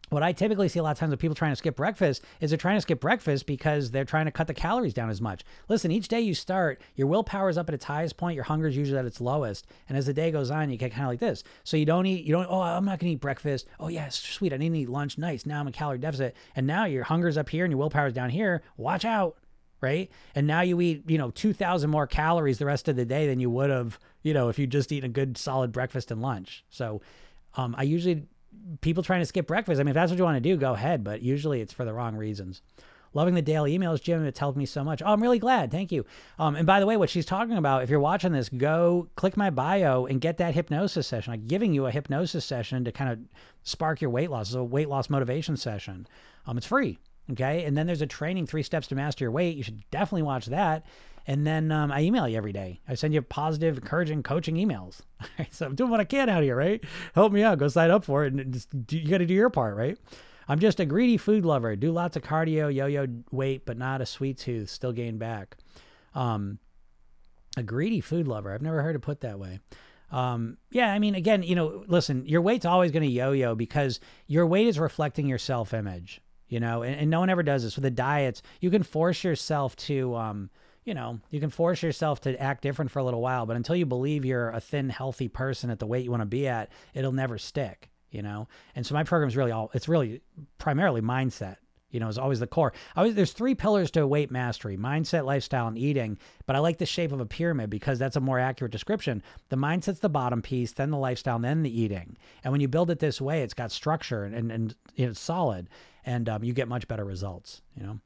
what 0.09 0.23
I 0.23 0.33
typically 0.33 0.69
see 0.69 0.79
a 0.79 0.83
lot 0.83 0.91
of 0.91 0.99
times 0.99 1.11
with 1.11 1.19
people 1.19 1.35
trying 1.35 1.51
to 1.51 1.55
skip 1.55 1.75
breakfast 1.75 2.23
is 2.39 2.51
they're 2.51 2.57
trying 2.57 2.77
to 2.77 2.81
skip 2.81 2.99
breakfast 2.99 3.45
because 3.45 3.91
they're 3.91 4.05
trying 4.05 4.25
to 4.25 4.31
cut 4.31 4.47
the 4.47 4.53
calories 4.53 4.93
down 4.93 5.09
as 5.09 5.19
much. 5.19 5.43
Listen, 5.67 5.91
each 5.91 6.07
day 6.07 6.21
you 6.21 6.33
start, 6.33 6.79
your 6.95 7.07
willpower 7.07 7.49
is 7.49 7.57
up 7.57 7.69
at 7.69 7.75
its 7.75 7.85
highest 7.85 8.15
point, 8.17 8.35
your 8.35 8.43
hunger 8.43 8.67
is 8.67 8.77
usually 8.77 8.99
at 8.99 9.05
its 9.05 9.19
lowest, 9.19 9.65
and 9.89 9.97
as 9.97 10.05
the 10.05 10.13
day 10.13 10.31
goes 10.31 10.51
on, 10.51 10.69
you 10.69 10.77
get 10.77 10.91
kind 10.91 11.03
of 11.03 11.09
like 11.09 11.19
this. 11.19 11.43
So 11.63 11.75
you 11.75 11.85
don't 11.85 12.05
eat, 12.05 12.23
you 12.23 12.33
don't. 12.33 12.47
Oh, 12.49 12.61
I'm 12.61 12.85
not 12.85 12.99
gonna 12.99 13.13
eat 13.13 13.19
breakfast. 13.19 13.67
Oh 13.79 13.87
yeah, 13.87 14.07
sweet, 14.09 14.53
I 14.53 14.57
need 14.57 14.69
to 14.69 14.79
eat 14.79 14.89
lunch. 14.89 15.17
Nice. 15.17 15.45
Now 15.45 15.59
I'm 15.59 15.67
a 15.67 15.71
calorie 15.71 15.97
deficit, 15.97 16.35
and 16.55 16.67
now 16.67 16.85
your 16.85 17.03
hunger's 17.03 17.37
up 17.37 17.49
here 17.49 17.65
and 17.65 17.71
your 17.71 17.79
willpower's 17.79 18.13
down 18.13 18.29
here. 18.29 18.61
Watch 18.77 19.05
out 19.05 19.37
right? 19.81 20.09
And 20.33 20.47
now 20.47 20.61
you 20.61 20.79
eat, 20.81 21.03
you 21.07 21.17
know, 21.17 21.29
2,000 21.31 21.89
more 21.89 22.07
calories 22.07 22.57
the 22.57 22.65
rest 22.65 22.87
of 22.87 22.95
the 22.95 23.05
day 23.05 23.27
than 23.27 23.39
you 23.39 23.51
would 23.51 23.69
have, 23.69 23.99
you 24.23 24.33
know, 24.33 24.49
if 24.49 24.57
you 24.57 24.65
just 24.65 24.91
eaten 24.91 25.09
a 25.09 25.13
good 25.13 25.37
solid 25.37 25.71
breakfast 25.71 26.09
and 26.09 26.21
lunch. 26.21 26.63
So 26.69 27.01
um, 27.55 27.75
I 27.77 27.83
usually, 27.83 28.25
people 28.81 29.03
trying 29.03 29.21
to 29.21 29.25
skip 29.25 29.47
breakfast, 29.47 29.79
I 29.79 29.83
mean, 29.83 29.89
if 29.89 29.95
that's 29.95 30.11
what 30.11 30.17
you 30.17 30.23
want 30.23 30.37
to 30.37 30.49
do, 30.49 30.57
go 30.57 30.73
ahead, 30.73 31.03
but 31.03 31.21
usually 31.21 31.61
it's 31.61 31.73
for 31.73 31.85
the 31.85 31.93
wrong 31.93 32.15
reasons. 32.15 32.61
Loving 33.13 33.33
the 33.33 33.41
daily 33.41 33.77
emails, 33.77 34.01
Jim. 34.01 34.25
It's 34.25 34.39
helped 34.39 34.57
me 34.57 34.65
so 34.65 34.83
much. 34.83 35.01
Oh, 35.01 35.13
I'm 35.13 35.21
really 35.21 35.39
glad. 35.39 35.71
Thank 35.71 35.93
you. 35.93 36.05
Um, 36.37 36.57
and 36.57 36.67
by 36.67 36.81
the 36.81 36.85
way, 36.85 36.97
what 36.97 37.09
she's 37.09 37.25
talking 37.25 37.55
about, 37.55 37.81
if 37.81 37.89
you're 37.89 37.99
watching 37.99 38.33
this, 38.33 38.49
go 38.49 39.07
click 39.15 39.37
my 39.37 39.49
bio 39.49 40.05
and 40.05 40.19
get 40.19 40.35
that 40.37 40.53
hypnosis 40.53 41.07
session. 41.07 41.31
I'm 41.31 41.47
giving 41.47 41.73
you 41.73 41.85
a 41.85 41.91
hypnosis 41.91 42.43
session 42.43 42.83
to 42.83 42.91
kind 42.91 43.09
of 43.09 43.19
spark 43.63 44.01
your 44.01 44.09
weight 44.09 44.29
loss. 44.29 44.49
It's 44.49 44.55
a 44.55 44.63
weight 44.63 44.89
loss 44.89 45.09
motivation 45.09 45.55
session. 45.55 46.07
Um, 46.45 46.57
it's 46.57 46.67
free. 46.67 46.99
Okay. 47.31 47.63
And 47.63 47.77
then 47.77 47.87
there's 47.87 48.01
a 48.01 48.07
training, 48.07 48.47
three 48.47 48.63
steps 48.63 48.87
to 48.87 48.95
master 48.95 49.23
your 49.23 49.31
weight. 49.31 49.55
You 49.55 49.63
should 49.63 49.89
definitely 49.91 50.23
watch 50.23 50.47
that. 50.47 50.85
And 51.27 51.45
then 51.45 51.71
um, 51.71 51.91
I 51.91 52.01
email 52.01 52.27
you 52.27 52.37
every 52.37 52.51
day. 52.51 52.81
I 52.87 52.95
send 52.95 53.13
you 53.13 53.21
positive, 53.21 53.77
encouraging, 53.77 54.21
coaching 54.23 54.55
emails. 54.55 55.01
so 55.51 55.65
I'm 55.65 55.75
doing 55.75 55.89
what 55.89 55.99
I 55.99 56.03
can 56.03 56.29
out 56.29 56.43
here, 56.43 56.55
right? 56.55 56.83
Help 57.15 57.31
me 57.31 57.43
out. 57.43 57.57
Go 57.57 57.67
sign 57.67 57.89
up 57.89 58.05
for 58.05 58.25
it. 58.25 58.33
And 58.33 58.53
just, 58.53 58.69
you 58.89 59.09
got 59.09 59.17
to 59.19 59.25
do 59.25 59.33
your 59.33 59.49
part, 59.49 59.75
right? 59.75 59.97
I'm 60.47 60.59
just 60.59 60.79
a 60.79 60.85
greedy 60.85 61.17
food 61.17 61.45
lover. 61.45 61.75
Do 61.75 61.91
lots 61.91 62.15
of 62.15 62.21
cardio, 62.21 62.73
yo-yo 62.73 63.07
weight, 63.31 63.65
but 63.65 63.77
not 63.77 64.01
a 64.01 64.05
sweet 64.05 64.37
tooth. 64.37 64.69
Still 64.69 64.91
gain 64.91 65.17
back. 65.17 65.57
Um, 66.13 66.59
a 67.57 67.63
greedy 67.63 68.01
food 68.01 68.27
lover. 68.27 68.53
I've 68.53 68.61
never 68.61 68.81
heard 68.81 68.95
it 68.95 68.99
put 68.99 69.21
that 69.21 69.39
way. 69.39 69.59
Um, 70.11 70.57
yeah, 70.69 70.93
I 70.93 70.99
mean, 70.99 71.15
again, 71.15 71.41
you 71.41 71.55
know, 71.55 71.83
listen, 71.87 72.25
your 72.27 72.41
weight's 72.41 72.65
always 72.65 72.91
going 72.91 73.03
to 73.03 73.09
yo-yo 73.09 73.55
because 73.55 73.99
your 74.27 74.45
weight 74.45 74.67
is 74.67 74.77
reflecting 74.77 75.27
your 75.27 75.39
self-image. 75.39 76.21
You 76.47 76.59
know, 76.59 76.83
and, 76.83 76.95
and 76.95 77.09
no 77.09 77.19
one 77.19 77.31
ever 77.31 77.41
does 77.41 77.63
this 77.63 77.75
with 77.75 77.83
the 77.83 77.89
diets. 77.89 78.43
You 78.61 78.69
can 78.69 78.83
force 78.83 79.23
yourself 79.23 79.75
to, 79.77 80.15
um, 80.15 80.51
you 80.85 80.93
know, 80.93 81.19
you 81.31 81.39
can 81.39 81.49
force 81.49 81.83
yourself 81.83 82.21
to 82.21 82.41
act 82.41 82.61
different 82.61 82.91
for 82.91 82.99
a 82.99 83.03
little 83.03 83.21
while, 83.21 83.45
but 83.45 83.57
until 83.57 83.75
you 83.75 83.85
believe 83.85 84.23
you're 84.23 84.51
a 84.51 84.59
thin, 84.59 84.89
healthy 84.89 85.27
person 85.27 85.69
at 85.69 85.79
the 85.79 85.87
weight 85.87 86.05
you 86.05 86.11
want 86.11 86.21
to 86.21 86.27
be 86.27 86.47
at, 86.47 86.71
it'll 86.93 87.11
never 87.11 87.37
stick 87.37 87.89
you 88.15 88.21
know? 88.21 88.47
And 88.75 88.85
so 88.85 88.93
my 88.93 89.03
program 89.03 89.27
is 89.27 89.35
really 89.35 89.51
all, 89.51 89.69
it's 89.73 89.89
really 89.89 90.21
primarily 90.57 91.01
mindset, 91.01 91.57
you 91.91 91.99
know, 91.99 92.07
is 92.07 92.17
always 92.17 92.39
the 92.39 92.47
core. 92.47 92.71
I 92.95 93.01
Always, 93.01 93.15
there's 93.15 93.33
three 93.33 93.55
pillars 93.55 93.91
to 93.91 94.07
weight 94.07 94.31
mastery 94.31 94.77
mindset, 94.77 95.25
lifestyle, 95.25 95.67
and 95.67 95.77
eating. 95.77 96.17
But 96.45 96.55
I 96.55 96.59
like 96.59 96.77
the 96.77 96.85
shape 96.85 97.11
of 97.11 97.19
a 97.19 97.25
pyramid 97.25 97.69
because 97.69 97.99
that's 97.99 98.15
a 98.15 98.21
more 98.21 98.39
accurate 98.39 98.71
description. 98.71 99.21
The 99.49 99.57
mindset's 99.57 99.99
the 99.99 100.07
bottom 100.07 100.41
piece, 100.41 100.71
then 100.71 100.91
the 100.91 100.97
lifestyle, 100.97 101.39
then 101.39 101.61
the 101.61 101.81
eating. 101.81 102.17
And 102.43 102.53
when 102.53 102.61
you 102.61 102.69
build 102.69 102.89
it 102.89 102.99
this 102.99 103.19
way, 103.19 103.41
it's 103.41 103.53
got 103.53 103.71
structure 103.71 104.23
and, 104.23 104.33
and, 104.33 104.51
and 104.51 104.75
it's 104.95 105.19
solid 105.19 105.67
and 106.05 106.29
um, 106.29 106.43
you 106.43 106.53
get 106.53 106.69
much 106.69 106.87
better 106.87 107.03
results, 107.03 107.61
you 107.75 107.85
know? 107.85 107.99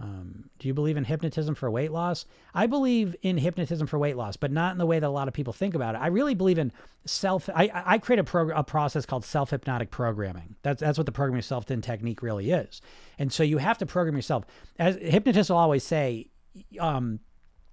Um, 0.00 0.48
do 0.58 0.66
you 0.66 0.72
believe 0.72 0.96
in 0.96 1.04
hypnotism 1.04 1.54
for 1.54 1.70
weight 1.70 1.92
loss? 1.92 2.24
I 2.54 2.66
believe 2.66 3.14
in 3.20 3.36
hypnotism 3.36 3.86
for 3.86 3.98
weight 3.98 4.16
loss, 4.16 4.36
but 4.36 4.50
not 4.50 4.72
in 4.72 4.78
the 4.78 4.86
way 4.86 4.98
that 4.98 5.06
a 5.06 5.10
lot 5.10 5.28
of 5.28 5.34
people 5.34 5.52
think 5.52 5.74
about 5.74 5.94
it. 5.94 5.98
I 5.98 6.06
really 6.06 6.34
believe 6.34 6.58
in 6.58 6.72
self. 7.04 7.50
I, 7.54 7.70
I 7.74 7.98
create 7.98 8.18
a, 8.18 8.24
prog- 8.24 8.52
a 8.54 8.64
process 8.64 9.04
called 9.04 9.24
self 9.26 9.50
hypnotic 9.50 9.90
programming. 9.90 10.56
That's 10.62 10.80
that's 10.80 10.96
what 10.96 11.04
the 11.04 11.12
program 11.12 11.36
yourself 11.36 11.66
thin 11.66 11.82
technique 11.82 12.22
really 12.22 12.50
is. 12.50 12.80
And 13.18 13.30
so 13.30 13.42
you 13.42 13.58
have 13.58 13.76
to 13.78 13.86
program 13.86 14.16
yourself. 14.16 14.44
As 14.78 14.96
hypnotists 14.96 15.50
will 15.50 15.58
always 15.58 15.84
say, 15.84 16.30
um, 16.78 17.20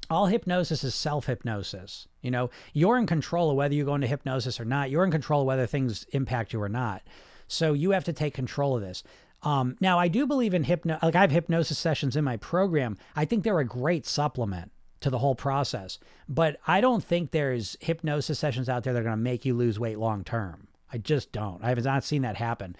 all 0.09 0.25
hypnosis 0.25 0.83
is 0.83 0.95
self 0.95 1.27
hypnosis. 1.27 2.07
You 2.21 2.31
know, 2.31 2.49
you're 2.73 2.97
in 2.97 3.07
control 3.07 3.51
of 3.51 3.55
whether 3.55 3.73
you 3.73 3.85
go 3.85 3.95
into 3.95 4.07
hypnosis 4.07 4.59
or 4.59 4.65
not. 4.65 4.89
You're 4.89 5.05
in 5.05 5.11
control 5.11 5.41
of 5.41 5.47
whether 5.47 5.65
things 5.65 6.05
impact 6.11 6.51
you 6.51 6.61
or 6.61 6.69
not. 6.69 7.03
So 7.47 7.71
you 7.73 7.91
have 7.91 8.03
to 8.05 8.13
take 8.13 8.33
control 8.33 8.75
of 8.75 8.81
this. 8.81 9.03
Um, 9.47 9.77
now, 9.79 9.97
I 9.97 10.09
do 10.09 10.27
believe 10.27 10.53
in 10.53 10.65
hypno, 10.65 10.99
like 11.01 11.15
I 11.15 11.21
have 11.21 11.31
hypnosis 11.31 11.77
sessions 11.77 12.17
in 12.17 12.25
my 12.25 12.35
program. 12.35 12.97
I 13.15 13.23
think 13.23 13.45
they're 13.45 13.59
a 13.59 13.65
great 13.65 14.05
supplement 14.05 14.71
to 14.99 15.09
the 15.09 15.19
whole 15.19 15.35
process, 15.35 15.99
but 16.27 16.59
I 16.67 16.81
don't 16.81 17.01
think 17.01 17.31
there's 17.31 17.77
hypnosis 17.79 18.37
sessions 18.37 18.67
out 18.67 18.83
there 18.83 18.91
that 18.91 18.99
are 18.99 19.03
going 19.03 19.15
to 19.15 19.23
make 19.23 19.45
you 19.45 19.53
lose 19.53 19.79
weight 19.79 19.99
long 19.99 20.25
term. 20.25 20.67
I 20.91 20.97
just 20.97 21.31
don't. 21.31 21.63
I 21.63 21.69
have 21.69 21.81
not 21.81 22.03
seen 22.03 22.23
that 22.23 22.35
happen. 22.35 22.75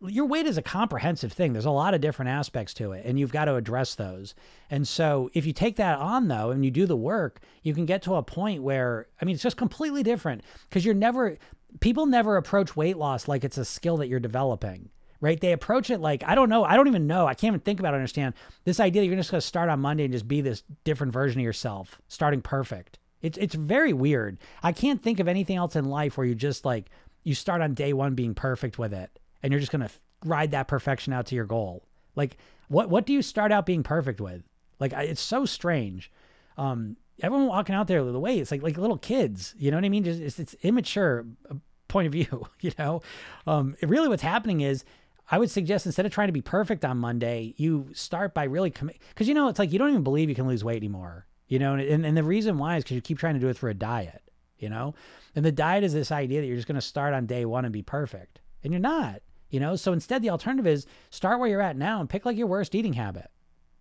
Your 0.00 0.26
weight 0.26 0.46
is 0.46 0.56
a 0.56 0.62
comprehensive 0.62 1.32
thing. 1.32 1.52
There's 1.52 1.64
a 1.64 1.70
lot 1.72 1.92
of 1.92 2.00
different 2.00 2.28
aspects 2.28 2.72
to 2.74 2.92
it, 2.92 3.04
and 3.04 3.18
you've 3.18 3.32
got 3.32 3.46
to 3.46 3.56
address 3.56 3.96
those. 3.96 4.36
And 4.70 4.86
so, 4.86 5.28
if 5.34 5.44
you 5.44 5.52
take 5.52 5.74
that 5.76 5.98
on, 5.98 6.28
though, 6.28 6.52
and 6.52 6.64
you 6.64 6.70
do 6.70 6.86
the 6.86 6.96
work, 6.96 7.40
you 7.64 7.74
can 7.74 7.84
get 7.84 8.02
to 8.02 8.14
a 8.14 8.22
point 8.22 8.62
where, 8.62 9.08
I 9.20 9.24
mean, 9.24 9.34
it's 9.34 9.42
just 9.42 9.56
completely 9.56 10.04
different 10.04 10.44
because 10.68 10.84
you're 10.84 10.94
never, 10.94 11.36
people 11.80 12.06
never 12.06 12.36
approach 12.36 12.76
weight 12.76 12.96
loss 12.96 13.26
like 13.26 13.42
it's 13.42 13.58
a 13.58 13.64
skill 13.64 13.96
that 13.96 14.06
you're 14.06 14.20
developing 14.20 14.90
right? 15.20 15.40
They 15.40 15.52
approach 15.52 15.90
it 15.90 16.00
like, 16.00 16.22
I 16.24 16.34
don't 16.34 16.48
know. 16.48 16.64
I 16.64 16.76
don't 16.76 16.88
even 16.88 17.06
know. 17.06 17.26
I 17.26 17.34
can't 17.34 17.52
even 17.52 17.60
think 17.60 17.80
about 17.80 17.94
it, 17.94 17.96
understand 17.96 18.34
this 18.64 18.80
idea 18.80 19.02
that 19.02 19.06
you're 19.06 19.16
just 19.16 19.30
going 19.30 19.40
to 19.40 19.46
start 19.46 19.68
on 19.68 19.80
Monday 19.80 20.04
and 20.04 20.12
just 20.12 20.28
be 20.28 20.40
this 20.40 20.62
different 20.84 21.12
version 21.12 21.40
of 21.40 21.44
yourself, 21.44 22.00
starting 22.08 22.42
perfect. 22.42 22.98
It's, 23.22 23.38
it's 23.38 23.54
very 23.54 23.92
weird. 23.92 24.38
I 24.62 24.72
can't 24.72 25.02
think 25.02 25.20
of 25.20 25.28
anything 25.28 25.56
else 25.56 25.76
in 25.76 25.86
life 25.86 26.16
where 26.16 26.26
you 26.26 26.34
just 26.34 26.64
like, 26.64 26.90
you 27.24 27.34
start 27.34 27.60
on 27.60 27.74
day 27.74 27.92
one 27.92 28.14
being 28.14 28.34
perfect 28.34 28.78
with 28.78 28.92
it 28.92 29.18
and 29.42 29.52
you're 29.52 29.60
just 29.60 29.72
going 29.72 29.86
to 29.86 29.90
ride 30.24 30.52
that 30.52 30.68
perfection 30.68 31.12
out 31.12 31.26
to 31.26 31.34
your 31.34 31.46
goal. 31.46 31.82
Like, 32.14 32.36
what, 32.68 32.88
what 32.88 33.06
do 33.06 33.12
you 33.12 33.22
start 33.22 33.52
out 33.52 33.66
being 33.66 33.82
perfect 33.82 34.20
with? 34.20 34.42
Like, 34.78 34.92
it's 34.92 35.20
so 35.20 35.44
strange. 35.44 36.10
Um, 36.56 36.96
everyone 37.22 37.46
walking 37.46 37.74
out 37.74 37.86
there 37.86 38.04
the 38.04 38.20
way 38.20 38.38
it's 38.38 38.50
like 38.50 38.62
like 38.62 38.76
little 38.76 38.98
kids 38.98 39.54
you 39.58 39.70
know 39.70 39.76
what 39.76 39.84
i 39.84 39.88
mean 39.88 40.04
just 40.04 40.20
it's, 40.20 40.38
it's 40.38 40.54
immature 40.62 41.24
uh, 41.50 41.54
point 41.88 42.06
of 42.06 42.12
view 42.12 42.46
you 42.60 42.70
know 42.78 43.00
um 43.46 43.76
really 43.82 44.08
what's 44.08 44.22
happening 44.22 44.60
is 44.60 44.84
I 45.30 45.38
would 45.38 45.50
suggest 45.50 45.86
instead 45.86 46.06
of 46.06 46.12
trying 46.12 46.28
to 46.28 46.32
be 46.32 46.42
perfect 46.42 46.84
on 46.84 46.98
Monday, 46.98 47.54
you 47.56 47.88
start 47.92 48.32
by 48.32 48.44
really 48.44 48.70
because 48.70 49.26
you 49.26 49.34
know 49.34 49.48
it's 49.48 49.58
like 49.58 49.72
you 49.72 49.78
don't 49.78 49.90
even 49.90 50.04
believe 50.04 50.28
you 50.28 50.34
can 50.34 50.46
lose 50.46 50.64
weight 50.64 50.76
anymore. 50.76 51.26
You 51.48 51.58
know, 51.58 51.74
and 51.74 52.06
and 52.06 52.16
the 52.16 52.22
reason 52.22 52.58
why 52.58 52.76
is 52.76 52.84
because 52.84 52.96
you 52.96 53.00
keep 53.00 53.18
trying 53.18 53.34
to 53.34 53.40
do 53.40 53.48
it 53.48 53.56
for 53.56 53.68
a 53.68 53.74
diet. 53.74 54.22
You 54.58 54.70
know, 54.70 54.94
and 55.34 55.44
the 55.44 55.52
diet 55.52 55.84
is 55.84 55.92
this 55.92 56.10
idea 56.10 56.40
that 56.40 56.46
you're 56.46 56.56
just 56.56 56.68
going 56.68 56.76
to 56.76 56.80
start 56.80 57.12
on 57.12 57.26
day 57.26 57.44
one 57.44 57.64
and 57.64 57.72
be 57.72 57.82
perfect, 57.82 58.40
and 58.62 58.72
you're 58.72 58.80
not. 58.80 59.20
You 59.50 59.60
know, 59.60 59.76
so 59.76 59.92
instead 59.92 60.22
the 60.22 60.30
alternative 60.30 60.66
is 60.66 60.86
start 61.10 61.38
where 61.38 61.48
you're 61.48 61.60
at 61.60 61.76
now 61.76 62.00
and 62.00 62.08
pick 62.08 62.24
like 62.24 62.36
your 62.36 62.46
worst 62.46 62.74
eating 62.74 62.94
habit. 62.94 63.30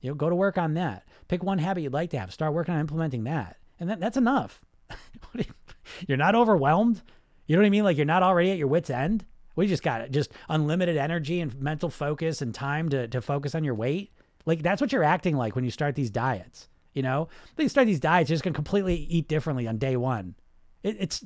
You 0.02 0.10
know, 0.10 0.16
go 0.16 0.30
to 0.30 0.36
work 0.36 0.58
on 0.58 0.76
that. 0.76 1.08
Pick 1.28 1.44
one 1.44 1.58
habit 1.58 1.82
you'd 1.82 1.94
like 1.94 2.12
to 2.12 2.20
have. 2.20 2.34
Start 2.34 2.54
working 2.54 2.74
on 2.74 2.80
implementing 2.80 3.24
that, 3.24 3.58
and 3.80 3.90
that, 3.90 4.00
that's 4.00 4.18
enough. 4.18 4.62
you're 6.08 6.18
not 6.18 6.36
overwhelmed. 6.36 7.02
You 7.48 7.56
know 7.56 7.62
what 7.62 7.68
I 7.68 7.72
mean? 7.72 7.84
Like 7.84 7.98
you're 7.98 8.06
not 8.06 8.24
already 8.24 8.52
at 8.52 8.58
your 8.58 8.68
wits' 8.68 8.90
end. 8.90 9.26
We 9.56 9.68
just 9.68 9.84
got 9.84 10.02
it. 10.02 10.12
Just 10.12 10.32
unlimited 10.50 10.98
energy 10.98 11.40
and 11.42 11.60
mental 11.62 11.90
focus 11.90 12.42
and 12.42 12.54
time 12.54 12.90
to, 12.90 13.08
to 13.08 13.22
focus 13.22 13.56
on 13.56 13.64
your 13.64 13.76
weight. 13.76 14.12
Like 14.46 14.62
that's 14.62 14.82
what 14.82 14.92
you're 14.92 15.04
acting 15.04 15.36
like 15.36 15.56
when 15.56 15.64
you 15.64 15.72
start 15.72 15.96
these 15.96 16.10
diets. 16.10 16.68
You 16.94 17.02
know, 17.02 17.28
they 17.56 17.68
start 17.68 17.88
these 17.88 18.00
diets, 18.00 18.30
you're 18.30 18.36
just 18.36 18.44
gonna 18.44 18.54
completely 18.54 18.96
eat 18.96 19.28
differently 19.28 19.68
on 19.68 19.78
day 19.78 19.98
one. 19.98 20.36
It, 20.82 20.98
it's, 21.00 21.26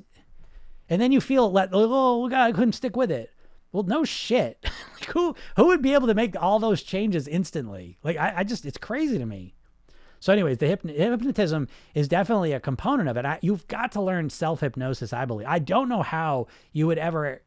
and 0.90 1.02
then 1.02 1.12
you 1.12 1.22
feel 1.22 1.52
let 1.52 1.70
oh, 1.74 2.24
oh 2.24 2.30
God, 2.30 2.46
I 2.46 2.52
couldn't 2.52 2.74
stick 2.74 2.96
with 2.96 3.12
it. 3.12 3.32
Well, 3.72 3.84
no 3.84 4.04
shit. 4.04 4.58
like 4.96 5.06
who 5.12 5.36
who 5.58 5.68
would 5.68 5.82
be 5.82 5.94
able 5.94 6.08
to 6.08 6.16
make 6.16 6.36
all 6.42 6.60
those 6.60 6.82
changes 6.82 7.28
instantly? 7.28 7.98
Like 8.04 8.18
I, 8.18 8.34
I 8.38 8.44
just 8.44 8.66
it's 8.66 8.78
crazy 8.78 9.18
to 9.20 9.26
me. 9.26 9.54
So, 10.22 10.34
anyways, 10.34 10.58
the 10.58 10.68
hypnotism 10.68 11.70
is 11.96 12.10
definitely 12.10 12.52
a 12.52 12.60
component 12.60 13.08
of 13.08 13.16
it. 13.16 13.26
I, 13.26 13.40
you've 13.42 13.66
got 13.68 13.94
to 13.94 14.02
learn 14.02 14.30
self 14.30 14.60
hypnosis. 14.60 15.14
I 15.14 15.26
believe. 15.26 15.48
I 15.48 15.60
don't 15.60 15.88
know 15.88 16.02
how 16.02 16.48
you 16.74 16.88
would 16.88 16.98
ever 16.98 17.42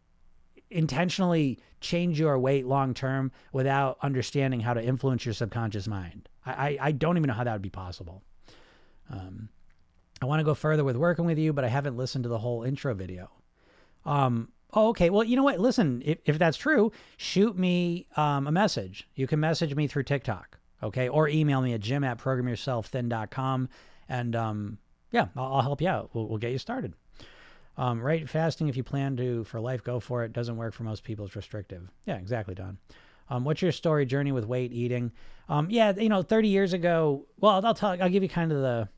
intentionally 0.73 1.59
change 1.81 2.19
your 2.19 2.39
weight 2.39 2.67
long 2.67 2.95
term 2.95 3.33
without 3.53 3.99
understanding 4.03 4.61
how 4.61 4.75
to 4.75 4.83
influence 4.83 5.25
your 5.25 5.35
subconscious 5.35 5.87
mind. 5.87 6.29
I, 6.47 6.53
I, 6.53 6.79
I 6.81 6.93
don't 6.93 7.17
even 7.17 7.29
know 7.29 7.35
how 7.35 7.45
that 7.45 7.53
would 7.53 7.63
be 7.63 7.71
possible. 7.71 8.23
Um, 9.11 9.49
I 10.21 10.27
want 10.27 10.41
to 10.41 10.45
go 10.45 10.55
further 10.55 10.85
with 10.85 10.97
working 10.97 11.25
with 11.25 11.39
you, 11.39 11.53
but 11.53 11.65
I 11.65 11.69
haven't 11.69 11.97
listened 11.97 12.25
to 12.25 12.29
the 12.29 12.39
whole 12.39 12.63
intro 12.63 12.95
video. 12.95 13.31
Um, 14.05 14.49
oh, 14.73 14.89
okay. 14.89 15.11
Well, 15.11 15.25
you 15.25 15.37
know 15.37 15.43
what? 15.43 15.59
Listen, 15.59 16.03
if, 16.05 16.19
if 16.25 16.39
that's 16.39 16.57
true, 16.57 16.93
shoot 17.17 17.59
me 17.59 18.07
um, 18.17 18.47
a 18.47 18.53
message. 18.53 19.09
You 19.15 19.27
can 19.27 19.41
message 19.41 19.75
me 19.75 19.87
through 19.87 20.05
TikTok, 20.05 20.59
okay? 20.83 21.09
Or 21.09 21.29
email 21.29 21.61
me 21.61 21.75
at 21.75 21.81
jim 21.81 22.05
at 22.05 22.19
programyourselfthin.com. 22.19 23.69
And 24.09 24.37
um, 24.37 24.79
yeah, 25.11 25.29
I'll, 25.37 25.55
I'll 25.55 25.63
help 25.63 25.81
you 25.81 25.89
out. 25.89 26.11
We'll, 26.13 26.29
we'll 26.29 26.39
get 26.39 26.53
you 26.53 26.59
started. 26.59 26.95
Um, 27.77 28.01
right, 28.03 28.29
fasting 28.29 28.69
if 28.69 28.77
you 28.77 28.83
plan 28.83 29.17
to 29.17 29.45
for 29.45 29.61
life, 29.61 29.83
go 29.83 29.99
for 29.99 30.25
it. 30.25 30.33
Doesn't 30.33 30.57
work 30.57 30.75
for 30.75 30.83
most 30.83 31.05
people. 31.05 31.25
It's 31.25 31.37
restrictive. 31.37 31.89
Yeah, 32.07 32.17
exactly, 32.17 32.55
Don. 32.55 32.79
Um, 33.31 33.45
what's 33.45 33.63
your 33.63 33.73
story 33.73 34.05
journey 34.05 34.31
with 34.33 34.45
weight 34.45 34.73
eating? 34.73 35.13
Um, 35.49 35.69
yeah, 35.71 35.93
you 35.97 36.11
know, 36.11 36.23
30 36.23 36.49
years 36.49 36.73
ago. 36.75 37.27
Well, 37.41 37.65
I'll, 37.65 37.75
tell. 37.75 37.91
I'll 37.91 38.11
give 38.11 38.23
you 38.23 38.29
kind 38.29 38.53
of 38.53 38.61
the. 38.61 38.89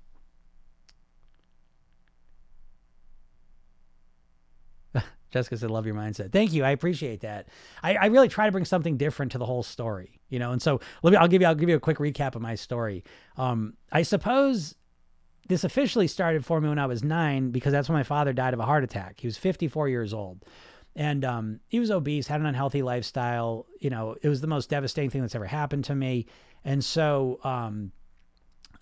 Jessica 5.31 5.57
said, 5.57 5.71
"Love 5.71 5.87
your 5.87 5.95
mindset." 5.95 6.33
Thank 6.33 6.53
you. 6.53 6.65
I 6.65 6.71
appreciate 6.71 7.21
that. 7.21 7.49
I, 7.83 7.95
I, 7.95 8.07
really 8.07 8.29
try 8.29 8.47
to 8.47 8.53
bring 8.53 8.65
something 8.65 8.97
different 8.97 9.33
to 9.33 9.39
the 9.39 9.47
whole 9.47 9.63
story, 9.63 10.21
you 10.29 10.41
know. 10.41 10.51
And 10.51 10.61
so, 10.61 10.81
let 11.03 11.13
me. 11.13 11.17
I'll 11.17 11.29
give 11.29 11.41
you. 11.41 11.47
I'll 11.47 11.55
give 11.55 11.69
you 11.69 11.77
a 11.77 11.81
quick 11.81 11.99
recap 11.99 12.35
of 12.35 12.43
my 12.43 12.57
story. 12.57 13.05
Um, 13.37 13.75
I 13.93 14.03
suppose 14.03 14.75
this 15.49 15.65
officially 15.65 16.09
started 16.09 16.45
for 16.45 16.61
me 16.61 16.69
when 16.69 16.79
I 16.79 16.87
was 16.87 17.03
nine 17.03 17.51
because 17.51 17.73
that's 17.73 17.89
when 17.89 17.99
my 17.99 18.03
father 18.03 18.33
died 18.33 18.55
of 18.55 18.61
a 18.61 18.65
heart 18.65 18.85
attack. 18.85 19.21
He 19.21 19.27
was 19.27 19.37
54 19.37 19.89
years 19.89 20.15
old. 20.15 20.45
And 20.97 21.25
um, 21.25 21.61
he 21.69 21.81
was 21.81 21.91
obese, 21.91 22.29
had 22.29 22.41
an 22.41 22.47
unhealthy 22.47 22.83
lifestyle. 22.83 23.67
You 23.81 23.91
know, 23.91 24.17
it 24.23 24.29
was 24.29 24.41
the 24.41 24.47
most 24.47 24.71
devastating 24.71 25.11
thing 25.11 25.23
that's 25.23 25.35
ever 25.35 25.47
happened 25.47 25.85
to 25.87 25.95
me. 25.95 26.27
And 26.65 26.85
so 26.85 27.41
um, 27.43 27.93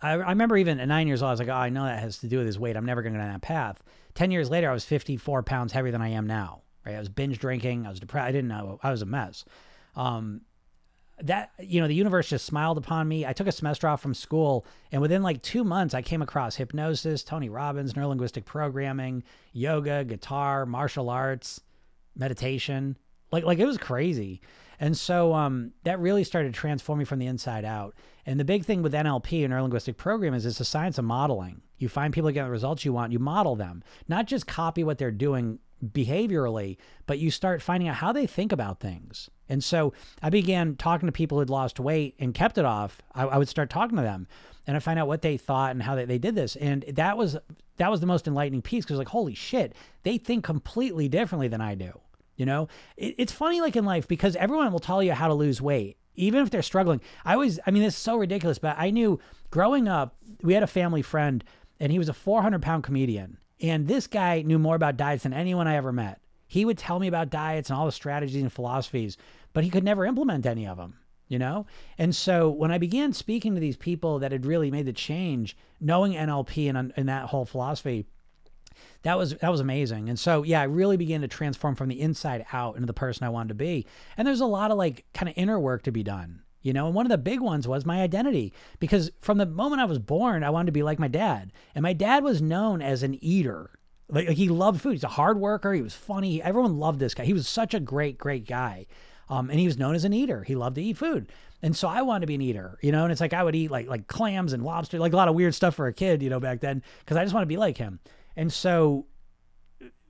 I, 0.00 0.12
I 0.12 0.30
remember 0.30 0.56
even 0.56 0.78
at 0.78 0.88
nine 0.88 1.06
years 1.06 1.22
old, 1.22 1.28
I 1.28 1.32
was 1.32 1.40
like, 1.40 1.48
oh, 1.48 1.52
I 1.52 1.70
know 1.70 1.84
that 1.84 2.00
has 2.00 2.18
to 2.18 2.28
do 2.28 2.38
with 2.38 2.46
his 2.46 2.58
weight. 2.58 2.76
I'm 2.76 2.84
never 2.84 3.02
going 3.02 3.14
to 3.14 3.18
go 3.18 3.24
down 3.24 3.32
that 3.32 3.42
path. 3.42 3.82
10 4.14 4.30
years 4.30 4.50
later, 4.50 4.68
I 4.68 4.74
was 4.74 4.84
54 4.84 5.42
pounds 5.42 5.72
heavier 5.72 5.90
than 5.90 6.02
I 6.02 6.08
am 6.08 6.26
now, 6.26 6.62
right? 6.84 6.96
I 6.96 6.98
was 6.98 7.08
binge 7.08 7.38
drinking. 7.38 7.86
I 7.86 7.90
was 7.90 7.98
depressed. 7.98 8.28
I 8.28 8.32
didn't 8.32 8.48
know. 8.48 8.78
I 8.82 8.90
was 8.90 9.00
a 9.00 9.06
mess. 9.06 9.44
Um, 9.96 10.42
that, 11.22 11.52
you 11.58 11.80
know, 11.80 11.86
the 11.86 11.94
universe 11.94 12.28
just 12.28 12.44
smiled 12.44 12.78
upon 12.78 13.08
me. 13.08 13.24
I 13.24 13.32
took 13.32 13.46
a 13.46 13.52
semester 13.52 13.88
off 13.88 14.02
from 14.02 14.14
school, 14.14 14.66
and 14.90 15.00
within 15.00 15.22
like 15.22 15.42
two 15.42 15.64
months, 15.64 15.94
I 15.94 16.02
came 16.02 16.22
across 16.22 16.56
hypnosis, 16.56 17.22
Tony 17.22 17.48
Robbins, 17.48 17.94
neurolinguistic 17.94 18.44
programming, 18.44 19.22
yoga, 19.52 20.04
guitar, 20.04 20.66
martial 20.66 21.08
arts, 21.08 21.60
meditation. 22.16 22.96
Like, 23.30 23.44
like 23.44 23.58
it 23.58 23.66
was 23.66 23.78
crazy. 23.78 24.40
And 24.80 24.96
so 24.96 25.32
um, 25.32 25.72
that 25.84 26.00
really 26.00 26.24
started 26.24 26.52
to 26.52 26.60
transform 26.60 26.98
me 26.98 27.04
from 27.04 27.20
the 27.20 27.26
inside 27.26 27.64
out. 27.64 27.94
And 28.26 28.38
the 28.38 28.44
big 28.44 28.64
thing 28.64 28.82
with 28.82 28.92
NLP 28.92 29.44
and 29.44 29.52
neurolinguistic 29.52 29.96
program 29.96 30.34
is 30.34 30.44
it's 30.44 30.60
a 30.60 30.64
science 30.64 30.98
of 30.98 31.04
modeling. 31.04 31.62
You 31.78 31.88
find 31.88 32.12
people 32.12 32.30
get 32.30 32.44
the 32.44 32.50
results 32.50 32.84
you 32.84 32.92
want, 32.92 33.12
you 33.12 33.18
model 33.18 33.56
them, 33.56 33.82
not 34.08 34.26
just 34.26 34.46
copy 34.46 34.82
what 34.82 34.98
they're 34.98 35.10
doing 35.10 35.60
behaviorally, 35.84 36.76
but 37.06 37.18
you 37.18 37.30
start 37.30 37.62
finding 37.62 37.88
out 37.88 37.96
how 37.96 38.12
they 38.12 38.26
think 38.26 38.52
about 38.52 38.80
things. 38.80 39.30
And 39.52 39.62
so 39.62 39.92
I 40.22 40.30
began 40.30 40.76
talking 40.76 41.06
to 41.06 41.12
people 41.12 41.38
who'd 41.38 41.50
lost 41.50 41.78
weight 41.78 42.14
and 42.18 42.32
kept 42.32 42.56
it 42.56 42.64
off. 42.64 43.02
I, 43.14 43.24
I 43.24 43.36
would 43.36 43.50
start 43.50 43.68
talking 43.68 43.96
to 43.96 44.02
them 44.02 44.26
and 44.66 44.78
I 44.78 44.80
find 44.80 44.98
out 44.98 45.08
what 45.08 45.20
they 45.20 45.36
thought 45.36 45.72
and 45.72 45.82
how 45.82 45.94
they, 45.94 46.06
they 46.06 46.16
did 46.16 46.34
this. 46.34 46.56
And 46.56 46.82
that 46.88 47.18
was 47.18 47.36
that 47.76 47.90
was 47.90 48.00
the 48.00 48.06
most 48.06 48.26
enlightening 48.26 48.62
piece 48.62 48.86
because 48.86 48.96
like, 48.96 49.08
holy 49.08 49.34
shit, 49.34 49.74
they 50.04 50.16
think 50.16 50.42
completely 50.42 51.06
differently 51.06 51.48
than 51.48 51.60
I 51.60 51.74
do. 51.74 52.00
You 52.36 52.46
know, 52.46 52.68
it, 52.96 53.14
it's 53.18 53.32
funny 53.32 53.60
like 53.60 53.76
in 53.76 53.84
life 53.84 54.08
because 54.08 54.36
everyone 54.36 54.72
will 54.72 54.78
tell 54.78 55.02
you 55.02 55.12
how 55.12 55.28
to 55.28 55.34
lose 55.34 55.60
weight 55.60 55.98
even 56.14 56.42
if 56.42 56.50
they're 56.50 56.62
struggling. 56.62 57.00
I 57.24 57.34
always, 57.34 57.58
I 57.66 57.70
mean, 57.70 57.82
this 57.82 57.94
is 57.94 58.00
so 58.00 58.16
ridiculous, 58.16 58.58
but 58.58 58.76
I 58.78 58.90
knew 58.90 59.18
growing 59.50 59.88
up, 59.88 60.14
we 60.42 60.54
had 60.54 60.62
a 60.62 60.66
family 60.66 61.02
friend 61.02 61.44
and 61.80 61.92
he 61.92 61.98
was 61.98 62.08
a 62.08 62.14
400 62.14 62.62
pound 62.62 62.84
comedian. 62.84 63.38
And 63.60 63.86
this 63.86 64.06
guy 64.06 64.42
knew 64.42 64.58
more 64.58 64.76
about 64.76 64.96
diets 64.96 65.22
than 65.22 65.32
anyone 65.32 65.66
I 65.66 65.76
ever 65.76 65.92
met. 65.92 66.22
He 66.52 66.66
would 66.66 66.76
tell 66.76 66.98
me 66.98 67.08
about 67.08 67.30
diets 67.30 67.70
and 67.70 67.78
all 67.78 67.86
the 67.86 67.92
strategies 67.92 68.42
and 68.42 68.52
philosophies, 68.52 69.16
but 69.52 69.64
he 69.64 69.70
could 69.70 69.84
never 69.84 70.04
implement 70.04 70.46
any 70.46 70.66
of 70.66 70.76
them, 70.76 70.98
you 71.28 71.38
know? 71.38 71.66
And 71.98 72.14
so 72.14 72.50
when 72.50 72.70
I 72.70 72.78
began 72.78 73.12
speaking 73.12 73.54
to 73.54 73.60
these 73.60 73.76
people 73.76 74.18
that 74.20 74.32
had 74.32 74.46
really 74.46 74.70
made 74.70 74.86
the 74.86 74.92
change, 74.92 75.56
knowing 75.80 76.12
NLP 76.12 76.68
and, 76.68 76.92
and 76.96 77.08
that 77.08 77.26
whole 77.26 77.44
philosophy, 77.44 78.06
that 79.02 79.18
was 79.18 79.34
that 79.36 79.50
was 79.50 79.60
amazing. 79.60 80.08
And 80.08 80.18
so 80.18 80.42
yeah, 80.42 80.60
I 80.60 80.64
really 80.64 80.96
began 80.96 81.20
to 81.20 81.28
transform 81.28 81.74
from 81.74 81.88
the 81.88 82.00
inside 82.00 82.46
out 82.52 82.76
into 82.76 82.86
the 82.86 82.92
person 82.92 83.26
I 83.26 83.30
wanted 83.30 83.48
to 83.48 83.54
be. 83.54 83.86
And 84.16 84.26
there's 84.26 84.40
a 84.40 84.46
lot 84.46 84.70
of 84.70 84.78
like 84.78 85.04
kind 85.14 85.28
of 85.28 85.34
inner 85.36 85.58
work 85.58 85.82
to 85.84 85.92
be 85.92 86.02
done. 86.02 86.42
You 86.62 86.72
know, 86.72 86.86
and 86.86 86.94
one 86.94 87.06
of 87.06 87.10
the 87.10 87.18
big 87.18 87.40
ones 87.40 87.66
was 87.66 87.84
my 87.84 88.02
identity 88.02 88.52
because 88.78 89.10
from 89.20 89.38
the 89.38 89.46
moment 89.46 89.82
I 89.82 89.84
was 89.86 89.98
born, 89.98 90.44
I 90.44 90.50
wanted 90.50 90.66
to 90.66 90.72
be 90.72 90.84
like 90.84 91.00
my 91.00 91.08
dad. 91.08 91.52
And 91.74 91.82
my 91.82 91.92
dad 91.92 92.22
was 92.22 92.40
known 92.40 92.80
as 92.80 93.02
an 93.02 93.18
eater. 93.20 93.70
Like, 94.08 94.28
like 94.28 94.36
he 94.36 94.48
loved 94.48 94.80
food. 94.80 94.92
He's 94.92 95.02
a 95.02 95.08
hard 95.08 95.40
worker. 95.40 95.72
He 95.72 95.82
was 95.82 95.94
funny. 95.94 96.40
Everyone 96.40 96.78
loved 96.78 97.00
this 97.00 97.14
guy. 97.14 97.24
He 97.24 97.32
was 97.32 97.48
such 97.48 97.74
a 97.74 97.80
great, 97.80 98.16
great 98.16 98.46
guy. 98.46 98.86
Um, 99.32 99.48
and 99.48 99.58
he 99.58 99.66
was 99.66 99.78
known 99.78 99.94
as 99.94 100.04
an 100.04 100.12
eater. 100.12 100.44
He 100.44 100.54
loved 100.54 100.74
to 100.74 100.82
eat 100.82 100.98
food. 100.98 101.32
And 101.62 101.74
so 101.74 101.88
I 101.88 102.02
wanted 102.02 102.20
to 102.20 102.26
be 102.26 102.34
an 102.34 102.42
eater, 102.42 102.78
you 102.82 102.92
know, 102.92 103.04
and 103.04 103.10
it's 103.10 103.20
like 103.20 103.32
I 103.32 103.42
would 103.42 103.54
eat 103.54 103.70
like 103.70 103.86
like 103.86 104.06
clams 104.06 104.52
and 104.52 104.62
lobster, 104.62 104.98
like 104.98 105.14
a 105.14 105.16
lot 105.16 105.28
of 105.28 105.34
weird 105.34 105.54
stuff 105.54 105.74
for 105.74 105.86
a 105.86 105.92
kid, 105.92 106.22
you 106.22 106.28
know, 106.28 106.38
back 106.38 106.60
then, 106.60 106.82
because 106.98 107.16
I 107.16 107.22
just 107.22 107.32
want 107.32 107.42
to 107.44 107.48
be 107.48 107.56
like 107.56 107.78
him. 107.78 107.98
And 108.36 108.52
so 108.52 109.06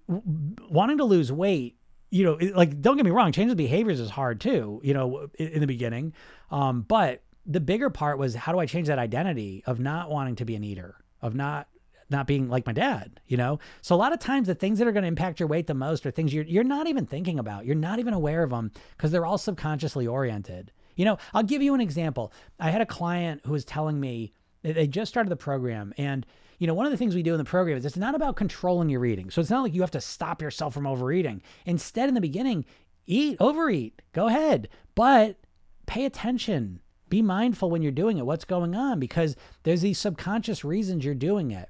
wanting 0.09 0.99
to 0.99 1.05
lose 1.05 1.31
weight, 1.31 1.77
you 2.11 2.25
know, 2.25 2.39
like 2.53 2.81
don't 2.81 2.97
get 2.97 3.05
me 3.05 3.13
wrong, 3.13 3.31
changing 3.31 3.57
behaviors 3.57 4.01
is 4.01 4.11
hard 4.11 4.41
too, 4.41 4.81
you 4.83 4.93
know, 4.93 5.29
in, 5.39 5.49
in 5.49 5.61
the 5.61 5.69
beginning. 5.69 6.15
Um, 6.51 6.83
but 6.83 7.23
the 7.47 7.61
bigger 7.61 7.91
part 7.91 8.19
was 8.19 8.35
how 8.35 8.51
do 8.51 8.59
I 8.59 8.67
change 8.67 8.89
that 8.89 8.99
identity 8.99 9.63
of 9.67 9.79
not 9.79 10.11
wanting 10.11 10.35
to 10.37 10.45
be 10.45 10.57
an 10.57 10.65
eater, 10.65 10.97
of 11.21 11.37
not 11.37 11.69
not 12.13 12.27
being 12.27 12.49
like 12.49 12.67
my 12.67 12.73
dad, 12.73 13.21
you 13.27 13.37
know? 13.37 13.59
So 13.81 13.95
a 13.95 13.97
lot 13.97 14.13
of 14.13 14.19
times 14.19 14.47
the 14.47 14.55
things 14.55 14.79
that 14.79 14.87
are 14.87 14.93
going 14.93 15.03
to 15.03 15.09
impact 15.09 15.41
your 15.41 15.49
weight 15.49 15.67
the 15.67 15.75
most 15.75 16.07
are 16.07 16.11
things 16.11 16.33
you're 16.33 16.45
you're 16.45 16.65
not 16.65 16.87
even 16.87 17.07
thinking 17.07 17.39
about. 17.39 17.67
You're 17.67 17.75
not 17.75 17.99
even 17.99 18.15
aware 18.15 18.43
of 18.43 18.51
them 18.51 18.71
because 18.97 19.11
they're 19.11 19.27
all 19.27 19.39
subconsciously 19.39 20.07
oriented. 20.07 20.73
You 20.95 21.05
know, 21.05 21.19
I'll 21.33 21.43
give 21.43 21.63
you 21.63 21.75
an 21.75 21.81
example. 21.81 22.33
I 22.61 22.71
had 22.71 22.83
a 22.83 22.87
client 22.87 23.43
who 23.45 23.53
was 23.53 23.65
telling 23.65 23.99
me 23.99 24.35
they 24.63 24.87
just 24.87 25.09
started 25.09 25.31
the 25.31 25.37
program 25.37 25.93
and 25.97 26.25
you 26.59 26.69
know, 26.69 26.75
one 26.75 26.87
of 26.87 26.93
the 26.93 26.97
things 26.97 27.17
we 27.17 27.25
do 27.25 27.35
in 27.35 27.39
the 27.39 27.45
program 27.45 27.77
is 27.77 27.85
it's 27.85 27.97
not 27.97 28.15
about 28.15 28.37
controlling 28.37 28.89
your 28.89 29.05
eating. 29.05 29.31
So 29.31 29.41
it's 29.41 29.51
not 29.51 29.63
like 29.63 29.75
you 29.75 29.81
have 29.81 29.91
to 29.91 30.01
stop 30.01 30.41
yourself 30.41 30.73
from 30.73 30.87
overeating. 30.87 31.43
Instead, 31.67 32.09
in 32.09 32.15
the 32.15 32.21
beginning, 32.21 32.65
eat, 33.05 33.37
overeat, 33.41 34.01
go 34.13 34.29
ahead, 34.29 34.69
but 34.95 35.39
pay 35.87 36.05
attention. 36.05 36.79
Be 37.09 37.21
mindful 37.21 37.69
when 37.69 37.83
you're 37.83 37.91
doing 37.91 38.17
it, 38.19 38.27
what's 38.27 38.45
going 38.45 38.77
on, 38.77 39.01
because 39.01 39.35
there's 39.65 39.81
these 39.81 39.99
subconscious 39.99 40.65
reasons 40.65 41.05
you're 41.05 41.17
doing 41.17 41.51
it. 41.51 41.69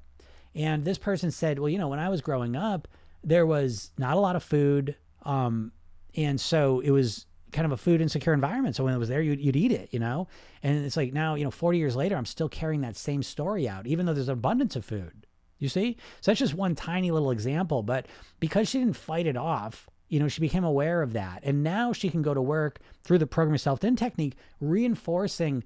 And 0.54 0.84
this 0.84 0.98
person 0.98 1.30
said, 1.30 1.58
well, 1.58 1.68
you 1.68 1.78
know, 1.78 1.88
when 1.88 1.98
I 1.98 2.08
was 2.08 2.20
growing 2.20 2.56
up, 2.56 2.88
there 3.24 3.46
was 3.46 3.92
not 3.98 4.16
a 4.16 4.20
lot 4.20 4.36
of 4.36 4.42
food. 4.42 4.96
Um, 5.22 5.72
and 6.14 6.40
so 6.40 6.80
it 6.80 6.90
was 6.90 7.26
kind 7.52 7.66
of 7.66 7.72
a 7.72 7.76
food 7.76 8.00
insecure 8.00 8.32
environment. 8.32 8.76
So 8.76 8.84
when 8.84 8.94
it 8.94 8.98
was 8.98 9.08
there, 9.08 9.22
you'd, 9.22 9.40
you'd 9.40 9.56
eat 9.56 9.72
it, 9.72 9.88
you 9.92 9.98
know? 9.98 10.28
And 10.62 10.84
it's 10.84 10.96
like 10.96 11.12
now, 11.12 11.34
you 11.34 11.44
know, 11.44 11.50
40 11.50 11.78
years 11.78 11.96
later, 11.96 12.16
I'm 12.16 12.26
still 12.26 12.48
carrying 12.48 12.80
that 12.80 12.96
same 12.96 13.22
story 13.22 13.68
out, 13.68 13.86
even 13.86 14.06
though 14.06 14.14
there's 14.14 14.28
abundance 14.28 14.76
of 14.76 14.84
food. 14.84 15.26
You 15.58 15.68
see? 15.68 15.96
So 16.20 16.30
that's 16.30 16.40
just 16.40 16.54
one 16.54 16.74
tiny 16.74 17.12
little 17.12 17.30
example. 17.30 17.84
But 17.84 18.06
because 18.40 18.68
she 18.68 18.80
didn't 18.80 18.96
fight 18.96 19.26
it 19.26 19.36
off, 19.36 19.88
you 20.08 20.18
know, 20.18 20.28
she 20.28 20.40
became 20.40 20.64
aware 20.64 21.02
of 21.02 21.12
that. 21.12 21.40
And 21.44 21.62
now 21.62 21.92
she 21.92 22.10
can 22.10 22.20
go 22.20 22.34
to 22.34 22.42
work 22.42 22.80
through 23.04 23.18
the 23.18 23.26
program 23.26 23.54
yourself 23.54 23.80
thin 23.80 23.94
technique, 23.94 24.34
reinforcing 24.60 25.62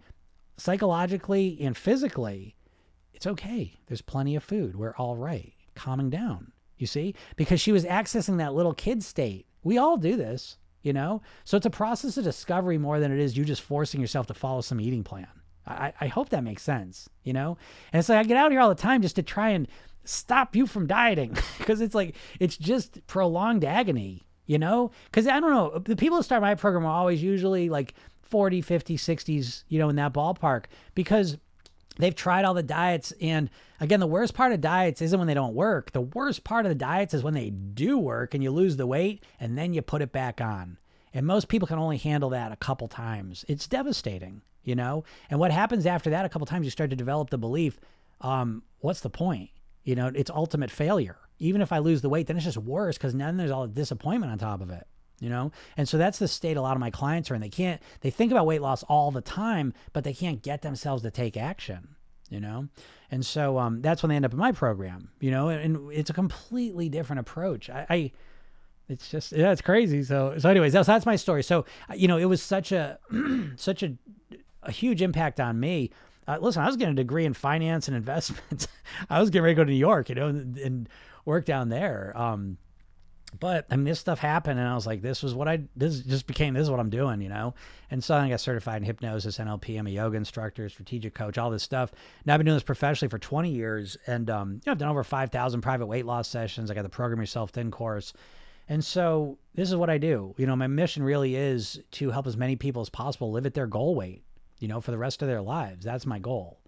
psychologically 0.59 1.57
and 1.61 1.77
physically, 1.77 2.56
it's 3.17 3.27
okay. 3.27 3.81
There's 3.87 4.03
plenty 4.03 4.37
of 4.37 4.45
food. 4.45 4.77
We're 4.77 4.95
all 4.97 5.17
right. 5.17 5.53
Calming 5.75 6.11
down. 6.11 6.53
You 6.79 6.87
see? 6.87 7.15
Because 7.37 7.61
she 7.61 7.73
was 7.73 7.85
accessing 7.85 8.39
that 8.39 8.55
little 8.55 8.75
kid 8.75 9.03
state. 9.03 9.47
We 9.65 9.79
all 9.79 9.97
do 9.97 10.17
this 10.17 10.59
you 10.87 10.93
know? 10.93 11.21
So 11.45 11.57
it's 11.57 11.67
a 11.67 11.71
process 11.71 12.17
of 12.17 12.23
discovery 12.23 12.79
more 12.79 13.01
than 13.01 13.11
it 13.11 13.19
is 13.19 13.37
you 13.37 13.45
just 13.45 13.61
forcing 13.61 14.01
yourself 14.01 14.29
to 14.29 14.35
follow 14.35 14.61
some 14.61 14.81
eating 14.81 15.03
plan. 15.03 15.27
I, 15.67 15.93
I 16.01 16.07
hope 16.07 16.29
that 16.29 16.45
makes 16.45 16.63
sense, 16.63 17.09
you 17.25 17.33
know? 17.33 17.59
And 17.93 17.99
it's 17.99 18.09
like 18.09 18.21
I 18.21 18.23
get 18.23 18.37
out 18.37 18.53
here 18.53 18.61
all 18.61 18.69
the 18.69 18.77
time 18.77 19.03
just 19.03 19.17
to 19.17 19.25
try 19.25 19.51
and 19.51 19.67
stop 20.05 20.55
you 20.55 20.65
from 20.65 20.87
dieting 20.87 21.37
because 21.59 21.81
it's 21.81 21.95
like, 21.95 22.15
it's 22.39 22.57
just 22.57 23.05
prolonged 23.09 23.65
agony, 23.65 24.23
you 24.47 24.59
know? 24.59 24.93
Because 25.07 25.27
I 25.27 25.41
don't 25.41 25.51
know, 25.51 25.77
the 25.81 25.97
people 25.97 26.19
who 26.19 26.23
start 26.23 26.41
my 26.41 26.55
program 26.55 26.87
are 26.87 26.93
always 26.93 27.21
usually 27.21 27.69
like 27.69 27.95
40, 28.23 28.61
50, 28.61 28.97
60s, 28.97 29.65
you 29.69 29.81
know, 29.81 29.89
in 29.89 29.97
that 29.97 30.13
ballpark 30.13 30.67
because 30.95 31.37
they've 31.97 32.15
tried 32.15 32.45
all 32.45 32.55
the 32.55 32.63
diets 32.63 33.13
and 33.21 33.51
again 33.81 34.01
the 34.01 34.07
worst 34.07 34.35
part 34.35 34.53
of 34.53 34.61
diets 34.61 35.03
isn't 35.03 35.19
when 35.19 35.29
they 35.29 35.35
don't 35.35 35.55
work. 35.55 35.93
The 35.93 36.01
worst 36.01 36.45
part 36.45 36.67
of 36.67 36.71
the 36.71 36.77
diets 36.77 37.15
is 37.15 37.23
when 37.23 37.35
they 37.35 37.51
do 37.51 37.99
work 37.99 38.35
and 38.35 38.43
you 38.43 38.51
lose 38.51 38.77
the 38.77 38.87
weight 38.87 39.25
and 39.41 39.57
then 39.57 39.75
you 39.75 39.83
put 39.83 40.03
it 40.03 40.13
back 40.13 40.41
on. 40.41 40.79
And 41.15 41.27
most 41.27 41.49
people 41.49 41.67
can 41.67 41.79
only 41.79 41.97
handle 41.97 42.31
that 42.31 42.53
a 42.53 42.57
couple 42.57 42.89
times. 42.89 43.45
It's 43.49 43.67
devastating 43.67 44.43
you 44.67 44.75
know? 44.75 45.05
And 45.31 45.41
what 45.41 45.53
happens 45.53 45.87
after 45.87 46.11
that 46.11 46.27
a 46.27 46.29
couple 46.29 46.45
times 46.45 46.67
you 46.67 46.71
start 46.71 46.91
to 46.91 46.97
develop 46.97 47.31
the 47.31 47.39
belief 47.39 47.79
um, 48.21 48.63
what's 48.81 49.01
the 49.01 49.11
point? 49.11 49.51
You 49.85 49.95
know 49.95 50.11
it's 50.15 50.31
ultimate 50.31 50.71
failure. 50.71 51.17
Even 51.39 51.61
if 51.61 51.71
i 51.71 51.79
lose 51.79 52.01
the 52.01 52.09
weight 52.09 52.27
then 52.27 52.37
it's 52.37 52.45
just 52.45 52.59
worse 52.59 52.97
because 52.97 53.15
then 53.15 53.37
there's 53.37 53.51
all 53.51 53.67
the 53.67 53.75
disappointment 53.75 54.33
on 54.33 54.39
top 54.39 54.61
of 54.61 54.71
it 54.71 54.87
you 55.21 55.29
know? 55.29 55.53
And 55.77 55.89
so 55.89 55.99
that's 55.99 56.19
the 56.19 56.29
state 56.29 56.57
a 56.57 56.63
lot 56.63 56.77
of 56.77 56.81
my 56.81 56.91
clients 56.91 57.31
are 57.31 57.35
in. 57.35 57.41
They 57.41 57.49
can't 57.49 57.81
they 58.01 58.11
think 58.11 58.33
about 58.33 58.47
weight 58.47 58.63
loss 58.63 58.83
all 58.85 59.11
the 59.11 59.21
time 59.21 59.73
but 59.93 60.05
they 60.05 60.15
can't 60.15 60.43
get 60.43 60.63
themselves 60.63 61.03
to 61.03 61.11
take 61.11 61.37
action 61.37 61.89
you 62.29 62.41
know? 62.41 62.69
And 63.09 63.25
so 63.25 63.57
um, 63.57 63.83
that's 63.83 64.03
when 64.03 64.11
they 64.11 64.17
end 64.17 64.25
up 64.25 64.33
in 64.33 64.39
my 64.39 64.53
program 64.53 65.11
you 65.21 65.31
know? 65.31 65.49
And, 65.49 65.93
it's 65.93 66.11
a 66.11 66.15
completely 66.15 66.89
different 66.89 67.21
approach. 67.21 67.71
I, 67.71 67.87
I, 67.89 68.13
it's 68.89 69.11
just 69.11 69.33
yeah 69.33 69.51
it's 69.51 69.63
crazy. 69.63 70.03
So 70.03 70.39
so 70.39 70.49
anyways 70.49 70.73
that's 70.73 70.87
that's 70.87 71.07
my 71.07 71.17
story. 71.17 71.43
So 71.43 71.65
you 71.95 72.09
know 72.09 72.17
it 72.19 72.27
was 72.27 72.43
such 72.43 72.73
a 72.73 72.99
such 73.57 73.83
a 73.83 73.95
a 74.63 74.71
huge 74.71 75.03
impact 75.03 75.41
on 75.41 75.59
me. 75.59 75.91
Uh, 76.29 76.39
listen 76.41 76.61
i 76.61 76.67
was 76.67 76.77
getting 76.77 76.95
a 76.95 76.97
degree 76.97 77.25
in 77.25 77.35
finance 77.35 77.89
and 77.89 77.97
investments. 77.97 78.69
I 79.11 79.21
was 79.21 79.31
getting 79.31 79.45
ready 79.45 79.55
to 79.55 79.61
go 79.61 79.65
to 79.65 79.71
new 79.71 79.77
york 79.77 80.09
you 80.09 80.15
know 80.15 80.29
and, 80.29 80.57
and 80.59 80.89
work 81.25 81.45
down 81.45 81.69
there. 81.69 82.13
Um 82.17 82.59
but 83.39 83.67
I 83.71 83.77
mean, 83.77 83.85
this 83.85 84.01
stuff 84.01 84.19
happened, 84.19 84.59
and 84.59 84.69
I 84.69 84.75
was 84.75 84.87
like, 84.87 85.03
this 85.03 85.23
was 85.23 85.35
what 85.35 85.49
I 85.49 85.61
this 85.75 86.01
just 86.01 86.27
became 86.27 86.55
this 86.55 86.63
is 86.63 86.71
what 86.71 86.81
I'm 86.81 86.91
doing, 86.91 87.21
you 87.21 87.29
know. 87.29 87.55
And 87.91 88.03
so 88.03 88.15
I 88.15 88.29
got 88.29 88.41
certified 88.41 88.79
in 88.79 88.85
hypnosis, 88.85 89.39
NLP. 89.39 89.79
I'm 89.79 89.87
a 89.87 89.91
yoga 89.91 90.17
instructor, 90.17 90.69
strategic 90.69 91.15
coach, 91.15 91.39
all 91.39 91.51
this 91.51 91.63
stuff. 91.63 91.93
Now 92.25 92.35
I've 92.35 92.39
been 92.39 92.47
doing 92.47 92.57
this 92.57 92.63
professionally 92.63 93.11
for 93.11 93.19
20 93.19 93.51
years, 93.51 93.97
and 94.07 94.31
um, 94.31 94.53
you 94.53 94.61
know, 94.67 94.73
I've 94.73 94.79
done 94.79 94.89
over 94.89 95.05
5,000 95.05 95.61
private 95.61 95.87
weight 95.87 96.07
loss 96.07 96.29
sessions. 96.29 96.71
I 96.71 96.75
got 96.75 96.83
the 96.83 96.89
Program 96.89 97.21
Yourself 97.21 97.51
Thin 97.51 97.71
course, 97.71 98.13
and 98.69 98.85
so 98.85 99.39
this 99.55 99.69
is 99.69 99.77
what 99.77 99.91
I 99.91 99.99
do. 99.99 100.35
You 100.39 100.47
know, 100.47 100.57
my 100.57 100.69
mission 100.69 101.03
really 101.03 101.37
is 101.37 101.81
to 101.93 102.11
help 102.11 102.27
as 102.27 102.37
many 102.37 102.57
people 102.57 102.83
as 102.83 102.91
possible 102.91 103.33
live 103.33 103.47
at 103.47 103.55
their 103.55 103.67
goal 103.67 103.95
weight, 103.95 104.23
you 104.61 104.69
know, 104.69 104.81
for 104.81 104.93
the 104.93 104.99
rest 104.99 105.21
of 105.23 105.29
their 105.29 105.43
lives. 105.43 105.85
That's 105.85 106.07
my 106.07 106.19
goal, 106.19 106.61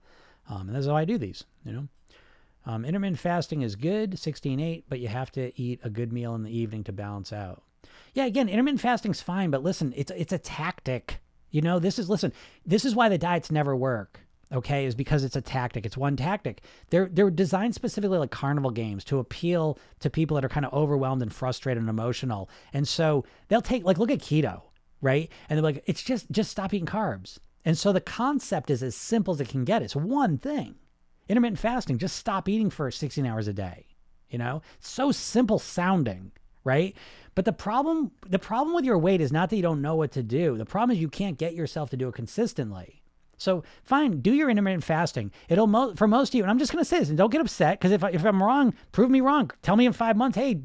um, 0.49 0.68
and 0.68 0.76
that's 0.76 0.87
how 0.87 0.97
I 0.97 1.05
do 1.05 1.18
these. 1.18 1.45
You 1.64 1.72
know. 1.72 1.89
Um, 2.69 2.85
intermittent 2.85 3.19
fasting 3.19 3.62
is 3.62 3.77
good, 3.77 4.12
16-8, 4.12 4.85
but 4.91 5.01
you 5.01 5.09
have 5.09 5.33
to 5.33 5.59
eat 5.59 5.81
a 5.83 5.89
good 5.89 6.12
meal 6.12 6.35
in 6.35 6.43
the 6.43 6.55
evening 6.55 6.85
to 6.85 6.93
balance 6.93 7.33
out. 7.33 7.62
Yeah, 8.12 8.27
again, 8.27 8.47
intermittent 8.51 8.83
fasting's 8.83 9.23
fine, 9.23 9.51
but 9.51 9.62
listen, 9.62 9.95
it's 9.97 10.12
it's 10.14 10.35
a 10.35 10.39
tactic. 10.39 11.21
You 11.51 11.62
know, 11.62 11.79
this 11.79 11.99
is 11.99 12.11
listen, 12.11 12.31
this 12.66 12.85
is 12.85 12.95
why 12.95 13.09
the 13.09 13.16
diets 13.16 13.51
never 13.51 13.75
work. 13.75 14.21
okay, 14.53 14.85
is 14.85 14.95
because 14.95 15.25
it's 15.25 15.37
a 15.37 15.41
tactic. 15.41 15.87
It's 15.87 15.97
one 15.97 16.14
tactic. 16.16 16.61
They're 16.91 17.09
they're 17.11 17.31
designed 17.31 17.75
specifically 17.75 18.19
like 18.19 18.31
carnival 18.31 18.71
games 18.71 19.03
to 19.05 19.19
appeal 19.19 19.79
to 20.01 20.11
people 20.11 20.35
that 20.35 20.45
are 20.45 20.51
kind 20.51 20.66
of 20.66 20.75
overwhelmed 20.75 21.23
and 21.23 21.33
frustrated 21.33 21.81
and 21.81 21.89
emotional. 21.89 22.51
And 22.75 22.87
so 22.87 23.25
they'll 23.49 23.62
take 23.62 23.85
like 23.85 23.97
look 23.97 24.11
at 24.11 24.19
keto, 24.19 24.61
right? 25.01 25.31
And 25.49 25.57
they're 25.57 25.62
like, 25.64 25.85
it's 25.87 26.03
just 26.03 26.31
just 26.31 26.51
stop 26.51 26.75
eating 26.75 26.87
carbs. 26.87 27.39
And 27.64 27.79
so 27.79 27.95
the 27.95 28.01
concept 28.03 28.71
is 28.71 28.83
as 28.83 28.95
simple 28.95 29.33
as 29.33 29.41
it 29.41 29.49
can 29.49 29.64
get. 29.64 29.81
It's 29.81 29.97
one 29.97 30.37
thing. 30.37 30.75
Intermittent 31.29 31.59
fasting, 31.59 31.99
just 31.99 32.16
stop 32.16 32.49
eating 32.49 32.70
for 32.70 32.91
16 32.91 33.24
hours 33.26 33.49
a 33.49 33.53
day. 33.53 33.87
You 34.31 34.39
know, 34.39 34.62
so 34.79 35.11
simple 35.11 35.59
sounding, 35.59 36.33
right? 36.62 36.95
But 37.35 37.45
the 37.45 37.53
problem 37.53 38.11
the 38.29 38.39
problem 38.39 38.74
with 38.74 38.85
your 38.85 38.99
weight 38.99 39.20
is 39.20 39.33
not 39.33 39.49
that 39.49 39.57
you 39.57 39.62
don't 39.62 39.81
know 39.81 39.95
what 39.95 40.12
to 40.12 40.22
do. 40.22 40.57
The 40.57 40.66
problem 40.66 40.95
is 40.95 41.01
you 41.01 41.09
can't 41.09 41.39
get 41.39 41.55
yourself 41.55 41.89
to 41.91 41.97
do 41.97 42.09
it 42.09 42.14
consistently. 42.14 43.03
So 43.39 43.62
fine, 43.85 44.20
do 44.20 44.33
your 44.33 44.51
intermittent 44.51 44.85
fasting. 44.85 45.31
It'll 45.49 45.68
mo- 45.68 45.95
for 45.95 46.09
most 46.09 46.31
of 46.31 46.35
you, 46.35 46.43
and 46.43 46.51
I'm 46.51 46.59
just 46.59 46.72
going 46.72 46.83
to 46.83 46.89
say 46.89 46.99
this, 46.99 47.09
and 47.09 47.16
don't 47.16 47.31
get 47.31 47.41
upset 47.41 47.79
because 47.79 47.93
if 47.93 48.03
I, 48.03 48.11
if 48.11 48.24
I'm 48.24 48.43
wrong, 48.43 48.74
prove 48.93 49.11
me 49.11 49.20
wrong. 49.20 49.51
Tell 49.62 49.76
me 49.76 49.87
in 49.87 49.93
five 49.93 50.16
months, 50.16 50.37
hey, 50.37 50.61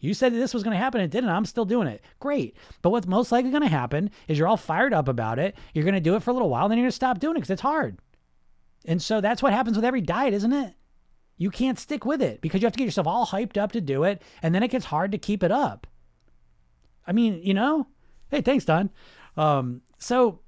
you 0.00 0.12
said 0.12 0.32
this 0.32 0.52
was 0.52 0.62
going 0.62 0.74
to 0.76 0.82
happen, 0.82 1.00
it 1.00 1.10
didn't. 1.10 1.30
I'm 1.30 1.46
still 1.46 1.64
doing 1.64 1.86
it. 1.88 2.02
Great. 2.18 2.56
But 2.82 2.90
what's 2.90 3.06
most 3.06 3.32
likely 3.32 3.50
going 3.50 3.62
to 3.62 3.68
happen 3.68 4.10
is 4.28 4.38
you're 4.38 4.48
all 4.48 4.56
fired 4.56 4.92
up 4.92 5.08
about 5.08 5.38
it. 5.38 5.56
You're 5.72 5.84
going 5.84 5.94
to 5.94 6.00
do 6.00 6.16
it 6.16 6.22
for 6.22 6.30
a 6.30 6.34
little 6.34 6.50
while, 6.50 6.68
then 6.68 6.78
you're 6.78 6.84
going 6.84 6.90
to 6.90 6.96
stop 6.96 7.20
doing 7.20 7.36
it 7.36 7.40
because 7.40 7.50
it's 7.50 7.62
hard. 7.62 7.98
And 8.86 9.02
so 9.02 9.20
that's 9.20 9.42
what 9.42 9.52
happens 9.52 9.76
with 9.76 9.84
every 9.84 10.00
diet, 10.00 10.34
isn't 10.34 10.52
it? 10.52 10.74
You 11.36 11.50
can't 11.50 11.78
stick 11.78 12.06
with 12.06 12.22
it 12.22 12.40
because 12.40 12.62
you 12.62 12.66
have 12.66 12.72
to 12.72 12.78
get 12.78 12.86
yourself 12.86 13.06
all 13.06 13.26
hyped 13.26 13.58
up 13.58 13.72
to 13.72 13.80
do 13.80 14.04
it, 14.04 14.22
and 14.42 14.54
then 14.54 14.62
it 14.62 14.70
gets 14.70 14.86
hard 14.86 15.12
to 15.12 15.18
keep 15.18 15.42
it 15.42 15.50
up. 15.50 15.86
I 17.06 17.12
mean, 17.12 17.40
you 17.42 17.52
know, 17.52 17.88
hey, 18.30 18.40
thanks, 18.40 18.64
Don. 18.64 18.90
Um, 19.36 19.82
so 19.98 20.40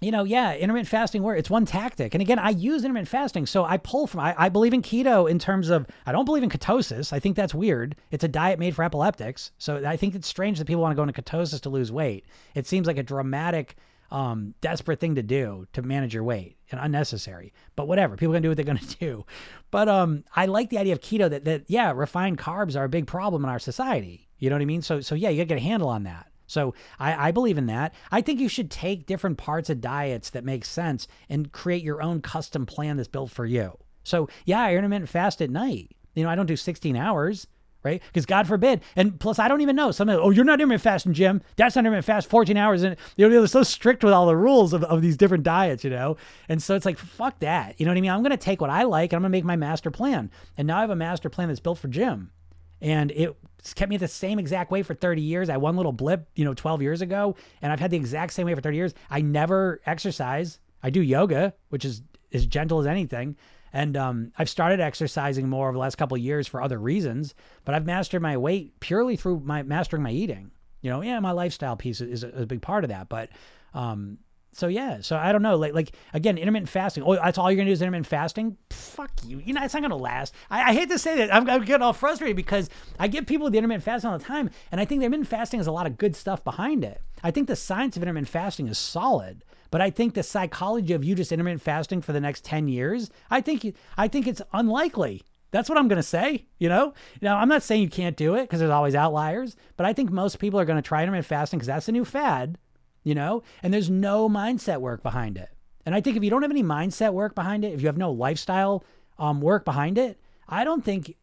you 0.00 0.10
know, 0.10 0.24
yeah, 0.24 0.54
intermittent 0.54 0.88
fasting 0.88 1.22
works. 1.22 1.38
It's 1.38 1.50
one 1.50 1.64
tactic. 1.64 2.14
And 2.14 2.20
again, 2.20 2.38
I 2.38 2.50
use 2.50 2.84
intermittent 2.84 3.08
fasting. 3.08 3.46
So 3.46 3.64
I 3.64 3.78
pull 3.78 4.06
from, 4.06 4.20
I, 4.20 4.34
I, 4.36 4.48
believe 4.50 4.74
in 4.74 4.82
keto 4.82 5.28
in 5.28 5.38
terms 5.38 5.70
of, 5.70 5.86
I 6.04 6.12
don't 6.12 6.26
believe 6.26 6.42
in 6.42 6.50
ketosis. 6.50 7.14
I 7.14 7.18
think 7.18 7.34
that's 7.34 7.54
weird. 7.54 7.96
It's 8.10 8.22
a 8.22 8.28
diet 8.28 8.58
made 8.58 8.74
for 8.74 8.84
epileptics. 8.84 9.52
So 9.56 9.86
I 9.86 9.96
think 9.96 10.14
it's 10.14 10.28
strange 10.28 10.58
that 10.58 10.66
people 10.66 10.82
want 10.82 10.92
to 10.92 10.96
go 10.96 11.02
into 11.02 11.20
ketosis 11.20 11.60
to 11.62 11.70
lose 11.70 11.90
weight. 11.90 12.26
It 12.54 12.66
seems 12.66 12.86
like 12.86 12.98
a 12.98 13.02
dramatic, 13.02 13.76
um, 14.10 14.54
desperate 14.60 15.00
thing 15.00 15.14
to 15.16 15.22
do 15.22 15.66
to 15.72 15.82
manage 15.82 16.14
your 16.14 16.24
weight 16.24 16.56
and 16.70 16.80
unnecessary. 16.80 17.52
But 17.74 17.88
whatever, 17.88 18.16
people 18.16 18.34
to 18.34 18.40
do 18.40 18.48
what 18.48 18.56
they're 18.56 18.64
going 18.64 18.78
to 18.86 18.96
do. 18.96 19.26
But 19.70 19.88
um, 19.88 20.24
I 20.34 20.46
like 20.46 20.70
the 20.70 20.78
idea 20.78 20.92
of 20.92 21.00
keto 21.00 21.28
that, 21.30 21.44
that, 21.44 21.64
yeah, 21.68 21.92
refined 21.94 22.38
carbs 22.38 22.78
are 22.78 22.84
a 22.84 22.88
big 22.88 23.06
problem 23.06 23.44
in 23.44 23.50
our 23.50 23.58
society. 23.58 24.28
You 24.38 24.50
know 24.50 24.56
what 24.56 24.62
I 24.62 24.66
mean? 24.66 24.82
So, 24.82 25.00
so 25.00 25.14
yeah, 25.14 25.28
you 25.28 25.38
got 25.38 25.44
to 25.44 25.48
get 25.48 25.58
a 25.58 25.60
handle 25.60 25.88
on 25.88 26.04
that. 26.04 26.26
So 26.46 26.74
I, 26.98 27.28
I, 27.28 27.30
believe 27.32 27.58
in 27.58 27.66
that. 27.66 27.92
I 28.12 28.20
think 28.20 28.38
you 28.38 28.48
should 28.48 28.70
take 28.70 29.06
different 29.06 29.36
parts 29.36 29.68
of 29.68 29.80
diets 29.80 30.30
that 30.30 30.44
make 30.44 30.64
sense 30.64 31.08
and 31.28 31.50
create 31.50 31.82
your 31.82 32.00
own 32.00 32.20
custom 32.20 32.66
plan 32.66 32.96
that's 32.96 33.08
built 33.08 33.30
for 33.30 33.44
you. 33.44 33.76
So 34.04 34.28
yeah, 34.44 34.62
I 34.62 34.76
intermittent 34.76 35.08
fast 35.08 35.42
at 35.42 35.50
night. 35.50 35.96
You 36.14 36.22
know, 36.22 36.30
I 36.30 36.36
don't 36.36 36.46
do 36.46 36.56
16 36.56 36.96
hours, 36.96 37.46
right? 37.86 38.02
Because 38.06 38.26
God 38.26 38.46
forbid. 38.46 38.82
And 38.94 39.18
plus, 39.18 39.38
I 39.38 39.48
don't 39.48 39.62
even 39.62 39.76
know. 39.76 39.90
Some, 39.90 40.10
oh, 40.10 40.30
you're 40.30 40.44
not 40.44 40.60
intermittent 40.60 40.82
fasting, 40.82 41.14
Jim. 41.14 41.40
That's 41.56 41.76
not 41.76 41.80
intermittent 41.80 42.04
fast, 42.04 42.28
14 42.28 42.56
hours. 42.56 42.82
And 42.82 42.96
you 43.16 43.28
know, 43.28 43.38
they're 43.38 43.46
so 43.46 43.62
strict 43.62 44.04
with 44.04 44.12
all 44.12 44.26
the 44.26 44.36
rules 44.36 44.72
of, 44.72 44.84
of 44.84 45.00
these 45.00 45.16
different 45.16 45.44
diets, 45.44 45.84
you 45.84 45.90
know? 45.90 46.16
And 46.48 46.62
so 46.62 46.74
it's 46.74 46.84
like, 46.84 46.98
fuck 46.98 47.38
that. 47.38 47.80
You 47.80 47.86
know 47.86 47.92
what 47.92 47.98
I 47.98 48.00
mean? 48.02 48.10
I'm 48.10 48.26
to 48.26 48.36
take 48.36 48.60
what 48.60 48.70
I 48.70 48.82
like 48.82 49.12
and 49.12 49.18
I'm 49.18 49.22
to 49.22 49.28
make 49.28 49.44
my 49.44 49.56
master 49.56 49.90
plan. 49.90 50.30
And 50.58 50.66
now 50.66 50.78
I 50.78 50.80
have 50.82 50.90
a 50.90 50.96
master 50.96 51.30
plan 51.30 51.48
that's 51.48 51.60
built 51.60 51.78
for 51.78 51.88
Jim 51.88 52.32
and 52.80 53.10
it 53.12 53.36
kept 53.74 53.88
me 53.88 53.96
at 53.96 54.00
the 54.00 54.08
same 54.08 54.38
exact 54.38 54.70
way 54.70 54.82
for 54.82 54.94
30 54.94 55.22
years. 55.22 55.48
I 55.48 55.52
had 55.52 55.62
one 55.62 55.76
little 55.76 55.92
blip, 55.92 56.28
you 56.34 56.44
know, 56.44 56.54
12 56.54 56.82
years 56.82 57.00
ago, 57.00 57.36
and 57.62 57.72
I've 57.72 57.80
had 57.80 57.90
the 57.90 57.96
exact 57.96 58.32
same 58.32 58.46
way 58.46 58.54
for 58.54 58.60
30 58.60 58.76
years. 58.76 58.94
I 59.10 59.22
never 59.22 59.80
exercise. 59.86 60.60
I 60.82 60.90
do 60.90 61.02
yoga, 61.02 61.54
which 61.70 61.84
is 61.84 62.02
as 62.32 62.46
gentle 62.46 62.80
as 62.80 62.86
anything. 62.86 63.36
And 63.76 63.94
um, 63.94 64.32
I've 64.38 64.48
started 64.48 64.80
exercising 64.80 65.50
more 65.50 65.68
over 65.68 65.74
the 65.74 65.80
last 65.80 65.96
couple 65.96 66.16
years 66.16 66.46
for 66.46 66.62
other 66.62 66.78
reasons, 66.78 67.34
but 67.66 67.74
I've 67.74 67.84
mastered 67.84 68.22
my 68.22 68.38
weight 68.38 68.80
purely 68.80 69.16
through 69.16 69.40
my 69.40 69.62
mastering 69.64 70.02
my 70.02 70.12
eating. 70.12 70.50
You 70.80 70.88
know, 70.88 71.02
yeah, 71.02 71.20
my 71.20 71.32
lifestyle 71.32 71.76
piece 71.76 72.00
is 72.00 72.24
a, 72.24 72.28
is 72.28 72.40
a 72.40 72.46
big 72.46 72.62
part 72.62 72.84
of 72.84 72.88
that, 72.88 73.10
but 73.10 73.28
um, 73.74 74.16
so 74.52 74.68
yeah, 74.68 75.02
so 75.02 75.18
I 75.18 75.30
don't 75.30 75.42
know, 75.42 75.56
like 75.56 75.74
like 75.74 75.92
again, 76.14 76.38
intermittent 76.38 76.70
fasting. 76.70 77.02
Oh, 77.06 77.16
that's 77.16 77.36
all 77.36 77.50
you're 77.50 77.58
gonna 77.58 77.68
do 77.68 77.72
is 77.72 77.82
intermittent 77.82 78.06
fasting. 78.06 78.56
Fuck 78.70 79.10
you. 79.26 79.42
You 79.44 79.52
know, 79.52 79.62
it's 79.62 79.74
not 79.74 79.82
gonna 79.82 79.94
last. 79.94 80.32
I, 80.50 80.70
I 80.70 80.72
hate 80.72 80.88
to 80.88 80.98
say 80.98 81.18
that. 81.18 81.34
I'm, 81.34 81.46
I'm, 81.50 81.62
getting 81.66 81.82
all 81.82 81.92
frustrated 81.92 82.34
because 82.34 82.70
I 82.98 83.08
give 83.08 83.26
people 83.26 83.50
the 83.50 83.58
intermittent 83.58 83.84
fasting 83.84 84.10
all 84.10 84.16
the 84.16 84.24
time, 84.24 84.48
and 84.72 84.80
I 84.80 84.86
think 84.86 85.02
intermittent 85.02 85.28
fasting 85.28 85.60
has 85.60 85.66
a 85.66 85.72
lot 85.72 85.86
of 85.86 85.98
good 85.98 86.16
stuff 86.16 86.42
behind 86.42 86.82
it. 86.82 87.02
I 87.22 87.30
think 87.30 87.46
the 87.46 87.56
science 87.56 87.94
of 87.98 88.02
intermittent 88.02 88.30
fasting 88.30 88.68
is 88.68 88.78
solid, 88.78 89.44
but 89.76 89.82
I 89.82 89.90
think 89.90 90.14
the 90.14 90.22
psychology 90.22 90.94
of 90.94 91.04
you 91.04 91.14
just 91.14 91.32
intermittent 91.32 91.60
fasting 91.60 92.00
for 92.00 92.14
the 92.14 92.20
next 92.20 92.44
ten 92.44 92.66
years, 92.66 93.10
I 93.30 93.42
think 93.42 93.76
I 93.98 94.08
think 94.08 94.26
it's 94.26 94.40
unlikely. 94.54 95.20
That's 95.50 95.68
what 95.68 95.76
I'm 95.76 95.86
going 95.86 95.96
to 95.96 96.02
say, 96.02 96.46
you 96.58 96.68
know? 96.68 96.94
Now, 97.20 97.36
I'm 97.36 97.48
not 97.48 97.62
saying 97.62 97.82
you 97.82 97.88
can't 97.88 98.16
do 98.16 98.34
it 98.34 98.42
because 98.42 98.58
there's 98.58 98.70
always 98.70 98.94
outliers, 98.94 99.54
but 99.76 99.86
I 99.86 99.92
think 99.92 100.10
most 100.10 100.38
people 100.38 100.58
are 100.58 100.64
going 100.64 100.82
to 100.82 100.82
try 100.82 101.02
intermittent 101.02 101.26
fasting 101.26 101.58
because 101.58 101.68
that's 101.68 101.86
the 101.86 101.92
new 101.92 102.04
fad 102.04 102.58
you 103.06 103.14
know? 103.14 103.44
And 103.62 103.72
there's 103.72 103.88
no 103.88 104.28
mindset 104.28 104.80
work 104.80 105.00
behind 105.04 105.38
it. 105.38 105.48
And 105.86 105.94
I 105.94 106.00
think 106.00 106.16
if 106.16 106.24
you 106.24 106.28
don't 106.28 106.42
have 106.42 106.50
any 106.50 106.64
mindset 106.64 107.12
work 107.12 107.36
behind 107.36 107.64
it, 107.64 107.72
if 107.72 107.80
you 107.80 107.86
have 107.86 107.96
no 107.96 108.10
lifestyle 108.10 108.82
um, 109.16 109.40
work 109.40 109.64
behind 109.64 109.96
it, 109.96 110.20
I 110.48 110.64
don't 110.64 110.84
think, 110.84 111.14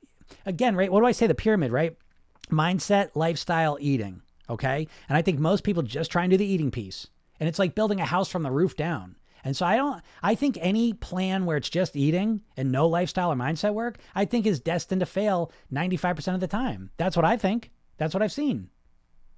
again, 0.46 0.78
right? 0.78 0.90
What 0.90 1.02
do 1.02 1.06
I 1.06 1.12
say? 1.12 1.28
The 1.28 1.36
pyramid, 1.36 1.74
right? 1.74 1.98
Mindset, 2.50 3.10
lifestyle, 3.16 3.78
eating. 3.82 4.22
Okay. 4.50 4.88
And 5.10 5.18
I 5.18 5.22
think 5.22 5.40
most 5.40 5.66
people 5.66 5.84
just 5.84 6.10
try 6.10 6.24
and 6.24 6.32
do 6.32 6.38
the 6.38 6.46
eating 6.46 6.72
piece. 6.72 7.08
And 7.40 7.50
it's 7.50 7.60
like 7.60 7.76
building 7.76 8.00
a 8.00 8.06
house 8.06 8.30
from 8.30 8.44
the 8.44 8.52
roof 8.52 8.76
down. 8.76 9.16
And 9.44 9.58
so 9.58 9.66
I 9.66 9.76
don't, 9.76 10.02
I 10.22 10.36
think 10.36 10.58
any 10.62 10.94
plan 10.94 11.46
where 11.46 11.58
it's 11.58 11.70
just 11.70 11.98
eating 11.98 12.42
and 12.56 12.72
no 12.72 12.88
lifestyle 12.88 13.32
or 13.32 13.36
mindset 13.36 13.74
work, 13.74 13.98
I 14.16 14.24
think 14.26 14.46
is 14.46 14.60
destined 14.60 15.02
to 15.02 15.06
fail 15.06 15.52
95% 15.72 16.34
of 16.34 16.40
the 16.40 16.48
time. 16.48 16.92
That's 16.98 17.18
what 17.18 17.26
I 17.26 17.36
think. 17.36 17.72
That's 17.98 18.14
what 18.14 18.24
I've 18.24 18.32
seen 18.32 18.70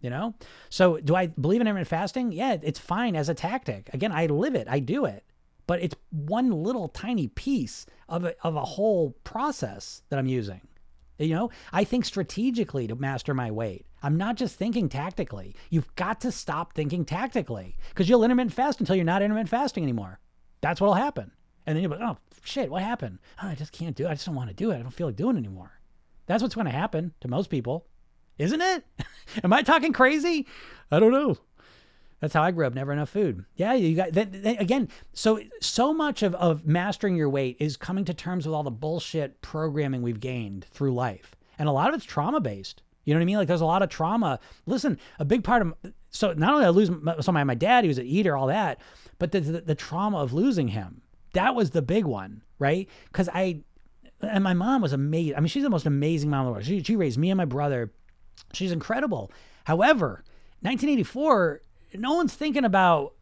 you 0.05 0.11
know? 0.11 0.35
So 0.69 0.97
do 0.97 1.15
I 1.15 1.27
believe 1.27 1.61
in 1.61 1.67
intermittent 1.67 1.87
fasting? 1.87 2.31
Yeah, 2.31 2.57
it's 2.61 2.77
fine 2.77 3.15
as 3.15 3.27
a 3.27 3.33
tactic. 3.33 3.89
Again, 3.91 4.11
I 4.11 4.27
live 4.27 4.53
it, 4.53 4.67
I 4.69 4.77
do 4.77 5.05
it. 5.05 5.23
But 5.65 5.81
it's 5.81 5.95
one 6.11 6.51
little 6.51 6.87
tiny 6.89 7.27
piece 7.27 7.87
of 8.07 8.23
a, 8.23 8.35
of 8.43 8.55
a 8.55 8.63
whole 8.63 9.15
process 9.23 10.03
that 10.09 10.19
I'm 10.19 10.27
using. 10.27 10.61
You 11.17 11.33
know, 11.33 11.49
I 11.73 11.85
think 11.85 12.05
strategically 12.05 12.85
to 12.85 12.95
master 12.95 13.33
my 13.33 13.49
weight. 13.49 13.87
I'm 14.05 14.17
not 14.17 14.35
just 14.35 14.55
thinking 14.55 14.87
tactically. 14.87 15.55
You've 15.71 15.93
got 15.95 16.21
to 16.21 16.31
stop 16.31 16.73
thinking 16.73 17.05
tactically 17.05 17.75
because 17.89 18.07
you'll 18.07 18.23
intermittent 18.23 18.53
fast 18.53 18.79
until 18.79 18.95
you're 18.95 19.03
not 19.03 19.23
intermittent 19.23 19.49
fasting 19.49 19.81
anymore. 19.81 20.19
That's 20.61 20.79
what'll 20.79 20.93
happen. 20.93 21.31
And 21.65 21.75
then 21.75 21.81
you'll 21.81 21.93
be 21.93 21.97
like, 21.97 22.07
oh, 22.07 22.19
shit, 22.43 22.69
what 22.69 22.83
happened? 22.83 23.17
Oh, 23.41 23.47
I 23.47 23.55
just 23.55 23.71
can't 23.71 23.95
do 23.95 24.05
it. 24.05 24.09
I 24.09 24.13
just 24.13 24.27
don't 24.27 24.35
want 24.35 24.51
to 24.51 24.55
do 24.55 24.69
it. 24.69 24.75
I 24.75 24.83
don't 24.83 24.93
feel 24.93 25.07
like 25.07 25.15
doing 25.15 25.37
it 25.37 25.39
anymore. 25.39 25.79
That's 26.27 26.43
what's 26.43 26.53
going 26.53 26.65
to 26.65 26.71
happen 26.71 27.13
to 27.21 27.27
most 27.27 27.49
people. 27.49 27.87
Isn't 28.37 28.61
it? 28.61 28.85
Am 29.43 29.51
I 29.51 29.63
talking 29.63 29.91
crazy? 29.91 30.45
I 30.91 30.99
don't 30.99 31.11
know. 31.11 31.39
That's 32.19 32.35
how 32.35 32.43
I 32.43 32.51
grew 32.51 32.67
up. 32.67 32.75
Never 32.75 32.93
enough 32.93 33.09
food. 33.09 33.43
Yeah, 33.55 33.73
you 33.73 33.95
got 33.95 34.13
that, 34.13 34.43
that, 34.43 34.61
again. 34.61 34.87
So 35.13 35.39
so 35.61 35.95
much 35.95 36.21
of 36.21 36.35
of 36.35 36.67
mastering 36.67 37.15
your 37.15 37.29
weight 37.29 37.57
is 37.59 37.75
coming 37.75 38.05
to 38.05 38.13
terms 38.13 38.45
with 38.45 38.53
all 38.53 38.63
the 38.63 38.71
bullshit 38.71 39.41
programming 39.41 40.03
we've 40.03 40.19
gained 40.19 40.65
through 40.65 40.93
life, 40.93 41.35
and 41.57 41.67
a 41.67 41.71
lot 41.71 41.89
of 41.89 41.95
it's 41.95 42.05
trauma 42.05 42.39
based. 42.39 42.83
You 43.05 43.13
know 43.13 43.19
what 43.19 43.23
I 43.23 43.25
mean? 43.25 43.37
Like 43.37 43.47
there's 43.47 43.61
a 43.61 43.65
lot 43.65 43.81
of 43.81 43.89
trauma. 43.89 44.39
Listen, 44.65 44.99
a 45.19 45.25
big 45.25 45.43
part 45.43 45.61
of 45.61 45.73
so 46.09 46.33
not 46.33 46.53
only 46.53 46.65
I 46.65 46.69
lose 46.69 46.89
so 47.21 47.31
my 47.31 47.43
my 47.43 47.55
dad, 47.55 47.83
he 47.83 47.87
was 47.87 47.97
an 47.97 48.05
eater, 48.05 48.35
all 48.35 48.47
that, 48.47 48.81
but 49.19 49.31
the, 49.31 49.39
the, 49.39 49.61
the 49.61 49.75
trauma 49.75 50.17
of 50.17 50.33
losing 50.33 50.69
him. 50.69 51.01
That 51.33 51.55
was 51.55 51.71
the 51.71 51.81
big 51.81 52.05
one, 52.05 52.41
right? 52.59 52.89
Because 53.11 53.29
I 53.33 53.61
and 54.21 54.43
my 54.43 54.53
mom 54.53 54.81
was 54.81 54.93
amazing. 54.93 55.35
I 55.35 55.39
mean, 55.39 55.47
she's 55.47 55.63
the 55.63 55.69
most 55.69 55.85
amazing 55.85 56.29
mom 56.29 56.41
in 56.41 56.45
the 56.45 56.51
world. 56.51 56.65
She 56.65 56.83
she 56.83 56.95
raised 56.95 57.17
me 57.17 57.29
and 57.29 57.37
my 57.37 57.45
brother 57.45 57.91
She's 58.53 58.71
incredible. 58.71 59.31
However, 59.65 60.23
1984, 60.61 61.61
no 61.95 62.13
one's 62.13 62.33
thinking 62.33 62.65
about. 62.65 63.13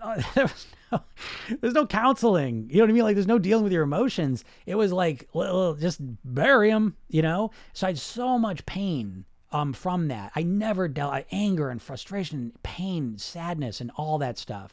Uh, 0.00 0.22
there's 1.60 1.74
no 1.74 1.86
counseling. 1.86 2.68
You 2.70 2.78
know 2.78 2.84
what 2.84 2.90
I 2.90 2.92
mean? 2.92 3.02
Like, 3.04 3.16
there's 3.16 3.26
no 3.26 3.38
dealing 3.38 3.64
with 3.64 3.72
your 3.72 3.82
emotions. 3.82 4.44
It 4.66 4.74
was 4.74 4.92
like, 4.92 5.28
well, 5.32 5.74
just 5.74 6.00
bury 6.24 6.70
them, 6.70 6.96
you 7.08 7.22
know? 7.22 7.50
So 7.72 7.86
I 7.86 7.90
had 7.90 7.98
so 7.98 8.38
much 8.38 8.66
pain 8.66 9.24
um, 9.52 9.72
from 9.72 10.08
that. 10.08 10.32
I 10.34 10.42
never 10.42 10.88
dealt 10.88 11.12
I, 11.12 11.24
anger 11.30 11.70
and 11.70 11.80
frustration, 11.80 12.52
pain, 12.62 13.18
sadness, 13.18 13.80
and 13.80 13.90
all 13.96 14.18
that 14.18 14.38
stuff. 14.38 14.72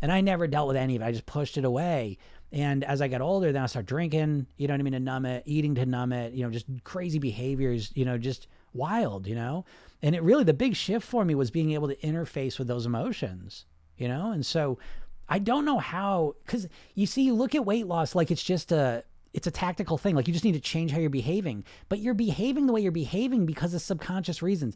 And 0.00 0.12
I 0.12 0.20
never 0.20 0.46
dealt 0.46 0.68
with 0.68 0.76
any 0.76 0.96
of 0.96 1.02
it. 1.02 1.04
I 1.04 1.12
just 1.12 1.26
pushed 1.26 1.58
it 1.58 1.64
away. 1.64 2.18
And 2.52 2.84
as 2.84 3.02
I 3.02 3.08
got 3.08 3.20
older, 3.20 3.52
then 3.52 3.62
I 3.62 3.66
started 3.66 3.88
drinking, 3.88 4.46
you 4.56 4.68
know 4.68 4.74
what 4.74 4.80
I 4.80 4.82
mean, 4.84 4.92
to 4.94 5.00
numb 5.00 5.26
it, 5.26 5.42
eating 5.44 5.74
to 5.74 5.84
numb 5.84 6.12
it, 6.12 6.32
you 6.32 6.44
know, 6.44 6.50
just 6.50 6.66
crazy 6.84 7.18
behaviors, 7.18 7.92
you 7.94 8.04
know, 8.04 8.16
just 8.16 8.46
wild, 8.72 9.26
you 9.26 9.34
know? 9.34 9.64
And 10.00 10.14
it 10.14 10.22
really, 10.22 10.44
the 10.44 10.54
big 10.54 10.74
shift 10.76 11.06
for 11.06 11.24
me 11.24 11.34
was 11.34 11.50
being 11.50 11.72
able 11.72 11.88
to 11.88 11.96
interface 11.96 12.58
with 12.58 12.68
those 12.68 12.86
emotions, 12.86 13.66
you 13.98 14.08
know? 14.08 14.30
And 14.30 14.46
so 14.46 14.78
I 15.28 15.38
don't 15.38 15.64
know 15.64 15.78
how, 15.78 16.34
because 16.44 16.68
you 16.94 17.06
see, 17.06 17.22
you 17.22 17.34
look 17.34 17.54
at 17.54 17.64
weight 17.64 17.86
loss 17.86 18.14
like 18.14 18.30
it's 18.30 18.42
just 18.42 18.72
a, 18.72 19.04
it's 19.34 19.46
a 19.46 19.50
tactical 19.50 19.98
thing. 19.98 20.14
Like 20.14 20.26
you 20.26 20.32
just 20.32 20.44
need 20.44 20.52
to 20.52 20.60
change 20.60 20.90
how 20.90 20.98
you're 20.98 21.10
behaving, 21.10 21.64
but 21.88 21.98
you're 21.98 22.14
behaving 22.14 22.66
the 22.66 22.72
way 22.72 22.80
you're 22.80 22.92
behaving 22.92 23.46
because 23.46 23.74
of 23.74 23.82
subconscious 23.82 24.42
reasons. 24.42 24.74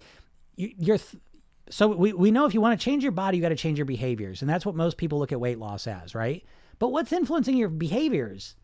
You, 0.57 0.73
you're, 0.77 0.99
th- 0.99 1.23
so 1.71 1.89
we, 1.89 2.13
we 2.13 2.31
know 2.31 2.45
if 2.45 2.53
you 2.53 2.61
want 2.61 2.79
to 2.79 2.85
change 2.85 3.03
your 3.03 3.13
body, 3.13 3.39
you 3.39 3.43
got 3.43 3.49
to 3.49 3.57
change 3.57 3.79
your 3.79 3.87
behaviors. 3.87 4.43
And 4.43 4.51
that's 4.51 4.67
what 4.67 4.75
most 4.75 4.99
people 4.99 5.19
look 5.19 5.33
at 5.33 5.41
weight 5.41 5.59
loss 5.59 5.87
as, 5.87 6.15
right? 6.15 6.45
But 6.79 6.89
what's 6.89 7.13
influencing 7.13 7.57
your 7.57 7.69
behaviors? 7.69 8.57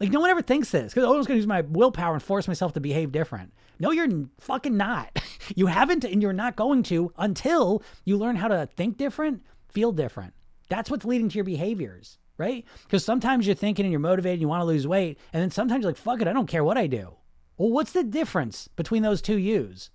Like 0.00 0.10
no 0.10 0.20
one 0.20 0.30
ever 0.30 0.42
thinks 0.42 0.70
this 0.70 0.94
because 0.94 1.08
oh, 1.08 1.12
I'm 1.12 1.18
just 1.18 1.28
gonna 1.28 1.38
use 1.38 1.46
my 1.46 1.62
willpower 1.62 2.14
and 2.14 2.22
force 2.22 2.46
myself 2.46 2.72
to 2.74 2.80
behave 2.80 3.12
different. 3.12 3.52
No, 3.80 3.90
you're 3.90 4.08
fucking 4.38 4.76
not. 4.76 5.20
you 5.56 5.66
haven't, 5.66 6.04
and 6.04 6.22
you're 6.22 6.32
not 6.32 6.56
going 6.56 6.82
to 6.84 7.12
until 7.18 7.82
you 8.04 8.16
learn 8.16 8.36
how 8.36 8.48
to 8.48 8.68
think 8.76 8.96
different, 8.96 9.42
feel 9.68 9.92
different. 9.92 10.34
That's 10.68 10.90
what's 10.90 11.04
leading 11.04 11.28
to 11.28 11.34
your 11.34 11.44
behaviors, 11.44 12.18
right? 12.36 12.64
Because 12.84 13.04
sometimes 13.04 13.46
you're 13.46 13.56
thinking 13.56 13.84
and 13.84 13.92
you're 13.92 14.00
motivated, 14.00 14.34
and 14.34 14.42
you 14.42 14.48
want 14.48 14.60
to 14.62 14.66
lose 14.66 14.86
weight, 14.86 15.18
and 15.32 15.42
then 15.42 15.50
sometimes 15.50 15.82
you're 15.82 15.90
like, 15.90 15.96
fuck 15.96 16.20
it, 16.20 16.28
I 16.28 16.32
don't 16.32 16.46
care 16.46 16.64
what 16.64 16.78
I 16.78 16.86
do. 16.86 17.14
Well, 17.56 17.70
what's 17.70 17.92
the 17.92 18.04
difference 18.04 18.68
between 18.68 19.02
those 19.02 19.20
two 19.20 19.36
yous? 19.36 19.90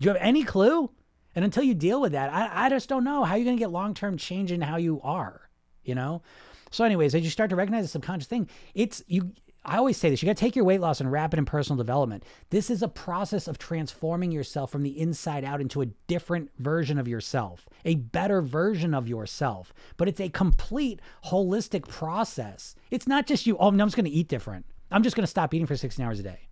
Do 0.00 0.06
you 0.06 0.14
have 0.14 0.22
any 0.22 0.44
clue? 0.44 0.90
And 1.34 1.44
until 1.44 1.64
you 1.64 1.74
deal 1.74 2.00
with 2.00 2.12
that, 2.12 2.32
I, 2.32 2.66
I 2.66 2.68
just 2.68 2.88
don't 2.88 3.04
know 3.04 3.24
how 3.24 3.34
you're 3.34 3.44
going 3.44 3.56
to 3.56 3.60
get 3.60 3.70
long 3.70 3.94
term 3.94 4.16
change 4.16 4.52
in 4.52 4.60
how 4.60 4.76
you 4.76 5.00
are, 5.02 5.50
you 5.82 5.94
know? 5.94 6.22
So, 6.70 6.84
anyways, 6.84 7.14
as 7.14 7.22
you 7.22 7.30
start 7.30 7.50
to 7.50 7.56
recognize 7.56 7.84
the 7.84 7.88
subconscious 7.88 8.28
thing, 8.28 8.48
it's 8.74 9.02
you. 9.06 9.32
I 9.64 9.78
always 9.78 9.96
say 9.96 10.10
this 10.10 10.22
you 10.22 10.26
got 10.26 10.36
to 10.36 10.40
take 10.40 10.56
your 10.56 10.64
weight 10.64 10.80
loss 10.80 11.00
and 11.00 11.10
wrap 11.10 11.32
it 11.32 11.38
in 11.38 11.46
personal 11.46 11.78
development. 11.78 12.24
This 12.50 12.68
is 12.68 12.82
a 12.82 12.88
process 12.88 13.48
of 13.48 13.58
transforming 13.58 14.30
yourself 14.30 14.70
from 14.70 14.82
the 14.82 14.98
inside 14.98 15.44
out 15.44 15.60
into 15.60 15.80
a 15.80 15.86
different 16.06 16.50
version 16.58 16.98
of 16.98 17.08
yourself, 17.08 17.66
a 17.84 17.94
better 17.94 18.42
version 18.42 18.92
of 18.94 19.08
yourself. 19.08 19.72
But 19.96 20.08
it's 20.08 20.20
a 20.20 20.28
complete 20.28 21.00
holistic 21.26 21.88
process. 21.88 22.74
It's 22.90 23.06
not 23.06 23.26
just 23.26 23.46
you, 23.46 23.56
oh, 23.58 23.68
I'm 23.68 23.78
just 23.78 23.96
going 23.96 24.04
to 24.04 24.10
eat 24.10 24.28
different. 24.28 24.66
I'm 24.90 25.02
just 25.02 25.16
going 25.16 25.24
to 25.24 25.30
stop 25.30 25.54
eating 25.54 25.66
for 25.66 25.76
16 25.76 26.04
hours 26.04 26.20
a 26.20 26.24
day. 26.24 26.48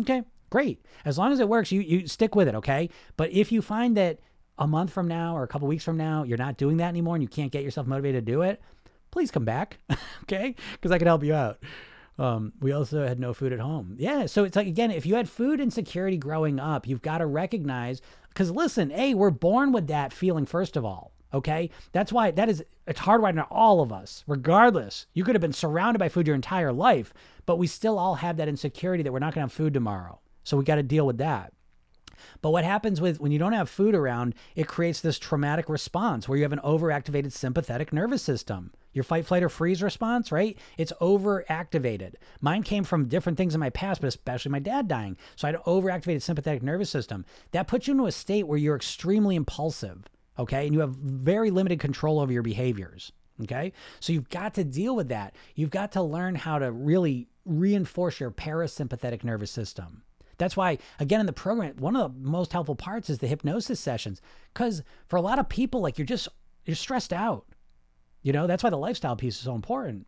Okay, 0.00 0.22
great. 0.50 0.84
As 1.04 1.18
long 1.18 1.32
as 1.32 1.40
it 1.40 1.48
works, 1.48 1.70
you, 1.70 1.80
you 1.80 2.06
stick 2.06 2.34
with 2.34 2.48
it, 2.48 2.54
okay? 2.54 2.88
But 3.16 3.30
if 3.30 3.52
you 3.52 3.60
find 3.60 3.96
that 3.96 4.20
a 4.58 4.66
month 4.66 4.90
from 4.90 5.06
now 5.06 5.36
or 5.36 5.42
a 5.42 5.48
couple 5.48 5.68
weeks 5.68 5.84
from 5.84 5.96
now, 5.96 6.22
you're 6.22 6.38
not 6.38 6.56
doing 6.56 6.78
that 6.78 6.88
anymore 6.88 7.14
and 7.14 7.22
you 7.22 7.28
can't 7.28 7.52
get 7.52 7.62
yourself 7.62 7.86
motivated 7.86 8.24
to 8.24 8.32
do 8.32 8.42
it, 8.42 8.60
please 9.10 9.30
come 9.30 9.44
back, 9.44 9.78
okay? 10.22 10.54
Because 10.72 10.90
I 10.90 10.98
can 10.98 11.06
help 11.06 11.22
you 11.22 11.34
out. 11.34 11.58
Um, 12.18 12.52
we 12.60 12.72
also 12.72 13.06
had 13.06 13.20
no 13.20 13.32
food 13.32 13.52
at 13.52 13.60
home. 13.60 13.94
Yeah. 13.96 14.26
So 14.26 14.44
it's 14.44 14.56
like, 14.56 14.66
again, 14.66 14.90
if 14.90 15.06
you 15.06 15.14
had 15.14 15.28
food 15.28 15.60
insecurity 15.60 16.16
growing 16.16 16.58
up, 16.58 16.86
you've 16.86 17.02
got 17.02 17.18
to 17.18 17.26
recognize, 17.26 18.02
because 18.28 18.50
listen, 18.50 18.90
A, 18.92 19.14
we're 19.14 19.30
born 19.30 19.70
with 19.70 19.86
that 19.86 20.12
feeling, 20.12 20.44
first 20.44 20.76
of 20.76 20.84
all. 20.84 21.12
Okay. 21.32 21.70
That's 21.92 22.12
why 22.12 22.30
that 22.32 22.48
is, 22.48 22.64
it's 22.86 23.00
hardwired 23.00 23.32
in 23.32 23.40
all 23.40 23.82
of 23.82 23.92
us, 23.92 24.24
regardless. 24.26 25.06
You 25.14 25.24
could 25.24 25.34
have 25.34 25.42
been 25.42 25.52
surrounded 25.52 25.98
by 25.98 26.08
food 26.08 26.26
your 26.26 26.34
entire 26.34 26.72
life, 26.72 27.14
but 27.46 27.58
we 27.58 27.66
still 27.66 27.98
all 27.98 28.16
have 28.16 28.36
that 28.38 28.48
insecurity 28.48 29.02
that 29.02 29.12
we're 29.12 29.18
not 29.18 29.34
going 29.34 29.46
to 29.46 29.50
have 29.50 29.52
food 29.52 29.74
tomorrow. 29.74 30.18
So 30.42 30.56
we 30.56 30.64
got 30.64 30.76
to 30.76 30.82
deal 30.82 31.06
with 31.06 31.18
that. 31.18 31.52
But 32.42 32.50
what 32.50 32.64
happens 32.64 33.00
with 33.00 33.20
when 33.20 33.32
you 33.32 33.38
don't 33.38 33.52
have 33.52 33.68
food 33.68 33.94
around, 33.94 34.34
it 34.54 34.68
creates 34.68 35.00
this 35.00 35.18
traumatic 35.18 35.68
response 35.68 36.28
where 36.28 36.36
you 36.36 36.44
have 36.44 36.52
an 36.52 36.60
overactivated 36.64 37.32
sympathetic 37.32 37.92
nervous 37.92 38.22
system. 38.22 38.72
Your 38.92 39.04
fight, 39.04 39.26
flight, 39.26 39.42
or 39.42 39.48
freeze 39.48 39.82
response, 39.82 40.32
right? 40.32 40.58
It's 40.76 40.92
overactivated. 41.00 42.14
Mine 42.40 42.62
came 42.62 42.84
from 42.84 43.08
different 43.08 43.38
things 43.38 43.54
in 43.54 43.60
my 43.60 43.70
past, 43.70 44.00
but 44.00 44.08
especially 44.08 44.50
my 44.50 44.58
dad 44.58 44.88
dying. 44.88 45.16
So 45.36 45.46
I 45.46 45.52
had 45.52 45.56
an 45.56 45.62
overactivated 45.66 46.22
sympathetic 46.22 46.62
nervous 46.62 46.90
system. 46.90 47.24
That 47.52 47.68
puts 47.68 47.86
you 47.86 47.92
into 47.92 48.06
a 48.06 48.12
state 48.12 48.46
where 48.46 48.58
you're 48.58 48.76
extremely 48.76 49.36
impulsive, 49.36 50.08
okay? 50.38 50.66
And 50.66 50.74
you 50.74 50.80
have 50.80 50.94
very 50.94 51.50
limited 51.50 51.80
control 51.80 52.18
over 52.20 52.32
your 52.32 52.42
behaviors. 52.42 53.12
Okay. 53.42 53.72
So 54.00 54.12
you've 54.12 54.30
got 54.30 54.54
to 54.54 54.64
deal 54.64 54.96
with 54.96 55.10
that. 55.10 55.36
You've 55.54 55.70
got 55.70 55.92
to 55.92 56.02
learn 56.02 56.34
how 56.34 56.58
to 56.58 56.72
really 56.72 57.28
reinforce 57.44 58.20
your 58.20 58.30
parasympathetic 58.30 59.22
nervous 59.24 59.50
system. 59.50 60.02
That's 60.38 60.56
why, 60.56 60.78
again, 61.00 61.20
in 61.20 61.26
the 61.26 61.32
program, 61.32 61.76
one 61.78 61.96
of 61.96 62.14
the 62.14 62.28
most 62.28 62.52
helpful 62.52 62.76
parts 62.76 63.10
is 63.10 63.18
the 63.18 63.26
hypnosis 63.26 63.80
sessions. 63.80 64.22
Because 64.54 64.82
for 65.06 65.16
a 65.16 65.20
lot 65.20 65.38
of 65.38 65.48
people, 65.48 65.80
like 65.80 65.98
you're 65.98 66.06
just, 66.06 66.28
you're 66.64 66.76
stressed 66.76 67.12
out. 67.12 67.46
You 68.22 68.32
know, 68.32 68.46
that's 68.46 68.62
why 68.62 68.70
the 68.70 68.76
lifestyle 68.76 69.16
piece 69.16 69.36
is 69.36 69.42
so 69.42 69.54
important. 69.54 70.06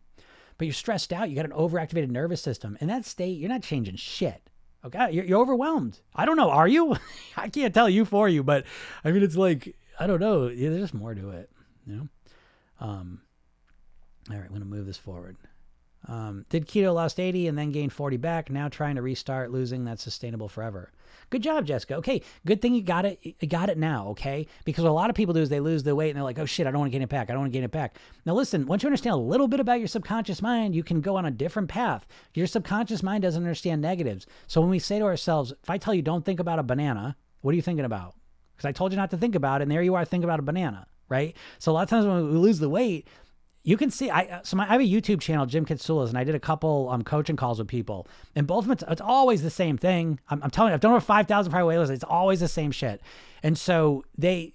But 0.57 0.67
you're 0.67 0.73
stressed 0.73 1.11
out. 1.11 1.29
You 1.29 1.35
got 1.35 1.45
an 1.45 1.51
overactivated 1.51 2.09
nervous 2.09 2.41
system. 2.41 2.77
In 2.81 2.87
that 2.87 3.05
state, 3.05 3.37
you're 3.37 3.49
not 3.49 3.63
changing 3.63 3.95
shit. 3.95 4.49
Okay. 4.85 5.11
You're, 5.11 5.25
you're 5.25 5.41
overwhelmed. 5.41 5.99
I 6.15 6.25
don't 6.25 6.37
know. 6.37 6.49
Are 6.49 6.67
you? 6.67 6.95
I 7.37 7.49
can't 7.49 7.73
tell 7.73 7.89
you 7.89 8.05
for 8.05 8.29
you, 8.29 8.43
but 8.43 8.65
I 9.03 9.11
mean, 9.11 9.23
it's 9.23 9.35
like, 9.35 9.75
I 9.99 10.07
don't 10.07 10.19
know. 10.19 10.47
There's 10.47 10.81
just 10.81 10.93
more 10.93 11.13
to 11.13 11.29
it, 11.31 11.49
you 11.85 11.95
know? 11.95 12.07
Um, 12.79 13.21
all 14.29 14.35
right, 14.37 14.43
I'm 14.43 14.49
going 14.49 14.61
to 14.61 14.67
move 14.67 14.85
this 14.85 14.97
forward. 14.97 15.35
Um, 16.07 16.45
did 16.49 16.67
keto 16.67 16.93
lost 16.93 17.19
80 17.19 17.47
and 17.47 17.57
then 17.57 17.71
gained 17.71 17.93
40 17.93 18.17
back. 18.17 18.49
Now 18.49 18.69
trying 18.69 18.95
to 18.95 19.01
restart 19.01 19.51
losing 19.51 19.85
that's 19.85 20.03
sustainable 20.03 20.47
forever. 20.49 20.91
Good 21.29 21.43
job, 21.43 21.65
Jessica. 21.65 21.95
Okay, 21.95 22.21
good 22.45 22.61
thing 22.61 22.73
you 22.73 22.81
got 22.81 23.05
it. 23.05 23.19
You 23.23 23.47
got 23.47 23.69
it 23.69 23.77
now. 23.77 24.07
Okay, 24.09 24.47
because 24.65 24.83
a 24.83 24.91
lot 24.91 25.09
of 25.09 25.15
people 25.15 25.33
do 25.33 25.41
is 25.41 25.49
they 25.49 25.59
lose 25.59 25.83
the 25.83 25.95
weight 25.95 26.09
and 26.09 26.17
they're 26.17 26.23
like, 26.23 26.39
oh 26.39 26.45
shit, 26.45 26.67
I 26.67 26.71
don't 26.71 26.79
want 26.79 26.91
to 26.91 26.95
gain 26.95 27.03
it 27.03 27.09
back. 27.09 27.29
I 27.29 27.33
don't 27.33 27.41
want 27.41 27.53
to 27.53 27.57
gain 27.57 27.63
it 27.63 27.71
back. 27.71 27.95
Now 28.25 28.33
listen, 28.33 28.65
once 28.65 28.83
you 28.83 28.87
understand 28.87 29.13
a 29.13 29.19
little 29.19 29.47
bit 29.47 29.59
about 29.59 29.79
your 29.79 29.87
subconscious 29.87 30.41
mind, 30.41 30.75
you 30.75 30.83
can 30.83 31.01
go 31.01 31.15
on 31.15 31.25
a 31.25 31.31
different 31.31 31.69
path. 31.69 32.05
Your 32.33 32.47
subconscious 32.47 33.03
mind 33.03 33.23
doesn't 33.23 33.41
understand 33.41 33.81
negatives. 33.81 34.25
So 34.47 34.59
when 34.59 34.69
we 34.69 34.79
say 34.79 34.99
to 34.99 35.05
ourselves, 35.05 35.53
if 35.63 35.69
I 35.69 35.77
tell 35.77 35.93
you 35.93 36.01
don't 36.01 36.25
think 36.25 36.39
about 36.39 36.59
a 36.59 36.63
banana, 36.63 37.15
what 37.41 37.51
are 37.53 37.55
you 37.55 37.61
thinking 37.61 37.85
about? 37.85 38.15
Because 38.55 38.67
I 38.67 38.73
told 38.73 38.91
you 38.91 38.97
not 38.97 39.11
to 39.11 39.17
think 39.17 39.35
about 39.35 39.61
it, 39.61 39.63
and 39.63 39.71
there 39.71 39.81
you 39.81 39.95
are 39.95 40.05
thinking 40.05 40.25
about 40.25 40.39
a 40.39 40.43
banana, 40.43 40.85
right? 41.09 41.35
So 41.59 41.71
a 41.71 41.73
lot 41.73 41.83
of 41.83 41.89
times 41.89 42.05
when 42.05 42.29
we 42.29 42.37
lose 42.37 42.59
the 42.59 42.69
weight, 42.69 43.07
you 43.63 43.77
can 43.77 43.91
see 43.91 44.09
I 44.09 44.41
so 44.43 44.57
my, 44.57 44.63
I 44.63 44.73
have 44.73 44.81
a 44.81 44.83
YouTube 44.83 45.21
channel, 45.21 45.45
Jim 45.45 45.65
Katsoulis, 45.65 46.09
and 46.09 46.17
I 46.17 46.23
did 46.23 46.35
a 46.35 46.39
couple 46.39 46.89
um 46.89 47.03
coaching 47.03 47.35
calls 47.35 47.59
with 47.59 47.67
people, 47.67 48.07
and 48.35 48.47
both 48.47 48.59
of 48.59 48.65
them 48.65 48.73
it's, 48.73 48.83
it's 48.87 49.01
always 49.01 49.43
the 49.43 49.49
same 49.49 49.77
thing. 49.77 50.19
I'm, 50.29 50.41
I'm 50.43 50.49
telling 50.49 50.71
you, 50.71 50.75
I've 50.75 50.79
done 50.81 50.91
over 50.91 51.01
five 51.01 51.27
thousand 51.27 51.51
private 51.51 51.67
waitlist. 51.67 51.91
It's 51.91 52.03
always 52.03 52.39
the 52.39 52.47
same 52.47 52.71
shit, 52.71 53.01
and 53.43 53.57
so 53.57 54.03
they, 54.17 54.53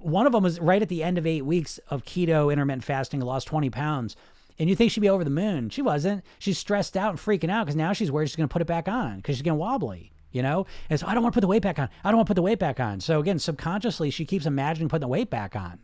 one 0.00 0.26
of 0.26 0.32
them 0.32 0.42
was 0.42 0.58
right 0.60 0.82
at 0.82 0.88
the 0.88 1.02
end 1.02 1.18
of 1.18 1.26
eight 1.26 1.44
weeks 1.44 1.78
of 1.88 2.04
keto 2.04 2.52
intermittent 2.52 2.84
fasting, 2.84 3.20
lost 3.20 3.46
twenty 3.46 3.70
pounds, 3.70 4.16
and 4.58 4.68
you 4.68 4.74
think 4.74 4.90
she'd 4.90 5.00
be 5.00 5.08
over 5.08 5.24
the 5.24 5.30
moon. 5.30 5.70
She 5.70 5.82
wasn't. 5.82 6.24
She's 6.38 6.58
stressed 6.58 6.96
out 6.96 7.10
and 7.10 7.18
freaking 7.18 7.50
out 7.50 7.66
because 7.66 7.76
now 7.76 7.92
she's 7.92 8.10
worried 8.10 8.28
she's 8.28 8.36
going 8.36 8.48
to 8.48 8.52
put 8.52 8.62
it 8.62 8.66
back 8.66 8.88
on 8.88 9.16
because 9.18 9.36
she's 9.36 9.42
getting 9.42 9.58
wobbly. 9.58 10.10
You 10.32 10.42
know, 10.42 10.64
and 10.88 10.98
so 10.98 11.06
I 11.06 11.12
don't 11.12 11.22
want 11.22 11.34
to 11.34 11.36
put 11.36 11.42
the 11.42 11.46
weight 11.46 11.60
back 11.60 11.78
on. 11.78 11.90
I 12.02 12.10
don't 12.10 12.16
want 12.16 12.26
to 12.26 12.30
put 12.30 12.36
the 12.36 12.42
weight 12.42 12.58
back 12.58 12.80
on. 12.80 13.00
So 13.00 13.20
again, 13.20 13.38
subconsciously, 13.38 14.08
she 14.08 14.24
keeps 14.24 14.46
imagining 14.46 14.88
putting 14.88 15.02
the 15.02 15.08
weight 15.08 15.28
back 15.28 15.54
on. 15.54 15.78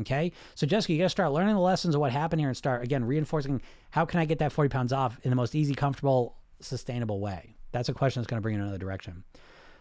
Okay. 0.00 0.32
So, 0.54 0.66
Jessica, 0.66 0.92
you 0.92 0.98
got 1.00 1.06
to 1.06 1.10
start 1.10 1.32
learning 1.32 1.54
the 1.54 1.60
lessons 1.60 1.94
of 1.94 2.00
what 2.00 2.12
happened 2.12 2.40
here 2.40 2.48
and 2.48 2.56
start, 2.56 2.82
again, 2.82 3.04
reinforcing 3.04 3.60
how 3.90 4.04
can 4.04 4.20
I 4.20 4.24
get 4.24 4.38
that 4.38 4.52
40 4.52 4.68
pounds 4.68 4.92
off 4.92 5.18
in 5.22 5.30
the 5.30 5.36
most 5.36 5.54
easy, 5.54 5.74
comfortable, 5.74 6.36
sustainable 6.60 7.20
way? 7.20 7.56
That's 7.72 7.88
a 7.88 7.94
question 7.94 8.20
that's 8.20 8.30
going 8.30 8.38
to 8.38 8.42
bring 8.42 8.54
you 8.54 8.60
in 8.60 8.64
another 8.64 8.78
direction. 8.78 9.24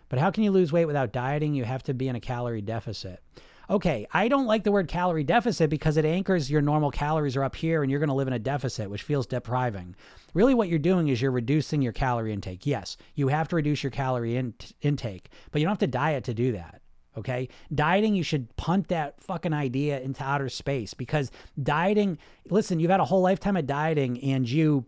But 0.09 0.19
how 0.19 0.31
can 0.31 0.43
you 0.43 0.51
lose 0.51 0.71
weight 0.71 0.85
without 0.85 1.11
dieting? 1.11 1.53
You 1.53 1.65
have 1.65 1.83
to 1.83 1.93
be 1.93 2.07
in 2.07 2.15
a 2.15 2.19
calorie 2.19 2.61
deficit. 2.61 3.21
Okay, 3.69 4.07
I 4.13 4.29
don't 4.29 4.45
like 4.45 4.63
the 4.63 4.71
word 4.71 4.87
calorie 4.87 5.25
deficit 5.25 5.69
because 5.69 5.97
it 5.97 6.05
anchors 6.05 6.49
your 6.49 6.61
normal 6.61 6.89
calories 6.89 7.35
are 7.35 7.43
up 7.43 7.53
here 7.55 7.81
and 7.81 7.91
you're 7.91 7.99
going 7.99 8.07
to 8.07 8.15
live 8.15 8.29
in 8.29 8.33
a 8.33 8.39
deficit, 8.39 8.89
which 8.89 9.03
feels 9.03 9.27
depriving. 9.27 9.93
Really, 10.33 10.53
what 10.53 10.69
you're 10.69 10.79
doing 10.79 11.09
is 11.09 11.21
you're 11.21 11.31
reducing 11.31 11.81
your 11.81 11.91
calorie 11.91 12.31
intake. 12.31 12.65
Yes, 12.65 12.95
you 13.15 13.27
have 13.27 13.49
to 13.49 13.57
reduce 13.57 13.83
your 13.83 13.91
calorie 13.91 14.37
in- 14.37 14.53
intake, 14.81 15.29
but 15.51 15.59
you 15.59 15.65
don't 15.65 15.73
have 15.73 15.79
to 15.79 15.87
diet 15.87 16.23
to 16.25 16.33
do 16.33 16.53
that. 16.53 16.76
Okay. 17.17 17.49
Dieting, 17.73 18.13
you 18.15 18.21
should 18.21 18.55
punt 18.57 18.89
that 18.89 19.19
fucking 19.19 19.53
idea 19.53 19.99
into 19.99 20.23
outer 20.23 20.49
space 20.49 20.93
because 20.93 21.31
dieting, 21.61 22.19
listen, 22.49 22.79
you've 22.79 22.91
had 22.91 22.99
a 22.99 23.05
whole 23.05 23.21
lifetime 23.21 23.57
of 23.57 23.65
dieting 23.65 24.21
and 24.21 24.47
you 24.47 24.85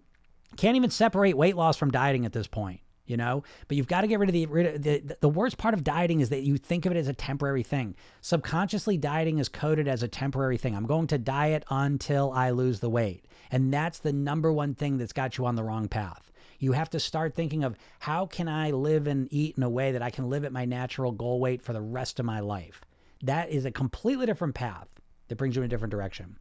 can't 0.56 0.76
even 0.76 0.92
separate 0.92 1.36
weight 1.36 1.56
loss 1.56 1.76
from 1.76 1.90
dieting 1.90 2.26
at 2.26 2.34
this 2.34 2.46
point, 2.46 2.82
you 3.08 3.18
know? 3.18 3.44
But 3.68 3.78
you've 3.78 3.88
got 3.88 4.02
to 4.02 4.08
get 4.08 4.20
rid 4.20 4.30
of 4.30 4.34
the, 4.34 4.46
rid 4.46 4.76
of 4.76 4.84
the, 4.84 5.16
the 5.22 5.30
worst 5.30 5.58
part 5.58 5.74
of 5.74 5.84
dieting 5.84 6.20
is 6.20 6.30
that 6.30 6.44
you 6.44 6.58
think 6.58 6.86
of 6.86 6.92
it 6.92 6.98
as 6.98 7.08
a 7.08 7.14
temporary 7.14 7.64
thing. 7.64 7.96
Subconsciously, 8.22 8.98
dieting 8.98 9.40
is 9.40 9.50
coded 9.50 9.88
as 9.88 10.04
a 10.04 10.08
temporary 10.08 10.58
thing. 10.58 10.76
I'm 10.76 10.86
going 10.86 11.08
to 11.08 11.18
diet 11.18 11.66
until 11.72 12.32
I 12.32 12.52
lose 12.52 12.80
the 12.80 12.90
weight. 12.90 13.26
And 13.52 13.74
that's 13.74 13.98
the 13.98 14.14
number 14.14 14.54
one 14.54 14.76
thing 14.76 15.00
that's 15.00 15.14
got 15.14 15.40
you 15.40 15.48
on 15.48 15.56
the 15.56 15.64
wrong 15.64 15.88
path. 15.88 16.29
You 16.60 16.74
have 16.74 16.90
to 16.92 17.00
start 17.00 17.36
thinking 17.36 17.64
of 17.64 17.76
how 18.00 18.26
can 18.26 18.48
I 18.48 18.72
live 18.72 19.08
and 19.08 19.28
eat 19.32 19.56
in 19.58 19.64
a 19.64 19.70
way 19.70 19.94
that 19.94 20.02
I 20.02 20.10
can 20.10 20.30
live 20.30 20.44
at 20.44 20.52
my 20.52 20.66
natural 20.66 21.12
goal 21.12 21.40
weight 21.40 21.62
for 21.62 21.74
the 21.74 21.82
rest 21.82 22.20
of 22.20 22.26
my 22.26 22.42
life. 22.42 22.84
That 23.24 23.50
is 23.50 23.66
a 23.66 23.72
completely 23.72 24.26
different 24.26 24.56
path 24.56 24.88
that 25.28 25.38
brings 25.38 25.56
you 25.56 25.62
in 25.62 25.66
a 25.66 25.70
different 25.70 25.92
direction. 25.92 26.38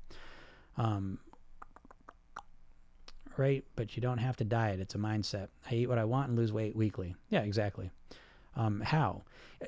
Um, 0.77 1.19
right? 3.37 3.65
But 3.77 3.97
you 3.97 4.03
don't 4.03 4.19
have 4.19 4.37
to 4.39 4.45
diet. 4.45 4.81
It's 4.81 4.95
a 4.95 4.99
mindset. 4.99 5.49
I 5.71 5.75
eat 5.75 5.89
what 5.89 5.99
I 5.99 6.05
want 6.05 6.29
and 6.29 6.39
lose 6.39 6.53
weight 6.53 6.77
weekly. 6.77 7.15
Yeah, 7.31 7.41
exactly. 7.41 7.91
Um, 8.57 8.81
how? 8.81 9.23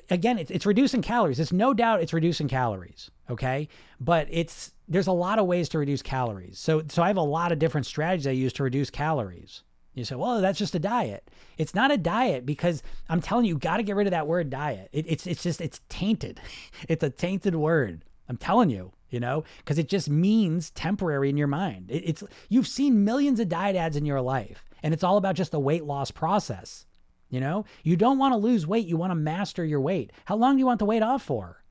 Again, 0.09 0.37
it's, 0.37 0.51
it's 0.51 0.65
reducing 0.65 1.01
calories. 1.01 1.39
It's 1.39 1.53
no 1.53 1.73
doubt 1.73 2.01
it's 2.01 2.13
reducing 2.13 2.47
calories. 2.47 3.09
Okay, 3.29 3.69
but 3.99 4.27
it's 4.29 4.73
there's 4.89 5.07
a 5.07 5.13
lot 5.13 5.39
of 5.39 5.45
ways 5.45 5.69
to 5.69 5.79
reduce 5.79 6.01
calories. 6.01 6.59
So 6.59 6.83
so 6.89 7.01
I 7.01 7.07
have 7.07 7.17
a 7.17 7.21
lot 7.21 7.53
of 7.53 7.59
different 7.59 7.85
strategies 7.85 8.27
I 8.27 8.31
use 8.31 8.51
to 8.53 8.63
reduce 8.63 8.89
calories. 8.89 9.63
You 9.93 10.05
say, 10.05 10.15
well, 10.15 10.41
that's 10.41 10.57
just 10.57 10.75
a 10.75 10.79
diet. 10.79 11.29
It's 11.57 11.75
not 11.75 11.91
a 11.91 11.97
diet 11.97 12.45
because 12.45 12.81
I'm 13.09 13.21
telling 13.21 13.45
you, 13.45 13.55
you 13.55 13.59
got 13.59 13.77
to 13.77 13.83
get 13.83 13.95
rid 13.95 14.07
of 14.07 14.11
that 14.11 14.27
word 14.27 14.49
diet. 14.49 14.89
It, 14.93 15.05
it's 15.07 15.27
it's 15.27 15.43
just 15.43 15.59
it's 15.59 15.81
tainted. 15.89 16.39
it's 16.87 17.03
a 17.03 17.09
tainted 17.09 17.55
word. 17.55 18.05
I'm 18.29 18.37
telling 18.37 18.69
you, 18.69 18.93
you 19.09 19.19
know, 19.19 19.43
because 19.57 19.77
it 19.77 19.89
just 19.89 20.09
means 20.09 20.69
temporary 20.71 21.29
in 21.29 21.35
your 21.35 21.47
mind. 21.47 21.91
It, 21.91 22.03
it's 22.05 22.23
you've 22.47 22.67
seen 22.67 23.03
millions 23.03 23.39
of 23.41 23.49
diet 23.49 23.75
ads 23.75 23.97
in 23.97 24.05
your 24.05 24.21
life, 24.21 24.69
and 24.81 24.93
it's 24.93 25.03
all 25.03 25.17
about 25.17 25.35
just 25.35 25.51
the 25.51 25.59
weight 25.59 25.83
loss 25.83 26.11
process. 26.11 26.85
You 27.29 27.39
know, 27.39 27.65
you 27.83 27.95
don't 27.97 28.17
want 28.17 28.33
to 28.33 28.37
lose 28.37 28.67
weight. 28.67 28.87
You 28.87 28.97
want 28.97 29.11
to 29.11 29.15
master 29.15 29.63
your 29.65 29.81
weight. 29.81 30.11
How 30.25 30.35
long 30.35 30.55
do 30.55 30.59
you 30.59 30.65
want 30.65 30.79
the 30.79 30.85
weight 30.85 31.03
off 31.03 31.23
for? 31.23 31.63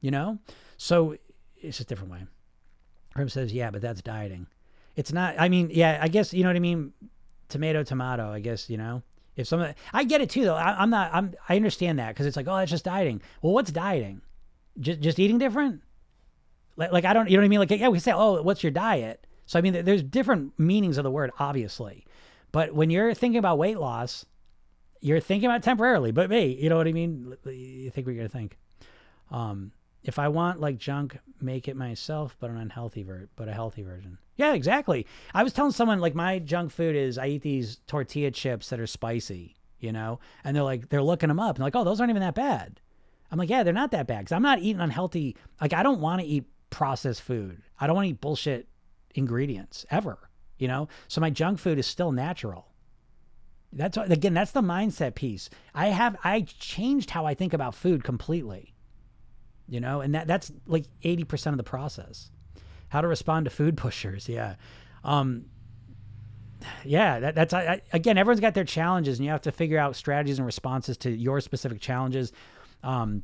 You 0.00 0.10
know, 0.10 0.38
so 0.76 1.16
it's 1.56 1.80
a 1.80 1.84
different 1.84 2.12
way. 2.12 2.26
Krim 3.14 3.28
says, 3.28 3.52
yeah, 3.52 3.70
but 3.70 3.82
that's 3.82 4.00
dieting. 4.02 4.46
It's 4.96 5.12
not. 5.12 5.34
I 5.38 5.48
mean, 5.48 5.70
yeah, 5.72 5.98
I 6.00 6.08
guess 6.08 6.32
you 6.32 6.42
know 6.42 6.48
what 6.48 6.56
I 6.56 6.60
mean. 6.60 6.92
Tomato, 7.50 7.82
tomato. 7.82 8.30
I 8.30 8.40
guess 8.40 8.70
you 8.70 8.76
know. 8.76 9.02
If 9.36 9.46
some, 9.46 9.64
I 9.92 10.04
get 10.04 10.20
it 10.20 10.30
too 10.30 10.44
though. 10.44 10.56
I, 10.56 10.82
am 10.82 10.90
not. 10.90 11.10
I'm. 11.12 11.34
I 11.48 11.56
understand 11.56 11.98
that 11.98 12.08
because 12.08 12.26
it's 12.26 12.36
like, 12.36 12.48
oh, 12.48 12.56
that's 12.56 12.70
just 12.70 12.84
dieting. 12.84 13.22
Well, 13.42 13.52
what's 13.52 13.70
dieting? 13.70 14.22
Just 14.78 15.00
just 15.00 15.18
eating 15.18 15.38
different. 15.38 15.82
Like, 16.76 16.92
like 16.92 17.04
I 17.04 17.12
don't. 17.12 17.28
You 17.28 17.36
know 17.36 17.42
what 17.42 17.46
I 17.46 17.48
mean? 17.48 17.60
Like 17.60 17.70
yeah, 17.70 17.88
we 17.88 17.98
say, 17.98 18.12
oh, 18.12 18.42
what's 18.42 18.62
your 18.62 18.72
diet? 18.72 19.26
So 19.46 19.58
I 19.58 19.62
mean, 19.62 19.84
there's 19.84 20.02
different 20.02 20.58
meanings 20.58 20.98
of 20.98 21.04
the 21.04 21.10
word, 21.10 21.30
obviously. 21.38 22.04
But 22.52 22.74
when 22.74 22.90
you're 22.90 23.14
thinking 23.14 23.38
about 23.38 23.58
weight 23.58 23.78
loss, 23.78 24.26
you're 25.00 25.20
thinking 25.20 25.48
about 25.48 25.62
temporarily. 25.62 26.12
But 26.12 26.30
me, 26.30 26.58
you 26.60 26.68
know 26.68 26.76
what 26.76 26.86
I 26.86 26.92
mean? 26.92 27.36
You 27.46 27.90
think 27.90 28.06
we're 28.06 28.16
gonna 28.16 28.28
think. 28.28 28.58
Um, 29.30 29.72
if 30.02 30.18
I 30.18 30.28
want 30.28 30.60
like 30.60 30.78
junk, 30.78 31.18
make 31.40 31.68
it 31.68 31.76
myself, 31.76 32.36
but 32.40 32.50
an 32.50 32.56
unhealthy 32.56 33.02
ver- 33.02 33.28
but 33.36 33.48
a 33.48 33.52
healthy 33.52 33.82
version. 33.82 34.18
Yeah, 34.40 34.54
exactly. 34.54 35.06
I 35.34 35.42
was 35.42 35.52
telling 35.52 35.72
someone 35.72 36.00
like 36.00 36.14
my 36.14 36.38
junk 36.38 36.70
food 36.72 36.96
is 36.96 37.18
I 37.18 37.26
eat 37.26 37.42
these 37.42 37.76
tortilla 37.86 38.30
chips 38.30 38.70
that 38.70 38.80
are 38.80 38.86
spicy, 38.86 39.54
you 39.78 39.92
know, 39.92 40.18
and 40.42 40.56
they're 40.56 40.62
like 40.62 40.88
they're 40.88 41.02
looking 41.02 41.28
them 41.28 41.38
up 41.38 41.56
and 41.56 41.62
like, 41.62 41.76
oh, 41.76 41.84
those 41.84 42.00
aren't 42.00 42.08
even 42.08 42.22
that 42.22 42.34
bad. 42.34 42.80
I'm 43.30 43.38
like, 43.38 43.50
yeah, 43.50 43.62
they're 43.62 43.74
not 43.74 43.90
that 43.90 44.06
bad 44.06 44.20
because 44.20 44.32
I'm 44.32 44.40
not 44.40 44.60
eating 44.60 44.80
unhealthy. 44.80 45.36
Like 45.60 45.74
I 45.74 45.82
don't 45.82 46.00
want 46.00 46.22
to 46.22 46.26
eat 46.26 46.46
processed 46.70 47.20
food. 47.20 47.60
I 47.78 47.86
don't 47.86 47.94
want 47.94 48.06
to 48.06 48.10
eat 48.12 48.22
bullshit 48.22 48.66
ingredients 49.14 49.84
ever, 49.90 50.30
you 50.58 50.68
know. 50.68 50.88
So 51.06 51.20
my 51.20 51.28
junk 51.28 51.58
food 51.58 51.78
is 51.78 51.86
still 51.86 52.10
natural. 52.10 52.72
That's 53.74 53.98
again, 53.98 54.32
that's 54.32 54.52
the 54.52 54.62
mindset 54.62 55.16
piece. 55.16 55.50
I 55.74 55.88
have 55.88 56.16
I 56.24 56.40
changed 56.40 57.10
how 57.10 57.26
I 57.26 57.34
think 57.34 57.52
about 57.52 57.74
food 57.74 58.04
completely 58.04 58.72
you 59.70 59.80
know, 59.80 60.00
and 60.00 60.14
that 60.16 60.26
that's 60.26 60.50
like 60.66 60.86
80% 61.04 61.52
of 61.52 61.56
the 61.56 61.62
process. 61.62 62.30
How 62.90 63.00
to 63.00 63.08
respond 63.08 63.46
to 63.46 63.50
food 63.50 63.76
pushers. 63.76 64.28
Yeah. 64.28 64.54
Um, 65.02 65.46
yeah, 66.84 67.20
that, 67.20 67.34
that's 67.34 67.54
I, 67.54 67.82
again, 67.92 68.18
everyone's 68.18 68.40
got 68.40 68.54
their 68.54 68.64
challenges, 68.64 69.18
and 69.18 69.24
you 69.24 69.30
have 69.30 69.42
to 69.42 69.52
figure 69.52 69.78
out 69.78 69.96
strategies 69.96 70.38
and 70.38 70.46
responses 70.46 70.96
to 70.98 71.10
your 71.10 71.40
specific 71.40 71.80
challenges. 71.80 72.32
Um, 72.82 73.22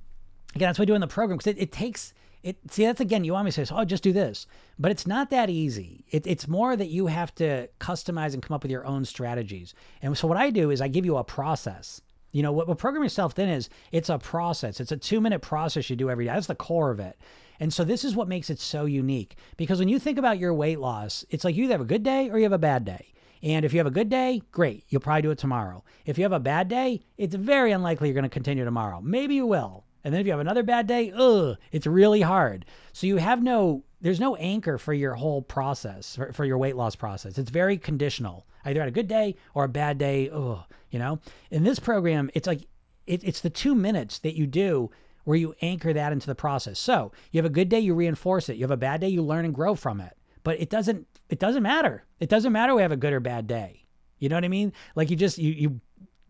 again, 0.54 0.68
that's 0.68 0.78
why 0.78 0.84
I 0.84 0.86
do 0.86 0.94
in 0.94 1.00
the 1.00 1.06
program 1.06 1.36
because 1.36 1.52
it, 1.52 1.60
it, 1.60 1.72
takes 1.72 2.14
it. 2.42 2.56
See, 2.70 2.84
that's 2.84 3.00
again, 3.00 3.24
you 3.24 3.32
want 3.32 3.44
me 3.44 3.50
to 3.50 3.66
say, 3.66 3.74
oh, 3.74 3.84
just 3.84 4.02
do 4.02 4.12
this, 4.12 4.46
but 4.78 4.90
it's 4.90 5.06
not 5.06 5.30
that 5.30 5.50
easy. 5.50 6.04
It, 6.10 6.26
it's 6.26 6.48
more 6.48 6.76
that 6.76 6.88
you 6.88 7.08
have 7.08 7.34
to 7.36 7.68
customize 7.80 8.34
and 8.34 8.42
come 8.42 8.54
up 8.54 8.62
with 8.62 8.70
your 8.70 8.86
own 8.86 9.04
strategies. 9.04 9.74
And 10.00 10.16
so, 10.16 10.26
what 10.28 10.36
I 10.36 10.50
do 10.50 10.70
is 10.70 10.80
I 10.80 10.88
give 10.88 11.04
you 11.04 11.16
a 11.16 11.24
process. 11.24 12.00
You 12.36 12.42
know, 12.42 12.52
what, 12.52 12.68
what 12.68 12.76
program 12.76 13.02
yourself 13.02 13.32
thin 13.32 13.48
is, 13.48 13.70
it's 13.92 14.10
a 14.10 14.18
process. 14.18 14.78
It's 14.78 14.92
a 14.92 14.96
two 14.98 15.22
minute 15.22 15.40
process 15.40 15.88
you 15.88 15.96
do 15.96 16.10
every 16.10 16.26
day. 16.26 16.32
That's 16.34 16.48
the 16.48 16.54
core 16.54 16.90
of 16.90 17.00
it. 17.00 17.18
And 17.58 17.72
so 17.72 17.82
this 17.82 18.04
is 18.04 18.14
what 18.14 18.28
makes 18.28 18.50
it 18.50 18.60
so 18.60 18.84
unique 18.84 19.36
because 19.56 19.78
when 19.78 19.88
you 19.88 19.98
think 19.98 20.18
about 20.18 20.38
your 20.38 20.52
weight 20.52 20.78
loss, 20.78 21.24
it's 21.30 21.46
like 21.46 21.54
you 21.54 21.64
either 21.64 21.72
have 21.72 21.80
a 21.80 21.86
good 21.86 22.02
day 22.02 22.28
or 22.28 22.36
you 22.36 22.42
have 22.42 22.52
a 22.52 22.58
bad 22.58 22.84
day. 22.84 23.14
And 23.42 23.64
if 23.64 23.72
you 23.72 23.78
have 23.78 23.86
a 23.86 23.90
good 23.90 24.10
day, 24.10 24.42
great, 24.52 24.84
you'll 24.90 25.00
probably 25.00 25.22
do 25.22 25.30
it 25.30 25.38
tomorrow. 25.38 25.82
If 26.04 26.18
you 26.18 26.24
have 26.24 26.32
a 26.32 26.38
bad 26.38 26.68
day, 26.68 27.00
it's 27.16 27.34
very 27.34 27.72
unlikely 27.72 28.08
you're 28.08 28.14
going 28.14 28.24
to 28.24 28.28
continue 28.28 28.66
tomorrow. 28.66 29.00
Maybe 29.00 29.36
you 29.36 29.46
will. 29.46 29.86
And 30.04 30.12
then 30.12 30.20
if 30.20 30.26
you 30.26 30.32
have 30.32 30.40
another 30.40 30.62
bad 30.62 30.86
day, 30.86 31.12
ugh, 31.16 31.56
it's 31.72 31.86
really 31.86 32.20
hard. 32.20 32.66
So 32.92 33.06
you 33.06 33.16
have 33.16 33.42
no, 33.42 33.82
there's 34.06 34.20
no 34.20 34.36
anchor 34.36 34.78
for 34.78 34.94
your 34.94 35.14
whole 35.14 35.42
process, 35.42 36.14
for, 36.14 36.32
for 36.32 36.44
your 36.44 36.58
weight 36.58 36.76
loss 36.76 36.94
process. 36.94 37.38
It's 37.38 37.50
very 37.50 37.76
conditional. 37.76 38.46
Either 38.64 38.80
had 38.80 38.88
a 38.88 38.92
good 38.92 39.08
day 39.08 39.34
or 39.52 39.64
a 39.64 39.68
bad 39.68 39.98
day, 39.98 40.30
ugh, 40.30 40.60
you 40.90 40.98
know? 40.98 41.18
In 41.50 41.64
this 41.64 41.78
program, 41.80 42.30
it's 42.32 42.46
like 42.46 42.68
it, 43.06 43.24
it's 43.24 43.40
the 43.40 43.50
two 43.50 43.74
minutes 43.74 44.18
that 44.20 44.36
you 44.36 44.46
do 44.46 44.90
where 45.24 45.36
you 45.36 45.56
anchor 45.60 45.92
that 45.92 46.12
into 46.12 46.28
the 46.28 46.36
process. 46.36 46.78
So 46.78 47.10
you 47.32 47.38
have 47.38 47.46
a 47.46 47.52
good 47.52 47.68
day, 47.68 47.80
you 47.80 47.94
reinforce 47.94 48.48
it. 48.48 48.56
You 48.56 48.62
have 48.62 48.70
a 48.70 48.76
bad 48.76 49.00
day, 49.00 49.08
you 49.08 49.22
learn 49.22 49.44
and 49.44 49.54
grow 49.54 49.74
from 49.74 50.00
it. 50.00 50.16
But 50.44 50.60
it 50.60 50.70
doesn't 50.70 51.06
it 51.28 51.40
doesn't 51.40 51.64
matter. 51.64 52.04
It 52.20 52.28
doesn't 52.28 52.52
matter 52.52 52.76
we 52.76 52.82
have 52.82 52.92
a 52.92 52.96
good 52.96 53.12
or 53.12 53.18
bad 53.18 53.48
day. 53.48 53.86
You 54.20 54.28
know 54.28 54.36
what 54.36 54.44
I 54.44 54.48
mean? 54.48 54.72
Like 54.94 55.10
you 55.10 55.16
just 55.16 55.36
you 55.36 55.50
you 55.50 55.80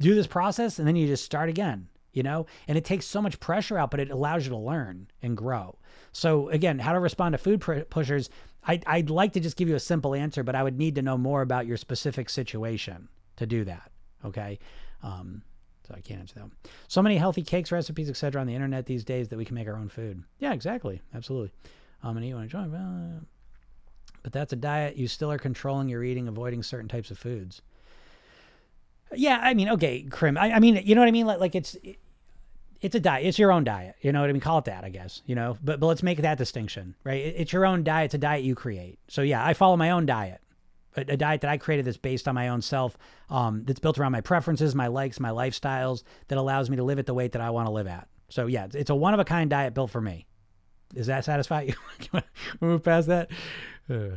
do 0.01 0.15
this 0.15 0.27
process 0.27 0.79
and 0.79 0.89
then 0.89 0.97
you 0.97 1.07
just 1.07 1.25
start 1.25 1.51
again, 1.51 1.89
you 2.17 2.23
know? 2.23 2.47
And 2.67 2.79
it 2.79 2.85
takes 2.85 3.05
so 3.05 3.21
much 3.21 3.39
pressure 3.39 3.79
out, 3.79 3.91
but 3.91 4.01
it 4.01 4.11
allows 4.11 4.45
you 4.47 4.51
to 4.51 4.57
learn 4.57 5.09
and 5.23 5.37
grow. 5.37 5.79
So 6.13 6.49
again, 6.49 6.79
how 6.79 6.93
to 6.95 6.99
respond 6.99 7.35
to 7.35 7.39
food 7.39 7.61
pushers. 7.91 8.31
I, 8.67 8.81
I'd 8.87 9.11
like 9.11 9.35
to 9.35 9.41
just 9.41 9.57
give 9.57 9.69
you 9.69 9.75
a 9.75 9.81
simple 9.81 10.15
answer, 10.15 10.43
but 10.43 10.55
I 10.55 10.63
would 10.63 10.79
need 10.79 10.95
to 10.95 11.03
know 11.03 11.19
more 11.19 11.43
about 11.43 11.67
your 11.67 11.77
specific 11.77 12.31
situation 12.31 13.09
to 13.37 13.47
do 13.47 13.65
that. 13.65 13.93
Okay. 14.25 14.59
Um, 15.03 15.43
so 15.87 15.95
I 15.95 16.01
can't 16.01 16.21
answer 16.21 16.35
that. 16.37 16.43
One. 16.45 16.53
So 16.89 17.03
many 17.03 17.19
healthy 17.19 17.43
cakes, 17.43 17.71
recipes, 17.71 18.09
etc. 18.09 18.41
on 18.41 18.47
the 18.47 18.55
internet 18.55 18.87
these 18.87 19.05
days 19.05 19.29
that 19.29 19.37
we 19.37 19.45
can 19.45 19.55
make 19.55 19.69
our 19.69 19.77
own 19.77 19.89
food. 19.89 20.25
Yeah, 20.39 20.53
exactly, 20.53 21.03
absolutely. 21.15 21.53
Um, 22.03 22.17
and 22.17 22.25
eat 22.25 22.35
when. 22.35 23.27
But 24.23 24.33
that's 24.33 24.53
a 24.53 24.57
diet. 24.57 24.97
You 24.97 25.07
still 25.07 25.31
are 25.31 25.39
controlling 25.39 25.89
your 25.89 26.03
eating, 26.03 26.27
avoiding 26.27 26.63
certain 26.63 26.89
types 26.89 27.11
of 27.11 27.19
foods. 27.19 27.63
Yeah, 29.15 29.39
I 29.41 29.55
mean, 29.55 29.69
okay, 29.71 30.03
Krim. 30.03 30.37
I, 30.37 30.55
I 30.55 30.59
mean, 30.59 30.83
you 30.85 30.95
know 30.95 31.01
what 31.01 31.09
I 31.09 31.13
mean? 31.13 31.27
Like, 31.27 31.39
like 31.39 31.55
it's 31.55 31.77
it, 31.85 31.99
it's 32.81 32.95
a 32.95 33.01
diet. 33.01 33.27
It's 33.27 33.39
your 33.39 33.53
own 33.53 33.65
diet. 33.65 33.97
You 34.01 34.13
know 34.13 34.21
what 34.21 34.31
I 34.31 34.33
mean? 34.33 34.41
Call 34.41 34.59
it 34.59 34.67
that, 34.67 34.85
I 34.85 34.91
guess. 34.91 35.23
You 35.27 35.35
know, 35.35 35.57
but 35.63 35.81
but 35.81 35.87
let's 35.87 36.03
make 36.03 36.23
that 36.23 36.39
distinction, 36.39 36.95
right? 37.05 37.21
It, 37.21 37.35
it's 37.39 37.53
your 37.53 37.67
own 37.67 37.85
diet. 37.85 38.07
It's 38.07 38.15
a 38.15 38.19
diet 38.19 38.45
you 38.45 38.55
create. 38.55 38.99
So 39.09 39.23
yeah, 39.23 39.45
I 39.45 39.55
follow 39.55 39.77
my 39.77 39.91
own 39.91 40.07
diet 40.07 40.41
a, 40.97 41.01
a, 41.13 41.17
diet 41.17 41.43
that 41.43 41.51
I 41.51 41.59
created 41.59 41.87
that's 41.87 41.97
based 41.97 42.27
on 42.27 42.35
my 42.35 42.49
own 42.49 42.63
self, 42.63 42.97
um, 43.31 43.65
that's 43.65 43.81
built 43.81 43.99
around 43.99 44.13
my 44.13 44.21
preferences, 44.21 44.75
my 44.75 44.87
likes, 44.87 45.21
my 45.21 45.31
lifestyles, 45.31 46.03
that 46.29 46.39
allows 46.39 46.71
me 46.71 46.77
to 46.77 46.85
live 46.85 46.99
at 46.99 47.07
the 47.07 47.15
weight 47.15 47.33
that 47.33 47.43
I 47.43 47.51
want 47.51 47.67
to 47.67 47.73
live 47.73 47.87
at. 47.87 48.09
So 48.29 48.47
yeah, 48.47 48.67
it's, 48.73 48.91
a 48.91 48.95
one 48.95 49.15
of 49.15 49.21
a 49.21 49.25
kind 49.25 49.49
diet 49.51 49.75
built 49.75 49.91
for 49.91 50.01
me. 50.01 50.27
Does 50.95 51.07
that 51.09 51.25
satisfy 51.25 51.63
you? 51.63 51.75
Move 52.61 52.83
past 52.83 53.09
that? 53.09 53.31
Uh. 53.89 54.17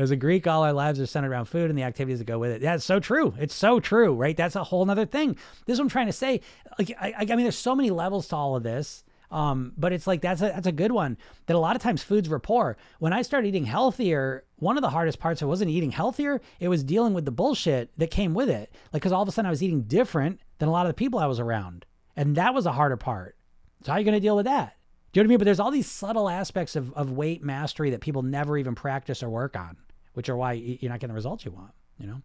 As 0.00 0.10
a 0.10 0.16
Greek, 0.16 0.46
all 0.46 0.62
our 0.62 0.72
lives 0.72 0.98
are 0.98 1.06
centered 1.06 1.30
around 1.30 1.46
food 1.46 1.68
and 1.68 1.78
the 1.78 1.82
activities 1.82 2.18
that 2.18 2.24
go 2.24 2.38
with 2.38 2.50
it. 2.50 2.62
That's 2.62 2.84
so 2.84 3.00
true. 3.00 3.34
It's 3.38 3.54
so 3.54 3.80
true, 3.80 4.14
right? 4.14 4.36
That's 4.36 4.56
a 4.56 4.64
whole 4.64 4.88
other 4.90 5.06
thing. 5.06 5.36
This 5.66 5.74
is 5.74 5.78
what 5.78 5.84
I'm 5.84 5.90
trying 5.90 6.06
to 6.06 6.12
say. 6.12 6.40
Like, 6.78 6.96
I, 7.00 7.14
I 7.18 7.24
mean, 7.24 7.42
there's 7.42 7.58
so 7.58 7.74
many 7.74 7.90
levels 7.90 8.28
to 8.28 8.36
all 8.36 8.56
of 8.56 8.62
this. 8.62 9.04
Um, 9.30 9.72
but 9.76 9.92
it's 9.92 10.06
like 10.06 10.22
that's 10.22 10.40
a 10.40 10.46
that's 10.46 10.66
a 10.66 10.72
good 10.72 10.90
one. 10.90 11.16
That 11.46 11.54
a 11.54 11.58
lot 11.58 11.76
of 11.76 11.82
times 11.82 12.02
foods 12.02 12.28
poor. 12.42 12.76
When 12.98 13.12
I 13.12 13.22
started 13.22 13.46
eating 13.46 13.64
healthier, 13.64 14.44
one 14.56 14.76
of 14.76 14.82
the 14.82 14.90
hardest 14.90 15.20
parts 15.20 15.40
I 15.40 15.46
wasn't 15.46 15.70
eating 15.70 15.92
healthier, 15.92 16.40
it 16.58 16.68
was 16.68 16.82
dealing 16.82 17.14
with 17.14 17.26
the 17.26 17.30
bullshit 17.30 17.96
that 17.96 18.10
came 18.10 18.34
with 18.34 18.50
it. 18.50 18.72
Like 18.92 19.02
because 19.02 19.12
all 19.12 19.22
of 19.22 19.28
a 19.28 19.32
sudden 19.32 19.46
I 19.46 19.50
was 19.50 19.62
eating 19.62 19.82
different 19.82 20.40
than 20.58 20.68
a 20.68 20.72
lot 20.72 20.86
of 20.86 20.90
the 20.90 20.94
people 20.94 21.20
I 21.20 21.26
was 21.26 21.38
around, 21.38 21.86
and 22.16 22.34
that 22.36 22.54
was 22.54 22.66
a 22.66 22.72
harder 22.72 22.96
part. 22.96 23.36
So 23.82 23.92
how 23.92 23.96
are 23.96 24.00
you 24.00 24.04
going 24.04 24.16
to 24.16 24.20
deal 24.20 24.34
with 24.36 24.46
that? 24.46 24.76
Do 25.12 25.18
you 25.18 25.24
know 25.24 25.28
what 25.28 25.30
I 25.30 25.32
mean? 25.32 25.38
But 25.38 25.44
there's 25.46 25.60
all 25.60 25.70
these 25.70 25.90
subtle 25.90 26.28
aspects 26.28 26.76
of, 26.76 26.92
of 26.94 27.12
weight 27.12 27.42
mastery 27.42 27.90
that 27.90 28.00
people 28.00 28.22
never 28.22 28.58
even 28.58 28.74
practice 28.74 29.22
or 29.22 29.30
work 29.30 29.56
on, 29.56 29.76
which 30.14 30.28
are 30.28 30.36
why 30.36 30.52
you're 30.52 30.90
not 30.90 31.00
getting 31.00 31.12
the 31.12 31.14
results 31.14 31.44
you 31.44 31.50
want. 31.50 31.72
You 31.98 32.06
know, 32.06 32.22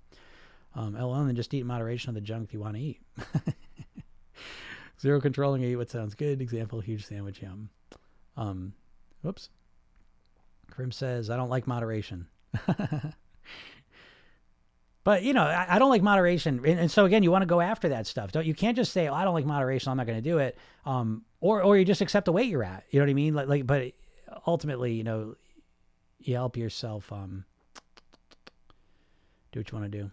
um, 0.76 0.96
alone 0.96 1.28
than 1.28 1.36
just 1.36 1.54
eat 1.54 1.66
moderation 1.66 2.10
of 2.10 2.16
the 2.16 2.22
junk 2.22 2.54
you 2.54 2.60
want 2.60 2.76
to 2.76 2.82
eat. 2.82 3.02
Zero 5.02 5.20
controlling 5.22 5.64
eat 5.64 5.76
what 5.76 5.90
sounds 5.90 6.16
good. 6.16 6.42
Example, 6.42 6.80
huge 6.80 7.06
sandwich 7.06 7.42
yum. 7.42 7.70
Um, 8.38 8.74
whoops. 9.22 9.50
Krim 10.72 10.92
says, 10.92 11.30
I 11.30 11.38
don't 11.38 11.50
like 11.50 11.68
moderation. 11.68 12.28
but 15.04 15.24
you 15.24 15.34
know, 15.34 15.44
I, 15.44 15.76
I 15.76 15.80
don't 15.80 15.90
like 15.90 16.02
moderation. 16.02 16.62
And, 16.66 16.80
and, 16.80 16.92
so 16.92 17.06
again, 17.06 17.24
you 17.24 17.32
want 17.32 17.44
to 17.44 17.48
go 17.48 17.62
after 17.62 17.90
that 17.90 18.08
stuff. 18.08 18.32
Don't 18.32 18.46
you 18.46 18.54
can't 18.54 18.76
just 18.76 18.92
say, 18.92 19.08
oh, 19.08 19.14
I 19.14 19.24
don't 19.24 19.34
like 19.34 19.46
moderation, 19.46 19.92
I'm 19.92 19.98
not 19.98 20.08
gonna 20.08 20.22
do 20.22 20.40
it. 20.40 20.58
Um, 20.86 21.24
or 21.40 21.62
or 21.62 21.78
you 21.78 21.86
just 21.86 22.02
accept 22.02 22.26
the 22.26 22.32
weight 22.32 22.50
you're 22.50 22.64
at. 22.64 22.86
You 22.90 23.00
know 23.00 23.06
what 23.06 23.12
I 23.12 23.16
mean? 23.16 23.34
Like 23.34 23.48
like 23.48 23.68
but 23.68 23.92
ultimately, 24.48 24.94
you 24.94 25.04
know, 25.04 25.36
you 26.20 26.36
help 26.36 26.58
yourself 26.58 27.12
um 27.12 27.46
do 29.56 29.60
what 29.60 29.72
you 29.72 29.78
want 29.78 29.92
to 29.92 29.98
do. 29.98 30.12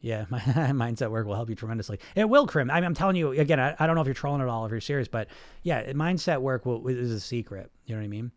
Yeah, 0.00 0.24
my 0.30 0.38
mindset 0.38 1.10
work 1.10 1.26
will 1.26 1.34
help 1.34 1.50
you 1.50 1.56
tremendously. 1.56 1.98
It 2.14 2.28
will, 2.28 2.46
Krim. 2.46 2.70
I 2.70 2.78
am 2.78 2.94
telling 2.94 3.16
you 3.16 3.32
again. 3.32 3.60
I, 3.60 3.74
I, 3.78 3.86
don't 3.86 3.96
know 3.96 4.00
if 4.00 4.06
you're 4.06 4.14
trolling 4.14 4.40
at 4.40 4.48
all, 4.48 4.64
if 4.64 4.70
you're 4.70 4.80
serious, 4.80 5.08
but 5.08 5.28
yeah, 5.62 5.92
mindset 5.92 6.40
work 6.40 6.64
will, 6.64 6.86
is 6.88 7.10
a 7.10 7.20
secret. 7.20 7.70
You 7.84 7.94
know 7.94 8.00
what 8.00 8.06
I 8.06 8.08
mean? 8.08 8.30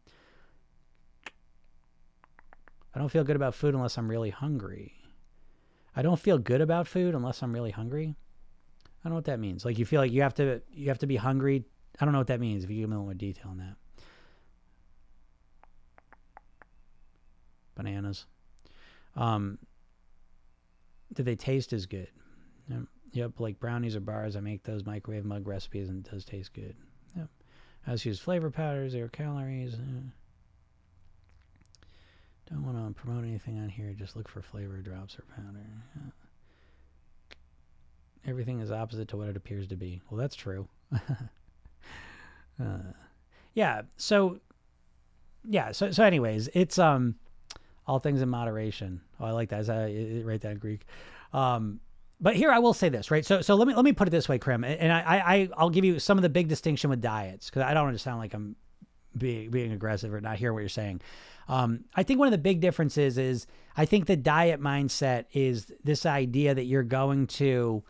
I 2.93 2.99
don't 2.99 3.09
feel 3.09 3.23
good 3.23 3.35
about 3.35 3.55
food 3.55 3.73
unless 3.75 3.97
I'm 3.97 4.09
really 4.09 4.29
hungry. 4.29 4.93
I 5.95 6.01
don't 6.01 6.19
feel 6.19 6.37
good 6.37 6.61
about 6.61 6.87
food 6.87 7.15
unless 7.15 7.41
I'm 7.41 7.53
really 7.53 7.71
hungry. 7.71 8.15
I 8.85 8.89
don't 9.03 9.11
know 9.11 9.17
what 9.17 9.25
that 9.25 9.39
means. 9.39 9.63
Like 9.65 9.77
you 9.77 9.85
feel 9.85 10.01
like 10.01 10.11
you 10.11 10.21
have 10.23 10.33
to 10.35 10.61
you 10.73 10.89
have 10.89 10.99
to 10.99 11.07
be 11.07 11.15
hungry. 11.15 11.63
I 11.99 12.05
don't 12.05 12.11
know 12.11 12.19
what 12.19 12.27
that 12.27 12.39
means. 12.39 12.63
If 12.63 12.71
you 12.71 12.81
give 12.81 12.89
me 12.89 12.95
a 12.95 12.97
little 12.97 13.05
more 13.05 13.13
detail 13.13 13.49
on 13.49 13.57
that. 13.59 13.75
Bananas. 17.75 18.25
Um, 19.15 19.59
do 21.13 21.23
they 21.23 21.35
taste 21.35 21.73
as 21.73 21.85
good? 21.85 22.07
Yep. 22.69 22.81
yep, 23.11 23.39
like 23.39 23.59
brownies 23.59 23.95
or 23.95 23.99
bars, 23.99 24.35
I 24.35 24.39
make 24.39 24.63
those 24.63 24.85
microwave 24.85 25.25
mug 25.25 25.47
recipes 25.47 25.89
and 25.89 26.05
it 26.05 26.11
does 26.11 26.25
taste 26.25 26.53
good. 26.53 26.75
Yep. 27.15 27.27
I 27.85 27.91
just 27.91 28.05
use 28.05 28.19
flavor 28.19 28.49
powders, 28.49 28.93
zero 28.93 29.09
calories. 29.11 29.75
Don't 32.49 32.65
want 32.65 32.77
to 32.77 33.01
promote 33.01 33.23
anything 33.23 33.59
on 33.59 33.69
here. 33.69 33.93
Just 33.93 34.15
look 34.15 34.27
for 34.27 34.41
flavor 34.41 34.77
drops 34.77 35.17
or 35.17 35.23
powder. 35.35 35.65
Yeah. 35.95 36.11
Everything 38.25 38.59
is 38.59 38.71
opposite 38.71 39.07
to 39.09 39.17
what 39.17 39.29
it 39.29 39.35
appears 39.35 39.67
to 39.67 39.75
be. 39.75 40.01
Well, 40.09 40.19
that's 40.19 40.35
true. 40.35 40.67
uh, 42.59 42.77
yeah. 43.53 43.81
So 43.97 44.39
yeah. 45.43 45.71
So 45.71 45.91
so 45.91 46.03
anyways, 46.03 46.49
it's 46.53 46.79
um 46.79 47.15
all 47.85 47.99
things 47.99 48.21
in 48.21 48.29
moderation. 48.29 49.01
Oh, 49.19 49.25
I 49.25 49.31
like 49.31 49.49
that. 49.49 49.61
Is 49.61 49.67
that 49.67 50.23
write 50.25 50.41
that 50.41 50.51
in 50.51 50.57
Greek? 50.57 50.85
Um, 51.33 51.79
but 52.21 52.35
here 52.35 52.51
I 52.51 52.59
will 52.59 52.73
say 52.73 52.89
this, 52.89 53.11
right? 53.11 53.25
So 53.25 53.41
so 53.41 53.55
let 53.55 53.67
me 53.67 53.73
let 53.73 53.83
me 53.83 53.93
put 53.93 54.07
it 54.07 54.11
this 54.11 54.29
way, 54.29 54.39
Krim, 54.39 54.63
and 54.63 54.91
I 54.91 55.01
I 55.01 55.49
I'll 55.57 55.69
give 55.69 55.83
you 55.83 55.99
some 55.99 56.17
of 56.17 56.21
the 56.21 56.29
big 56.29 56.47
distinction 56.47 56.89
with 56.89 57.01
diets 57.01 57.49
because 57.49 57.63
I 57.63 57.73
don't 57.73 57.83
want 57.83 57.95
to 57.95 58.03
sound 58.03 58.19
like 58.19 58.33
I'm 58.33 58.55
being 59.17 59.51
being 59.51 59.71
aggressive 59.71 60.13
or 60.13 60.21
not 60.21 60.37
hear 60.37 60.53
what 60.53 60.59
you're 60.59 60.69
saying. 60.69 61.01
Um, 61.47 61.85
I 61.93 62.03
think 62.03 62.19
one 62.19 62.27
of 62.27 62.31
the 62.31 62.37
big 62.37 62.61
differences 62.61 63.17
is 63.17 63.47
I 63.75 63.85
think 63.85 64.05
the 64.05 64.15
diet 64.15 64.61
mindset 64.61 65.25
is 65.33 65.71
this 65.83 66.05
idea 66.05 66.55
that 66.55 66.65
you're 66.65 66.83
going 66.83 67.27
to 67.27 67.83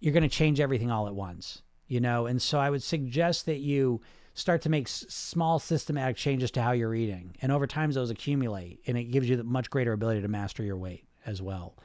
you're 0.00 0.12
going 0.12 0.22
to 0.22 0.28
change 0.28 0.60
everything 0.60 0.90
all 0.90 1.06
at 1.06 1.14
once, 1.14 1.62
you 1.86 2.00
know. 2.00 2.26
And 2.26 2.40
so 2.40 2.58
I 2.58 2.70
would 2.70 2.82
suggest 2.82 3.46
that 3.46 3.60
you 3.60 4.00
start 4.34 4.62
to 4.62 4.68
make 4.68 4.86
s- 4.86 5.06
small 5.08 5.58
systematic 5.58 6.16
changes 6.16 6.50
to 6.52 6.62
how 6.62 6.72
you're 6.72 6.94
eating, 6.94 7.36
and 7.40 7.50
over 7.50 7.66
time 7.66 7.90
those 7.92 8.10
accumulate, 8.10 8.80
and 8.86 8.98
it 8.98 9.04
gives 9.04 9.28
you 9.28 9.36
the 9.36 9.44
much 9.44 9.70
greater 9.70 9.92
ability 9.92 10.20
to 10.22 10.28
master 10.28 10.62
your 10.62 10.76
weight 10.76 11.04
as 11.24 11.40
well. 11.40 11.76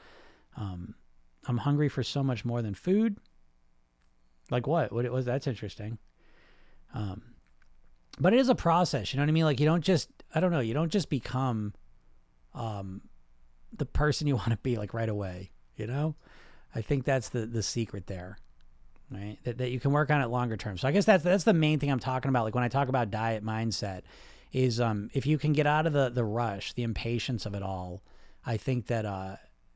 Um, 0.58 0.96
I'm 1.48 1.58
hungry 1.58 1.90
for 1.90 2.04
so 2.04 2.24
much 2.24 2.44
more 2.44 2.62
than 2.62 2.74
food. 2.74 3.18
Like 4.52 4.68
what? 4.68 4.92
What 4.92 5.06
it 5.06 5.12
was? 5.12 5.26
That's 5.26 5.48
interesting. 5.48 5.98
Um, 6.94 7.22
but 8.20 8.34
it 8.34 8.40
is 8.40 8.50
a 8.50 8.56
process. 8.56 9.14
You 9.14 9.18
know 9.18 9.24
what 9.24 9.30
I 9.30 9.34
mean? 9.34 9.46
Like 9.46 9.60
you 9.60 9.66
don't 9.66 9.84
just 9.84 10.10
I 10.34 10.40
don't 10.40 10.52
know. 10.52 10.60
You 10.60 10.74
don't 10.74 10.92
just 10.92 11.10
become 11.10 11.74
um, 12.54 13.02
the 13.76 13.86
person 13.86 14.28
you 14.28 14.36
want 14.38 14.50
to 14.50 14.58
be 14.58 14.78
like 14.78 14.94
right 14.94 15.10
away. 15.10 15.52
You 15.76 15.88
know, 15.88 16.16
I 16.76 16.82
think 16.82 17.06
that's 17.06 17.30
the 17.30 17.46
the 17.46 17.64
secret 17.64 18.08
there, 18.08 18.38
right? 19.12 19.38
That 19.44 19.58
that 19.58 19.72
you 19.72 19.80
can 19.80 19.92
work 19.92 20.12
on 20.12 20.22
it 20.22 20.28
longer 20.28 20.58
term. 20.58 20.78
So 20.78 20.88
I 20.88 20.92
guess 20.92 21.06
that's 21.06 21.24
that's 21.24 21.44
the 21.44 21.54
main 21.54 21.80
thing 21.80 21.92
I'm 21.92 22.00
talking 22.00 22.30
about. 22.30 22.46
Like 22.46 22.56
when 22.56 22.64
I 22.64 22.70
talk 22.70 22.90
about 22.90 23.12
diet 23.12 23.44
mindset, 23.44 24.02
is 24.52 24.80
um 24.80 25.10
if 25.14 25.26
you 25.26 25.38
can 25.38 25.54
get 25.54 25.68
out 25.68 25.88
of 25.88 25.94
the 25.94 26.10
the 26.10 26.24
rush, 26.24 26.74
the 26.74 26.84
impatience 26.84 27.46
of 27.46 27.54
it 27.54 27.64
all, 27.64 28.02
I 28.46 28.58
think 28.58 28.88
that 28.88 29.06
uh 29.06 29.36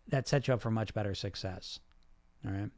that 0.09 0.27
sets 0.27 0.47
you 0.47 0.53
up 0.53 0.61
for 0.61 0.71
much 0.71 0.93
better 0.93 1.15
success. 1.15 1.79
All 2.45 2.51
right. 2.51 2.69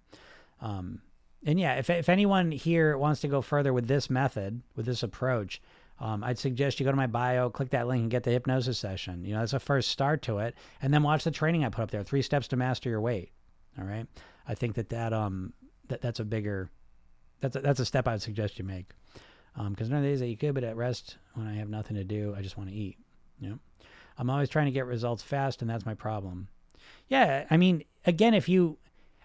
Um, 0.61 1.01
and 1.45 1.59
yeah, 1.59 1.75
if, 1.75 1.89
if 1.89 2.09
anyone 2.09 2.51
here 2.51 2.97
wants 2.97 3.21
to 3.21 3.27
go 3.27 3.41
further 3.41 3.73
with 3.73 3.87
this 3.87 4.09
method, 4.09 4.61
with 4.75 4.85
this 4.85 5.03
approach, 5.03 5.61
um, 5.99 6.23
I'd 6.23 6.39
suggest 6.39 6.79
you 6.79 6.85
go 6.85 6.91
to 6.91 6.97
my 6.97 7.07
bio, 7.07 7.49
click 7.49 7.69
that 7.69 7.87
link, 7.87 8.01
and 8.01 8.11
get 8.11 8.23
the 8.23 8.31
hypnosis 8.31 8.77
session. 8.77 9.23
You 9.23 9.33
know, 9.33 9.39
that's 9.39 9.53
a 9.53 9.59
first 9.59 9.89
start 9.89 10.21
to 10.23 10.39
it, 10.39 10.55
and 10.81 10.93
then 10.93 11.03
watch 11.03 11.23
the 11.23 11.31
training 11.31 11.63
I 11.63 11.69
put 11.69 11.83
up 11.83 11.91
there. 11.91 12.03
Three 12.03 12.21
steps 12.21 12.47
to 12.49 12.57
master 12.57 12.89
your 12.89 12.99
weight. 12.99 13.31
All 13.79 13.85
right, 13.85 14.05
I 14.47 14.55
think 14.55 14.75
that 14.75 14.89
that 14.89 15.13
um 15.13 15.53
that 15.89 16.01
that's 16.01 16.19
a 16.19 16.25
bigger 16.25 16.69
that's 17.41 17.55
a, 17.55 17.61
that's 17.61 17.79
a 17.79 17.85
step 17.85 18.07
I'd 18.07 18.21
suggest 18.21 18.57
you 18.57 18.65
make. 18.65 18.87
Because 19.53 19.87
um, 19.87 19.89
there 19.89 19.99
are 19.99 20.03
days 20.03 20.19
that 20.19 20.27
you 20.27 20.35
could, 20.35 20.53
but 20.53 20.63
at 20.63 20.75
rest 20.75 21.17
when 21.33 21.47
I 21.47 21.55
have 21.55 21.69
nothing 21.69 21.95
to 21.95 22.03
do, 22.03 22.35
I 22.37 22.41
just 22.41 22.57
want 22.57 22.69
to 22.69 22.75
eat. 22.75 22.97
You 23.39 23.49
know, 23.49 23.59
I'm 24.17 24.29
always 24.29 24.49
trying 24.49 24.65
to 24.65 24.71
get 24.71 24.85
results 24.85 25.23
fast, 25.23 25.61
and 25.61 25.69
that's 25.69 25.85
my 25.85 25.93
problem. 25.93 26.49
Yeah, 27.07 27.45
I 27.49 27.57
mean, 27.57 27.83
again, 28.05 28.33
if 28.33 28.49
you 28.49 28.77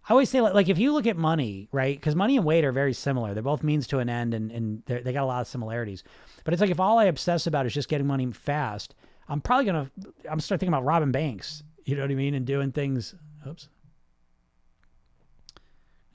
I 0.08 0.12
always 0.12 0.30
say 0.30 0.40
like 0.40 0.68
if 0.68 0.78
you 0.78 0.92
look 0.92 1.06
at 1.06 1.16
money, 1.16 1.68
right? 1.72 1.96
Because 1.96 2.16
money 2.16 2.36
and 2.36 2.44
weight 2.44 2.64
are 2.64 2.72
very 2.72 2.92
similar. 2.92 3.34
They're 3.34 3.42
both 3.42 3.62
means 3.62 3.86
to 3.88 3.98
an 3.98 4.08
end, 4.08 4.34
and 4.34 4.50
and 4.50 4.82
they 4.86 5.12
got 5.12 5.24
a 5.24 5.26
lot 5.26 5.42
of 5.42 5.48
similarities. 5.48 6.02
But 6.44 6.54
it's 6.54 6.61
like 6.61 6.70
if 6.70 6.80
all 6.80 6.98
I 6.98 7.04
obsess 7.04 7.46
about 7.46 7.66
is 7.66 7.74
just 7.74 7.88
getting 7.88 8.06
money 8.06 8.30
fast, 8.32 8.94
I'm 9.28 9.40
probably 9.40 9.66
gonna 9.66 9.90
I'm 10.30 10.40
start 10.40 10.61
thinking 10.61 10.72
about 10.72 10.84
robbing 10.84 11.12
banks. 11.12 11.62
You 11.84 11.96
know 11.96 12.02
what 12.02 12.11
I 12.11 12.14
mean? 12.14 12.34
And 12.34 12.46
doing 12.46 12.72
things. 12.72 13.14
Oops. 13.46 13.68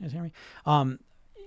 Guys 0.01 0.11
hear 0.11 0.23
me? 0.23 0.31
Um, 0.65 0.99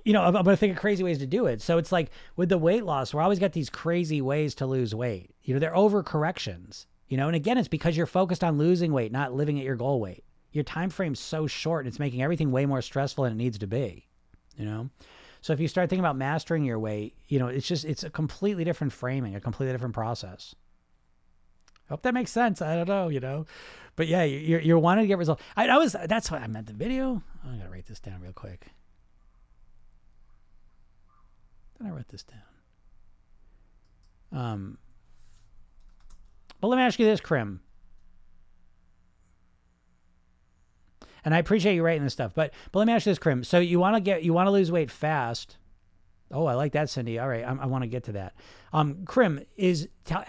you 0.05 0.13
know, 0.13 0.23
I'm, 0.23 0.37
I'm 0.37 0.45
gonna 0.45 0.57
think 0.57 0.73
of 0.73 0.79
crazy 0.79 1.05
ways 1.05 1.19
to 1.19 1.27
do 1.27 1.47
it. 1.47 1.61
So 1.61 1.79
it's 1.79 1.93
like 1.93 2.11
with 2.37 2.49
the 2.49 2.59
weight 2.59 2.85
loss, 2.85 3.13
we're 3.13 3.23
always 3.23 3.39
got 3.39 3.53
these 3.53 3.71
crazy 3.71 4.21
ways 4.21 4.55
to 4.57 4.67
lose 4.67 4.95
weight. 4.95 5.31
You 5.43 5.55
know, 5.55 5.61
they're 5.61 5.77
over 5.77 6.03
corrections. 6.03 6.87
You 7.09 7.17
know, 7.17 7.27
and 7.27 7.37
again, 7.37 7.57
it's 7.57 7.69
because 7.69 7.97
you're 7.97 8.07
focused 8.07 8.45
on 8.45 8.59
losing 8.59 8.93
weight, 8.93 9.13
not 9.13 9.33
living 9.33 9.59
at 9.59 9.65
your 9.65 9.77
goal 9.77 9.99
weight 9.99 10.25
your 10.53 10.65
time 10.65 10.91
frame's 10.91 11.21
so 11.21 11.47
short 11.47 11.85
and 11.85 11.89
it's 11.89 11.99
making 11.99 12.23
everything 12.23 12.51
way 12.51 12.67
more 12.67 12.83
stressful 12.83 13.25
than 13.25 13.33
it 13.33 13.37
needs 13.37 13.59
to 13.59 13.67
be 13.67 14.07
you 14.57 14.65
know 14.65 14.89
so 15.41 15.53
if 15.53 15.61
you 15.61 15.69
start 15.69 15.89
thinking 15.89 16.05
about 16.05 16.17
mastering 16.17 16.65
your 16.65 16.79
weight 16.79 17.15
you 17.29 17.39
know 17.39 17.49
it's 17.49 17.67
just 17.67 17.85
it's 17.85 18.05
a 18.05 18.11
completely 18.11 18.65
different 18.65 18.93
framing 18.93 19.35
a 19.35 19.41
completely 19.41 19.73
different 19.73 19.95
process 19.95 20.55
hope 21.89 22.03
that 22.03 22.15
makes 22.15 22.31
sense 22.31 22.61
i 22.63 22.75
don't 22.75 22.89
know 22.89 23.09
you 23.09 23.21
know 23.21 23.47
but 23.97 24.07
yeah 24.07 24.23
you're, 24.23 24.61
you're 24.61 24.79
wanting 24.79 25.05
to 25.05 25.09
get 25.09 25.19
results 25.19 25.43
I, 25.57 25.69
I 25.69 25.77
was 25.79 25.97
that's 26.07 26.31
what 26.31 26.43
i 26.43 26.47
meant 26.47 26.67
the 26.67 26.73
video 26.73 27.23
i 27.45 27.57
gotta 27.57 27.71
write 27.71 27.87
this 27.87 28.01
down 28.01 28.21
real 28.21 28.33
quick 28.33 28.67
then 31.79 31.91
i 31.91 31.95
wrote 31.95 32.09
this 32.09 32.25
down 32.25 32.41
um 34.33 34.79
but 36.61 36.69
let 36.69 36.77
me 36.77 36.83
ask 36.83 36.99
you 36.99 37.07
this 37.07 37.21
krim 37.21 37.61
And 41.29 41.35
I 41.35 41.39
appreciate 41.41 41.75
you 41.75 41.83
writing 41.83 42.05
this 42.05 42.15
stuff. 42.15 42.33
But 42.35 42.55
but 42.73 42.79
let 42.79 42.87
me 42.87 42.95
ask 42.95 43.05
you 43.05 43.11
this, 43.11 43.19
Krim. 43.19 43.45
So 43.45 43.59
you 43.59 43.79
want 43.79 43.97
to 43.97 44.01
get 44.01 44.23
you 44.23 44.33
want 44.33 44.47
to 44.47 44.51
lose 44.51 44.73
weight 44.73 44.91
fast. 44.91 45.58
Oh, 46.31 46.47
I 46.47 46.55
like 46.55 46.73
that, 46.73 46.91
Cindy. 46.91 47.19
All 47.19 47.29
right, 47.29 47.45
I, 47.45 47.57
I 47.61 47.67
want 47.67 47.85
to 47.85 47.89
get 47.89 48.05
to 48.05 48.13
that. 48.13 48.35
Um, 48.73 49.05
Krim 49.07 49.41
is 49.57 49.89
tell, 50.05 50.25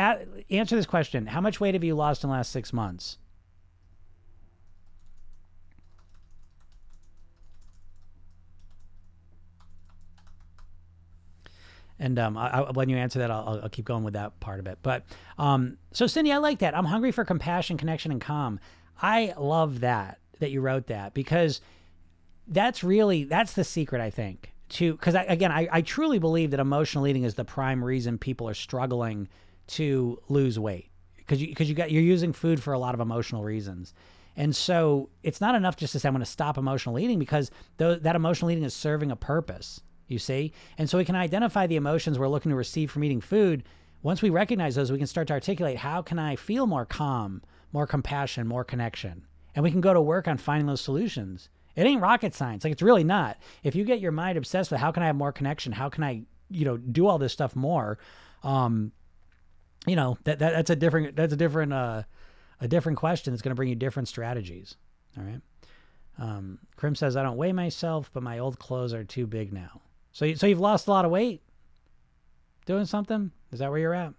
answer 0.50 0.76
this 0.76 0.86
question: 0.86 1.28
How 1.28 1.42
much 1.42 1.60
weight 1.60 1.74
have 1.74 1.84
you 1.84 1.96
lost 1.96 2.24
in 2.24 2.30
the 2.30 2.36
last 2.36 2.52
six 2.52 2.72
months? 2.72 3.18
And 12.02 12.18
um, 12.18 12.38
I, 12.38 12.50
I, 12.50 12.72
when 12.72 12.88
you 12.88 12.96
answer 12.96 13.20
that, 13.20 13.30
I'll, 13.30 13.60
I'll, 13.64 13.70
keep 13.70 13.84
going 13.84 14.06
with 14.06 14.14
that 14.14 14.40
part 14.40 14.62
of 14.62 14.68
it. 14.68 14.80
But 14.82 15.04
um, 15.38 15.78
so, 15.92 16.08
Cindy, 16.08 16.32
I 16.32 16.38
like 16.38 16.60
that. 16.60 16.74
I'm 16.74 16.86
hungry 16.86 17.12
for 17.12 17.26
compassion, 17.26 17.76
connection, 17.76 18.14
and 18.14 18.22
calm. 18.22 18.62
I 19.02 19.34
love 19.38 19.82
that 19.82 20.20
that 20.40 20.52
you 20.52 20.62
wrote 20.62 20.88
that 20.88 21.14
because 21.14 21.60
that's 22.48 22.84
really 22.84 23.26
that's 23.26 23.54
the 23.54 23.66
secret 23.66 24.02
I 24.02 24.10
think 24.10 24.54
to 24.70 24.94
because 24.94 25.16
again 25.16 25.52
I, 25.52 25.68
I 25.72 25.82
truly 25.82 26.20
believe 26.20 26.52
that 26.52 26.60
emotional 26.60 27.08
eating 27.08 27.24
is 27.24 27.36
the 27.36 27.46
prime 27.46 27.84
reason 27.84 28.18
people 28.18 28.48
are 28.48 28.54
struggling 28.54 29.28
to 29.68 30.20
lose 30.30 30.58
weight 30.60 30.90
because 31.18 31.42
you 31.42 31.48
because 31.48 31.70
you 31.70 31.76
got 31.76 31.92
you're 31.92 32.02
using 32.02 32.34
food 32.34 32.62
for 32.62 32.74
a 32.74 32.80
lot 32.80 32.94
of 32.94 33.00
emotional 33.00 33.44
reasons. 33.44 33.94
And 34.36 34.56
so 34.56 35.10
it's 35.22 35.42
not 35.42 35.56
enough 35.56 35.76
just 35.76 35.92
to 35.94 36.00
say 36.00 36.08
I'm 36.08 36.14
going 36.14 36.24
to 36.24 36.32
stop 36.32 36.58
emotional 36.58 36.98
eating 36.98 37.20
because 37.20 37.52
th- 37.78 38.02
that 38.04 38.16
emotional 38.16 38.50
eating 38.52 38.64
is 38.64 38.74
serving 38.74 39.12
a 39.12 39.16
purpose 39.16 39.82
you 40.10 40.20
see? 40.20 40.52
And 40.78 40.90
so 40.90 40.98
we 40.98 41.06
can 41.06 41.16
identify 41.16 41.68
the 41.68 41.76
emotions 41.76 42.20
we're 42.20 42.28
looking 42.28 42.50
to 42.50 42.56
receive 42.56 42.92
from 42.92 43.04
eating 43.04 43.22
food. 43.22 43.64
Once 44.02 44.22
we 44.22 44.30
recognize 44.30 44.76
those 44.76 44.92
we 44.92 44.98
can 44.98 45.08
start 45.08 45.28
to 45.28 45.34
articulate 45.34 45.78
how 45.78 46.02
can 46.02 46.20
I 46.20 46.36
feel 46.36 46.66
more 46.68 46.86
calm 46.86 47.42
more 47.72 47.86
compassion 47.86 48.48
more 48.48 48.64
connection? 48.64 49.26
And 49.54 49.64
we 49.64 49.72
can 49.72 49.82
go 49.82 49.94
to 49.94 50.02
work 50.02 50.28
on 50.28 50.38
finding 50.38 50.68
those 50.68 50.82
solutions. 50.82 51.50
It 51.80 51.86
ain't 51.86 52.02
rocket 52.02 52.36
science. 52.36 52.66
Like 52.66 52.74
it's 52.74 52.82
really 52.82 53.06
not. 53.06 53.38
If 53.64 53.74
you 53.74 53.86
get 53.86 54.02
your 54.02 54.12
mind 54.12 54.38
obsessed 54.38 54.70
with 54.70 54.82
how 54.82 54.92
can 54.92 55.02
I 55.02 55.06
have 55.06 55.16
more 55.16 55.32
connection? 55.32 55.72
How 55.72 55.88
can 55.88 56.04
I, 56.04 56.24
you 56.50 56.66
know, 56.66 56.76
do 56.76 57.08
all 57.08 57.18
this 57.18 57.32
stuff 57.32 57.56
more? 57.56 57.98
Um, 58.44 58.92
you 59.88 59.96
know, 59.96 60.18
that, 60.26 60.40
that 60.40 60.52
that's 60.52 60.70
a 60.70 60.76
different 60.76 61.16
that's 61.16 61.32
a 61.32 61.38
different 61.38 61.72
uh 61.72 62.04
a 62.60 62.68
different 62.68 62.98
question 62.98 63.32
that's 63.32 63.42
going 63.42 63.52
to 63.52 63.56
bring 63.56 63.70
you 63.70 63.76
different 63.76 64.10
strategies. 64.10 64.76
All 65.18 65.24
right. 65.24 65.40
Um, 66.18 66.60
Krim 66.76 66.96
says 66.96 67.16
I 67.16 67.24
don't 67.24 67.38
weigh 67.38 67.54
myself, 67.54 68.12
but 68.14 68.24
my 68.24 68.40
old 68.40 68.60
clothes 68.60 68.94
are 68.94 69.06
too 69.06 69.26
big 69.26 69.54
now. 69.54 69.80
So 70.12 70.26
you, 70.26 70.36
so 70.36 70.48
you've 70.48 70.60
lost 70.60 70.88
a 70.88 70.92
lot 70.92 71.06
of 71.06 71.12
weight. 71.12 71.42
Doing 72.66 72.88
something? 72.88 73.32
Is 73.54 73.60
that 73.60 73.72
where 73.72 73.80
you're 73.80 73.94
at? 73.94 74.14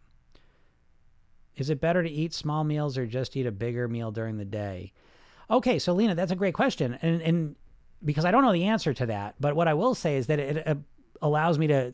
Is 1.56 1.68
it 1.68 1.78
better 1.78 2.02
to 2.02 2.08
eat 2.08 2.32
small 2.32 2.64
meals 2.64 2.96
or 2.96 3.04
just 3.04 3.36
eat 3.36 3.44
a 3.44 3.52
bigger 3.52 3.86
meal 3.86 4.12
during 4.12 4.38
the 4.38 4.46
day? 4.46 4.94
Okay, 5.50 5.78
so 5.78 5.92
Lena, 5.92 6.14
that's 6.14 6.32
a 6.32 6.36
great 6.36 6.54
question, 6.54 6.98
and 7.02 7.20
and 7.22 7.56
because 8.04 8.24
I 8.24 8.30
don't 8.30 8.42
know 8.42 8.52
the 8.52 8.64
answer 8.64 8.94
to 8.94 9.06
that, 9.06 9.34
but 9.40 9.56
what 9.56 9.68
I 9.68 9.74
will 9.74 9.94
say 9.94 10.16
is 10.16 10.26
that 10.28 10.38
it, 10.38 10.56
it 10.56 10.78
allows 11.20 11.58
me 11.58 11.66
to 11.66 11.92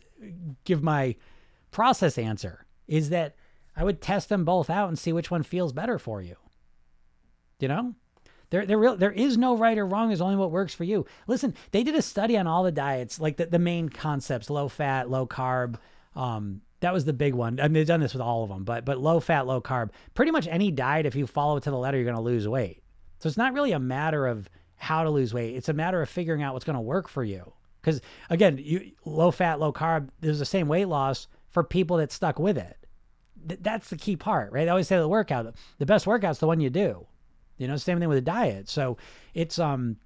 give 0.65 0.83
my 0.83 1.17
process 1.71 2.17
answer 2.19 2.65
is 2.87 3.11
that 3.11 3.35
I 3.77 3.85
would 3.85 4.01
test 4.01 4.29
them 4.29 4.45
both 4.45 4.71
out 4.71 4.89
and 4.89 4.99
see 4.99 5.13
which 5.13 5.31
one 5.31 5.43
feels 5.43 5.73
better 5.73 5.99
for 5.99 6.23
you. 6.23 6.37
You 7.59 7.69
know? 7.69 7.95
There, 8.51 8.65
there, 8.65 8.79
real, 8.79 8.97
there 8.97 9.11
is 9.11 9.37
no 9.37 9.57
right 9.57 9.77
or 9.77 9.85
wrong. 9.85 10.09
There's 10.09 10.21
only 10.21 10.37
what 10.37 10.53
works 10.53 10.73
for 10.73 10.85
you. 10.85 11.05
Listen, 11.27 11.55
they 11.73 11.83
did 11.83 11.97
a 11.97 12.03
study 12.03 12.39
on 12.39 12.47
all 12.47 12.63
the 12.63 12.71
diets, 12.71 13.19
like 13.19 13.37
the, 13.39 13.47
the 13.47 13.59
main 13.59 13.89
concepts: 13.89 14.49
low 14.49 14.69
fat, 14.69 15.11
low 15.11 15.27
carb. 15.27 15.77
Um, 16.15 16.63
that 16.81 16.93
was 16.93 17.05
the 17.05 17.13
big 17.13 17.35
one. 17.35 17.59
I 17.59 17.65
mean, 17.65 17.73
they've 17.73 17.87
done 17.87 18.01
this 18.01 18.13
with 18.13 18.23
all 18.23 18.45
of 18.45 18.51
them, 18.51 18.63
but 18.63 18.85
but 18.85 18.99
low 18.99 19.19
fat, 19.19 19.49
low 19.49 19.61
carb. 19.61 19.91
Pretty 20.15 20.31
much 20.31 20.47
any 20.47 20.71
diet, 20.71 21.07
if 21.07 21.17
you 21.17 21.27
follow 21.27 21.57
it 21.57 21.65
to 21.65 21.73
the 21.73 21.77
letter, 21.77 21.97
you're 21.97 22.05
going 22.05 22.17
to 22.17 22.23
lose 22.23 22.47
weight. 22.47 22.85
So 23.19 23.29
it's 23.29 23.37
not 23.37 23.53
really 23.53 23.73
a 23.73 23.79
matter 23.79 24.27
of 24.27 24.49
how 24.77 25.05
to 25.05 25.11
lose 25.11 25.33
weight. 25.33 25.57
It's 25.57 25.69
a 25.69 25.75
matter 25.75 26.03
of 26.03 26.09
figuring 26.09 26.43
out 26.43 26.53
what's 26.53 26.65
going 26.65 26.77
to 26.77 26.83
work 26.83 27.09
for 27.09 27.25
you. 27.25 27.53
Because 27.81 28.01
again, 28.31 28.59
you 28.59 28.93
low 29.05 29.31
fat, 29.31 29.61
low 29.61 29.73
carb, 29.73 30.09
there's 30.21 30.39
the 30.39 30.45
same 30.45 30.69
weight 30.69 30.89
loss 30.89 31.29
for 31.49 31.63
people 31.63 31.99
that 31.99 32.13
stuck 32.13 32.39
with 32.39 32.59
it. 32.59 32.77
Th- 33.49 33.61
that's 33.63 33.91
the 33.91 33.97
key 33.97 34.17
part, 34.17 34.53
right? 34.53 34.67
I 34.67 34.71
always 34.71 34.89
say 34.89 34.99
the 34.99 35.09
workout, 35.09 35.55
the 35.79 35.87
best 35.87 36.07
workout's 36.07 36.41
the 36.41 36.47
one 36.47 36.61
you 36.61 36.69
do. 36.69 37.07
You 37.59 37.69
know, 37.69 37.77
same 37.77 37.99
thing 37.99 38.09
with 38.09 38.19
a 38.19 38.23
diet. 38.23 38.69
So 38.69 38.99
it's 39.35 39.59
um 39.59 39.97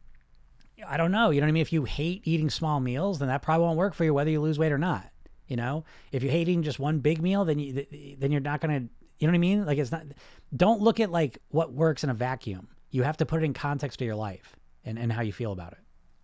I 0.86 0.96
don't 0.96 1.12
know, 1.12 1.30
you 1.30 1.40
know 1.40 1.46
what 1.46 1.50
I 1.50 1.52
mean? 1.52 1.62
If 1.62 1.72
you 1.72 1.84
hate 1.84 2.22
eating 2.24 2.50
small 2.50 2.80
meals, 2.80 3.18
then 3.18 3.28
that 3.28 3.42
probably 3.42 3.66
won't 3.66 3.78
work 3.78 3.94
for 3.94 4.04
you 4.04 4.14
whether 4.14 4.30
you 4.30 4.40
lose 4.40 4.58
weight 4.58 4.72
or 4.72 4.78
not. 4.78 5.10
You 5.46 5.56
know, 5.56 5.84
if 6.12 6.22
you're 6.22 6.32
eating 6.32 6.62
just 6.62 6.78
one 6.78 7.00
big 7.00 7.20
meal, 7.20 7.44
then 7.44 7.58
you 7.58 7.86
then 8.18 8.30
you're 8.30 8.40
not 8.40 8.60
gonna. 8.60 8.84
You 9.18 9.26
know 9.26 9.32
what 9.32 9.34
I 9.34 9.38
mean? 9.38 9.66
Like 9.66 9.78
it's 9.78 9.90
not. 9.90 10.04
Don't 10.56 10.80
look 10.80 11.00
at 11.00 11.10
like 11.10 11.38
what 11.48 11.72
works 11.72 12.04
in 12.04 12.10
a 12.10 12.14
vacuum. 12.14 12.68
You 12.90 13.02
have 13.04 13.16
to 13.18 13.26
put 13.26 13.42
it 13.42 13.44
in 13.44 13.54
context 13.54 13.98
to 14.00 14.04
your 14.04 14.16
life 14.16 14.56
and 14.84 14.98
and 14.98 15.12
how 15.12 15.22
you 15.22 15.32
feel 15.32 15.52
about 15.52 15.72
it. 15.72 15.78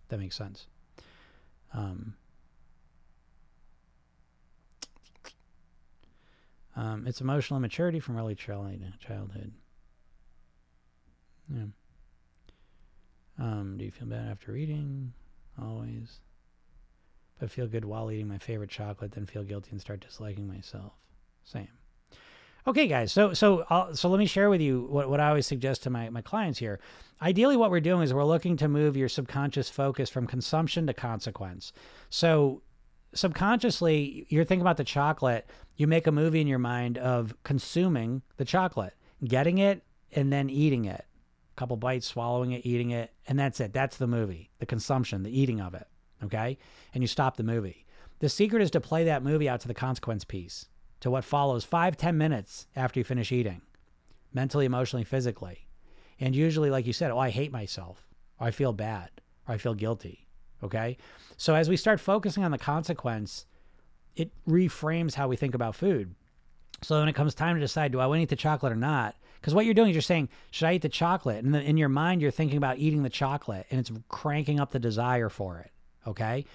That 0.09 0.19
makes 0.19 0.35
sense. 0.35 0.67
Um. 1.73 2.15
Um, 6.75 7.07
it's 7.07 7.21
emotional 7.21 7.57
immaturity 7.57 7.99
from 7.99 8.17
early 8.17 8.35
childhood. 8.35 9.51
Yeah. 11.51 11.63
Um, 13.39 13.77
do 13.79 13.85
you 13.85 13.91
feel 13.91 14.07
bad 14.07 14.29
after 14.29 14.55
eating? 14.55 15.13
Always. 15.59 16.19
But 17.39 17.49
feel 17.49 17.67
good 17.67 17.83
while 17.83 18.11
eating 18.11 18.27
my 18.27 18.37
favorite 18.37 18.69
chocolate, 18.69 19.13
then 19.13 19.25
feel 19.25 19.43
guilty 19.43 19.71
and 19.71 19.81
start 19.81 20.01
disliking 20.01 20.47
myself. 20.47 20.93
Same. 21.43 21.67
Okay, 22.67 22.87
guys. 22.87 23.13
So 23.13 23.33
so 23.33 23.65
I'll, 23.69 23.95
so 23.95 24.09
let 24.09 24.19
me 24.19 24.25
share 24.25 24.49
with 24.49 24.59
you 24.59 24.87
what, 24.89 25.09
what 25.09 25.21
I 25.21 25.29
always 25.29 25.47
suggest 25.47 25.83
to 25.83 25.89
my, 25.89 26.09
my 26.09 26.21
clients 26.21 26.59
here. 26.59 26.81
Ideally, 27.21 27.55
what 27.55 27.71
we're 27.71 27.79
doing 27.79 28.03
is 28.03 28.13
we're 28.13 28.25
looking 28.25 28.57
to 28.57 28.67
move 28.67 28.97
your 28.97 29.07
subconscious 29.07 29.69
focus 29.69 30.09
from 30.09 30.27
consumption 30.27 30.85
to 30.87 30.93
consequence. 30.93 31.71
So 32.09 32.61
subconsciously, 33.13 34.25
you're 34.27 34.43
thinking 34.43 34.61
about 34.61 34.75
the 34.75 34.83
chocolate. 34.83 35.49
You 35.77 35.87
make 35.87 36.07
a 36.07 36.11
movie 36.11 36.41
in 36.41 36.47
your 36.47 36.59
mind 36.59 36.97
of 36.97 37.33
consuming 37.43 38.21
the 38.35 38.43
chocolate, 38.45 38.95
getting 39.23 39.59
it, 39.59 39.83
and 40.11 40.31
then 40.33 40.49
eating 40.49 40.85
it 40.85 41.05
A 41.53 41.55
couple 41.55 41.77
bites, 41.77 42.05
swallowing 42.05 42.51
it, 42.51 42.65
eating 42.65 42.91
it, 42.91 43.11
and 43.27 43.39
that's 43.39 43.59
it. 43.61 43.71
That's 43.73 43.97
the 43.97 44.07
movie, 44.07 44.51
the 44.59 44.65
consumption, 44.65 45.23
the 45.23 45.39
eating 45.39 45.61
of 45.61 45.73
it. 45.73 45.87
Okay. 46.21 46.57
And 46.93 47.01
you 47.01 47.07
stop 47.07 47.37
the 47.37 47.43
movie. 47.43 47.85
The 48.19 48.29
secret 48.29 48.61
is 48.61 48.71
to 48.71 48.81
play 48.81 49.05
that 49.05 49.23
movie 49.23 49.47
out 49.47 49.61
to 49.61 49.67
the 49.67 49.73
consequence 49.73 50.23
piece, 50.23 50.67
to 50.99 51.11
what 51.11 51.23
follows 51.23 51.63
five, 51.63 51.97
ten 51.97 52.17
minutes 52.17 52.67
after 52.75 52.99
you 52.99 53.03
finish 53.03 53.31
eating, 53.31 53.61
mentally, 54.33 54.65
emotionally, 54.65 55.03
physically. 55.03 55.67
And 56.19 56.35
usually, 56.35 56.69
like 56.69 56.87
you 56.87 56.93
said, 56.93 57.11
oh, 57.11 57.19
I 57.19 57.29
hate 57.29 57.51
myself, 57.51 58.07
or 58.39 58.47
I 58.47 58.51
feel 58.51 58.73
bad, 58.73 59.09
or 59.47 59.55
I 59.55 59.57
feel 59.57 59.73
guilty. 59.73 60.27
Okay. 60.63 60.97
So 61.37 61.53
as 61.53 61.69
we 61.69 61.77
start 61.77 61.99
focusing 61.99 62.43
on 62.43 62.51
the 62.51 62.57
consequence, 62.57 63.45
it 64.15 64.31
reframes 64.47 65.13
how 65.13 65.27
we 65.27 65.35
think 65.35 65.53
about 65.53 65.75
food. 65.75 66.15
So 66.81 66.99
when 66.99 67.07
it 67.07 67.13
comes 67.13 67.35
time 67.35 67.55
to 67.55 67.61
decide, 67.61 67.91
do 67.91 67.99
I 67.99 68.07
want 68.07 68.19
to 68.19 68.23
eat 68.23 68.29
the 68.29 68.35
chocolate 68.35 68.71
or 68.71 68.75
not? 68.75 69.15
Because 69.39 69.53
what 69.53 69.65
you're 69.65 69.75
doing 69.75 69.89
is 69.89 69.95
you're 69.95 70.01
saying, 70.01 70.29
should 70.49 70.65
I 70.65 70.73
eat 70.73 70.81
the 70.81 70.89
chocolate? 70.89 71.43
And 71.43 71.53
then 71.53 71.61
in 71.61 71.77
your 71.77 71.89
mind, 71.89 72.21
you're 72.21 72.31
thinking 72.31 72.57
about 72.57 72.79
eating 72.79 73.03
the 73.03 73.09
chocolate 73.09 73.67
and 73.69 73.79
it's 73.79 73.91
cranking 74.09 74.59
up 74.59 74.71
the 74.71 74.79
desire 74.79 75.29
for 75.29 75.59
it. 75.59 75.71
Okay. 76.07 76.45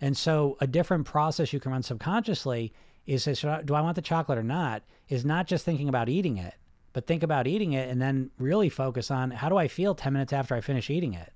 And 0.00 0.16
so 0.16 0.56
a 0.60 0.66
different 0.66 1.04
process 1.04 1.52
you 1.52 1.60
can 1.60 1.72
run 1.72 1.82
subconsciously 1.82 2.72
is 3.10 3.44
I, 3.44 3.62
do 3.62 3.74
I 3.74 3.80
want 3.80 3.96
the 3.96 4.02
chocolate 4.02 4.38
or 4.38 4.44
not? 4.44 4.82
Is 5.08 5.24
not 5.24 5.48
just 5.48 5.64
thinking 5.64 5.88
about 5.88 6.08
eating 6.08 6.36
it, 6.36 6.54
but 6.92 7.06
think 7.06 7.24
about 7.24 7.48
eating 7.48 7.72
it 7.72 7.88
and 7.88 8.00
then 8.00 8.30
really 8.38 8.68
focus 8.68 9.10
on 9.10 9.32
how 9.32 9.48
do 9.48 9.56
I 9.56 9.66
feel 9.66 9.94
10 9.96 10.12
minutes 10.12 10.32
after 10.32 10.54
I 10.54 10.60
finish 10.60 10.90
eating 10.90 11.14
it? 11.14 11.32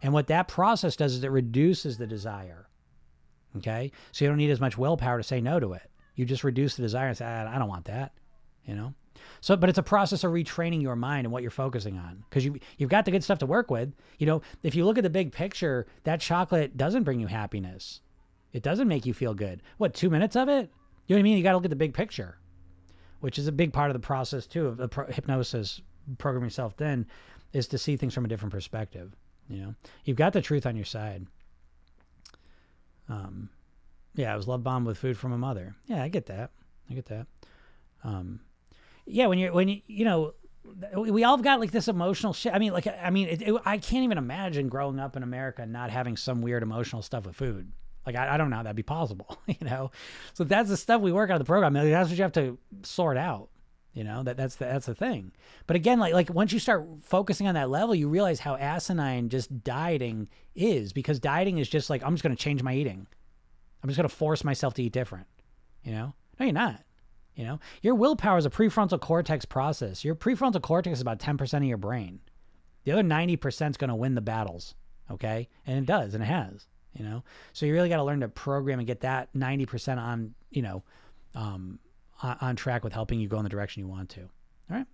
And 0.00 0.12
what 0.12 0.28
that 0.28 0.46
process 0.46 0.94
does 0.94 1.14
is 1.14 1.24
it 1.24 1.30
reduces 1.32 1.98
the 1.98 2.06
desire. 2.06 2.68
Okay. 3.56 3.90
So 4.12 4.24
you 4.24 4.30
don't 4.30 4.38
need 4.38 4.50
as 4.50 4.60
much 4.60 4.78
willpower 4.78 5.18
to 5.18 5.24
say 5.24 5.40
no 5.40 5.58
to 5.58 5.72
it. 5.72 5.90
You 6.14 6.24
just 6.24 6.44
reduce 6.44 6.76
the 6.76 6.82
desire 6.82 7.08
and 7.08 7.16
say, 7.16 7.24
I 7.24 7.58
don't 7.58 7.68
want 7.68 7.86
that, 7.86 8.12
you 8.64 8.76
know? 8.76 8.94
So, 9.40 9.56
but 9.56 9.68
it's 9.68 9.78
a 9.78 9.82
process 9.82 10.22
of 10.22 10.30
retraining 10.30 10.82
your 10.82 10.94
mind 10.94 11.26
and 11.26 11.32
what 11.32 11.42
you're 11.42 11.50
focusing 11.50 11.98
on 11.98 12.24
because 12.28 12.44
you 12.44 12.60
you've 12.76 12.90
got 12.90 13.04
the 13.04 13.10
good 13.10 13.24
stuff 13.24 13.38
to 13.40 13.46
work 13.46 13.70
with. 13.70 13.92
You 14.18 14.26
know, 14.26 14.42
if 14.62 14.76
you 14.76 14.84
look 14.84 14.98
at 14.98 15.04
the 15.04 15.10
big 15.10 15.32
picture, 15.32 15.86
that 16.04 16.20
chocolate 16.20 16.76
doesn't 16.76 17.02
bring 17.02 17.18
you 17.18 17.26
happiness. 17.26 18.00
It 18.52 18.62
doesn't 18.62 18.88
make 18.88 19.04
you 19.06 19.14
feel 19.14 19.34
good. 19.34 19.62
What 19.78 19.94
two 19.94 20.10
minutes 20.10 20.36
of 20.36 20.48
it? 20.48 20.70
You 21.08 21.14
know 21.14 21.18
what 21.18 21.20
I 21.20 21.24
mean? 21.24 21.38
You 21.38 21.42
got 21.42 21.52
to 21.52 21.56
look 21.56 21.64
at 21.64 21.70
the 21.70 21.76
big 21.76 21.94
picture, 21.94 22.38
which 23.20 23.38
is 23.38 23.48
a 23.48 23.52
big 23.52 23.72
part 23.72 23.90
of 23.90 23.94
the 23.94 24.06
process 24.06 24.46
too 24.46 24.66
of 24.66 24.90
pro- 24.90 25.06
hypnosis, 25.06 25.80
programming 26.18 26.46
yourself. 26.46 26.76
Then 26.76 27.06
is 27.54 27.66
to 27.68 27.78
see 27.78 27.96
things 27.96 28.12
from 28.12 28.26
a 28.26 28.28
different 28.28 28.52
perspective. 28.52 29.16
You 29.48 29.62
know, 29.62 29.74
you've 30.04 30.18
got 30.18 30.34
the 30.34 30.42
truth 30.42 30.66
on 30.66 30.76
your 30.76 30.84
side. 30.84 31.26
Um, 33.08 33.48
yeah, 34.14 34.34
I 34.34 34.36
was 34.36 34.46
love 34.46 34.62
bombed 34.62 34.86
with 34.86 34.98
food 34.98 35.16
from 35.16 35.32
a 35.32 35.38
mother. 35.38 35.74
Yeah, 35.86 36.02
I 36.02 36.08
get 36.08 36.26
that. 36.26 36.50
I 36.90 36.94
get 36.94 37.06
that. 37.06 37.26
Um, 38.04 38.40
yeah, 39.06 39.26
when 39.26 39.38
you're 39.38 39.52
when 39.52 39.68
you 39.68 39.80
you 39.86 40.04
know 40.04 40.34
we 40.94 41.24
all 41.24 41.38
got 41.38 41.60
like 41.60 41.70
this 41.70 41.88
emotional 41.88 42.34
shit. 42.34 42.52
I 42.52 42.58
mean, 42.58 42.74
like 42.74 42.86
I 42.86 43.08
mean, 43.08 43.28
it, 43.28 43.40
it, 43.40 43.54
I 43.64 43.78
can't 43.78 44.04
even 44.04 44.18
imagine 44.18 44.68
growing 44.68 45.00
up 45.00 45.16
in 45.16 45.22
America 45.22 45.62
and 45.62 45.72
not 45.72 45.88
having 45.88 46.18
some 46.18 46.42
weird 46.42 46.62
emotional 46.62 47.00
stuff 47.00 47.24
with 47.24 47.34
food. 47.34 47.72
Like 48.06 48.16
I, 48.16 48.34
I 48.34 48.36
don't 48.36 48.50
know 48.50 48.56
how 48.56 48.62
that'd 48.62 48.76
be 48.76 48.82
possible, 48.82 49.38
you 49.46 49.56
know. 49.62 49.90
So 50.34 50.44
that's 50.44 50.68
the 50.68 50.76
stuff 50.76 51.00
we 51.00 51.12
work 51.12 51.30
out 51.30 51.34
of 51.34 51.40
the 51.40 51.50
program. 51.50 51.74
Like, 51.74 51.90
that's 51.90 52.08
what 52.08 52.18
you 52.18 52.22
have 52.22 52.32
to 52.32 52.58
sort 52.82 53.16
out. 53.16 53.48
You 53.94 54.04
know 54.04 54.22
that 54.22 54.36
that's 54.36 54.56
the 54.56 54.66
that's 54.66 54.86
the 54.86 54.94
thing. 54.94 55.32
But 55.66 55.76
again, 55.76 55.98
like 55.98 56.14
like 56.14 56.30
once 56.30 56.52
you 56.52 56.58
start 56.58 56.86
focusing 57.02 57.48
on 57.48 57.54
that 57.54 57.70
level, 57.70 57.94
you 57.94 58.08
realize 58.08 58.40
how 58.40 58.54
asinine 58.54 59.28
just 59.28 59.64
dieting 59.64 60.28
is 60.54 60.92
because 60.92 61.18
dieting 61.18 61.58
is 61.58 61.68
just 61.68 61.90
like 61.90 62.02
I'm 62.04 62.14
just 62.14 62.22
going 62.22 62.36
to 62.36 62.42
change 62.42 62.62
my 62.62 62.74
eating. 62.74 63.06
I'm 63.82 63.88
just 63.88 63.96
going 63.96 64.08
to 64.08 64.14
force 64.14 64.44
myself 64.44 64.74
to 64.74 64.82
eat 64.82 64.92
different. 64.92 65.26
You 65.82 65.92
know? 65.92 66.14
No, 66.38 66.46
you're 66.46 66.52
not. 66.52 66.82
You 67.34 67.44
know, 67.44 67.60
your 67.82 67.94
willpower 67.94 68.38
is 68.38 68.46
a 68.46 68.50
prefrontal 68.50 69.00
cortex 69.00 69.44
process. 69.44 70.04
Your 70.04 70.16
prefrontal 70.16 70.60
cortex 70.60 70.98
is 70.98 71.00
about 71.00 71.20
10% 71.20 71.54
of 71.54 71.64
your 71.64 71.76
brain. 71.76 72.18
The 72.82 72.92
other 72.92 73.02
90% 73.04 73.70
is 73.70 73.76
going 73.76 73.90
to 73.90 73.94
win 73.94 74.16
the 74.16 74.20
battles. 74.20 74.74
Okay. 75.08 75.48
And 75.64 75.78
it 75.78 75.86
does, 75.86 76.14
and 76.14 76.22
it 76.22 76.26
has, 76.26 76.66
you 76.94 77.04
know. 77.04 77.22
So 77.52 77.66
you 77.66 77.72
really 77.72 77.88
got 77.88 77.96
to 77.96 78.04
learn 78.04 78.20
to 78.20 78.28
program 78.28 78.78
and 78.78 78.86
get 78.86 79.00
that 79.00 79.32
90% 79.34 79.98
on, 79.98 80.34
you 80.50 80.62
know, 80.62 80.82
um, 81.34 81.78
on 82.22 82.56
track 82.56 82.84
with 82.84 82.92
helping 82.92 83.20
you 83.20 83.28
go 83.28 83.38
in 83.38 83.44
the 83.44 83.48
direction 83.48 83.80
you 83.80 83.88
want 83.88 84.10
to. 84.10 84.22
All 84.22 84.76
right. 84.76 84.86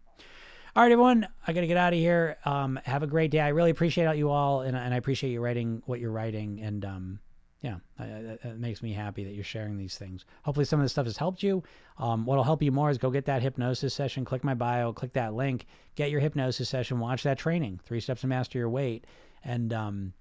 All 0.76 0.82
right, 0.82 0.90
everyone. 0.90 1.28
I 1.47 1.53
got 1.53 1.61
to 1.61 1.68
get 1.68 1.76
out 1.76 1.92
of 1.92 1.99
here. 1.99 2.36
Um, 2.45 2.80
have 2.84 3.05
a 3.05 3.07
great 3.07 3.30
day. 3.30 3.38
I 3.38 3.49
really 3.49 3.70
appreciate 3.70 4.16
you 4.16 4.30
all, 4.30 4.62
and, 4.62 4.76
and 4.76 4.92
I 4.92 4.97
appreciate 4.97 5.30
you 5.30 5.40
writing 5.40 5.82
what 5.86 6.01
you're 6.01 6.11
writing. 6.11 6.61
And 6.61 6.84
um, 6.84 7.20
yeah, 7.61 7.76
it 7.99 8.59
makes 8.59 8.82
me 8.82 8.92
happy 8.92 9.24
that 9.24 9.34
you're 9.34 9.45
sharing 9.45 9.78
these 9.78 9.97
things. 9.97 10.24
Hopefully, 10.42 10.66
some 10.66 10.80
of 10.80 10.84
this 10.84 10.92
stuff 10.92 11.07
has 11.07 11.16
helped 11.16 11.42
you. 11.42 11.62
Um, 11.97 12.26
what'll 12.26 12.45
help 12.45 12.62
you 12.62 12.72
more 12.72 12.90
is 12.90 12.99
go 12.99 13.09
get 13.09 13.24
that 13.26 13.40
hypnosis 13.40 13.95
session. 13.95 14.24
Click 14.24 14.42
my 14.42 14.53
bio, 14.53 14.92
click 14.92 15.12
that 15.12 15.32
link, 15.32 15.66
get 15.95 16.11
your 16.11 16.20
hypnosis 16.20 16.68
session, 16.68 16.99
watch 16.99 17.22
that 17.22 17.38
training, 17.38 17.80
Three 17.84 18.01
Steps 18.01 18.22
to 18.22 18.26
Master 18.26 18.59
Your 18.59 18.68
Weight, 18.68 19.07
and 19.45 19.72
um, 19.72 20.12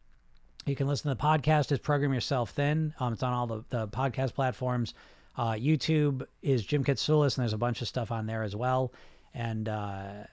you 0.66 0.76
can 0.76 0.88
listen 0.88 1.10
to 1.10 1.16
the 1.16 1.22
podcast 1.22 1.72
as 1.72 1.80
Program 1.80 2.14
Yourself 2.14 2.52
Thin. 2.52 2.94
Um, 3.00 3.14
it's 3.14 3.24
on 3.24 3.34
all 3.34 3.48
the, 3.48 3.64
the 3.70 3.88
podcast 3.88 4.34
platforms. 4.34 4.94
Uh, 5.36 5.54
YouTube 5.54 6.26
is 6.42 6.64
Jim 6.64 6.84
Katsoulis, 6.84 7.38
and 7.38 7.44
there's 7.44 7.54
a 7.54 7.58
bunch 7.58 7.82
of 7.82 7.88
stuff 7.88 8.12
on 8.12 8.28
there 8.28 8.44
as 8.44 8.56
well. 8.56 8.94
And 9.34 9.68
uh, 9.68 10.26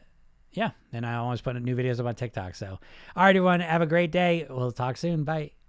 yeah, 0.53 0.71
and 0.93 1.07
I 1.07 1.17
always 1.17 1.41
put 1.41 1.61
new 1.61 1.77
videos 1.77 2.05
on 2.05 2.15
TikTok. 2.15 2.55
So, 2.55 2.67
all 3.17 3.25
right, 3.25 3.31
everyone, 3.31 3.61
have 3.61 3.83
a 3.83 3.87
great 3.87 4.11
day. 4.11 4.47
We'll 4.49 4.73
talk 4.73 4.97
soon. 4.97 5.25
Bye. 5.25 5.60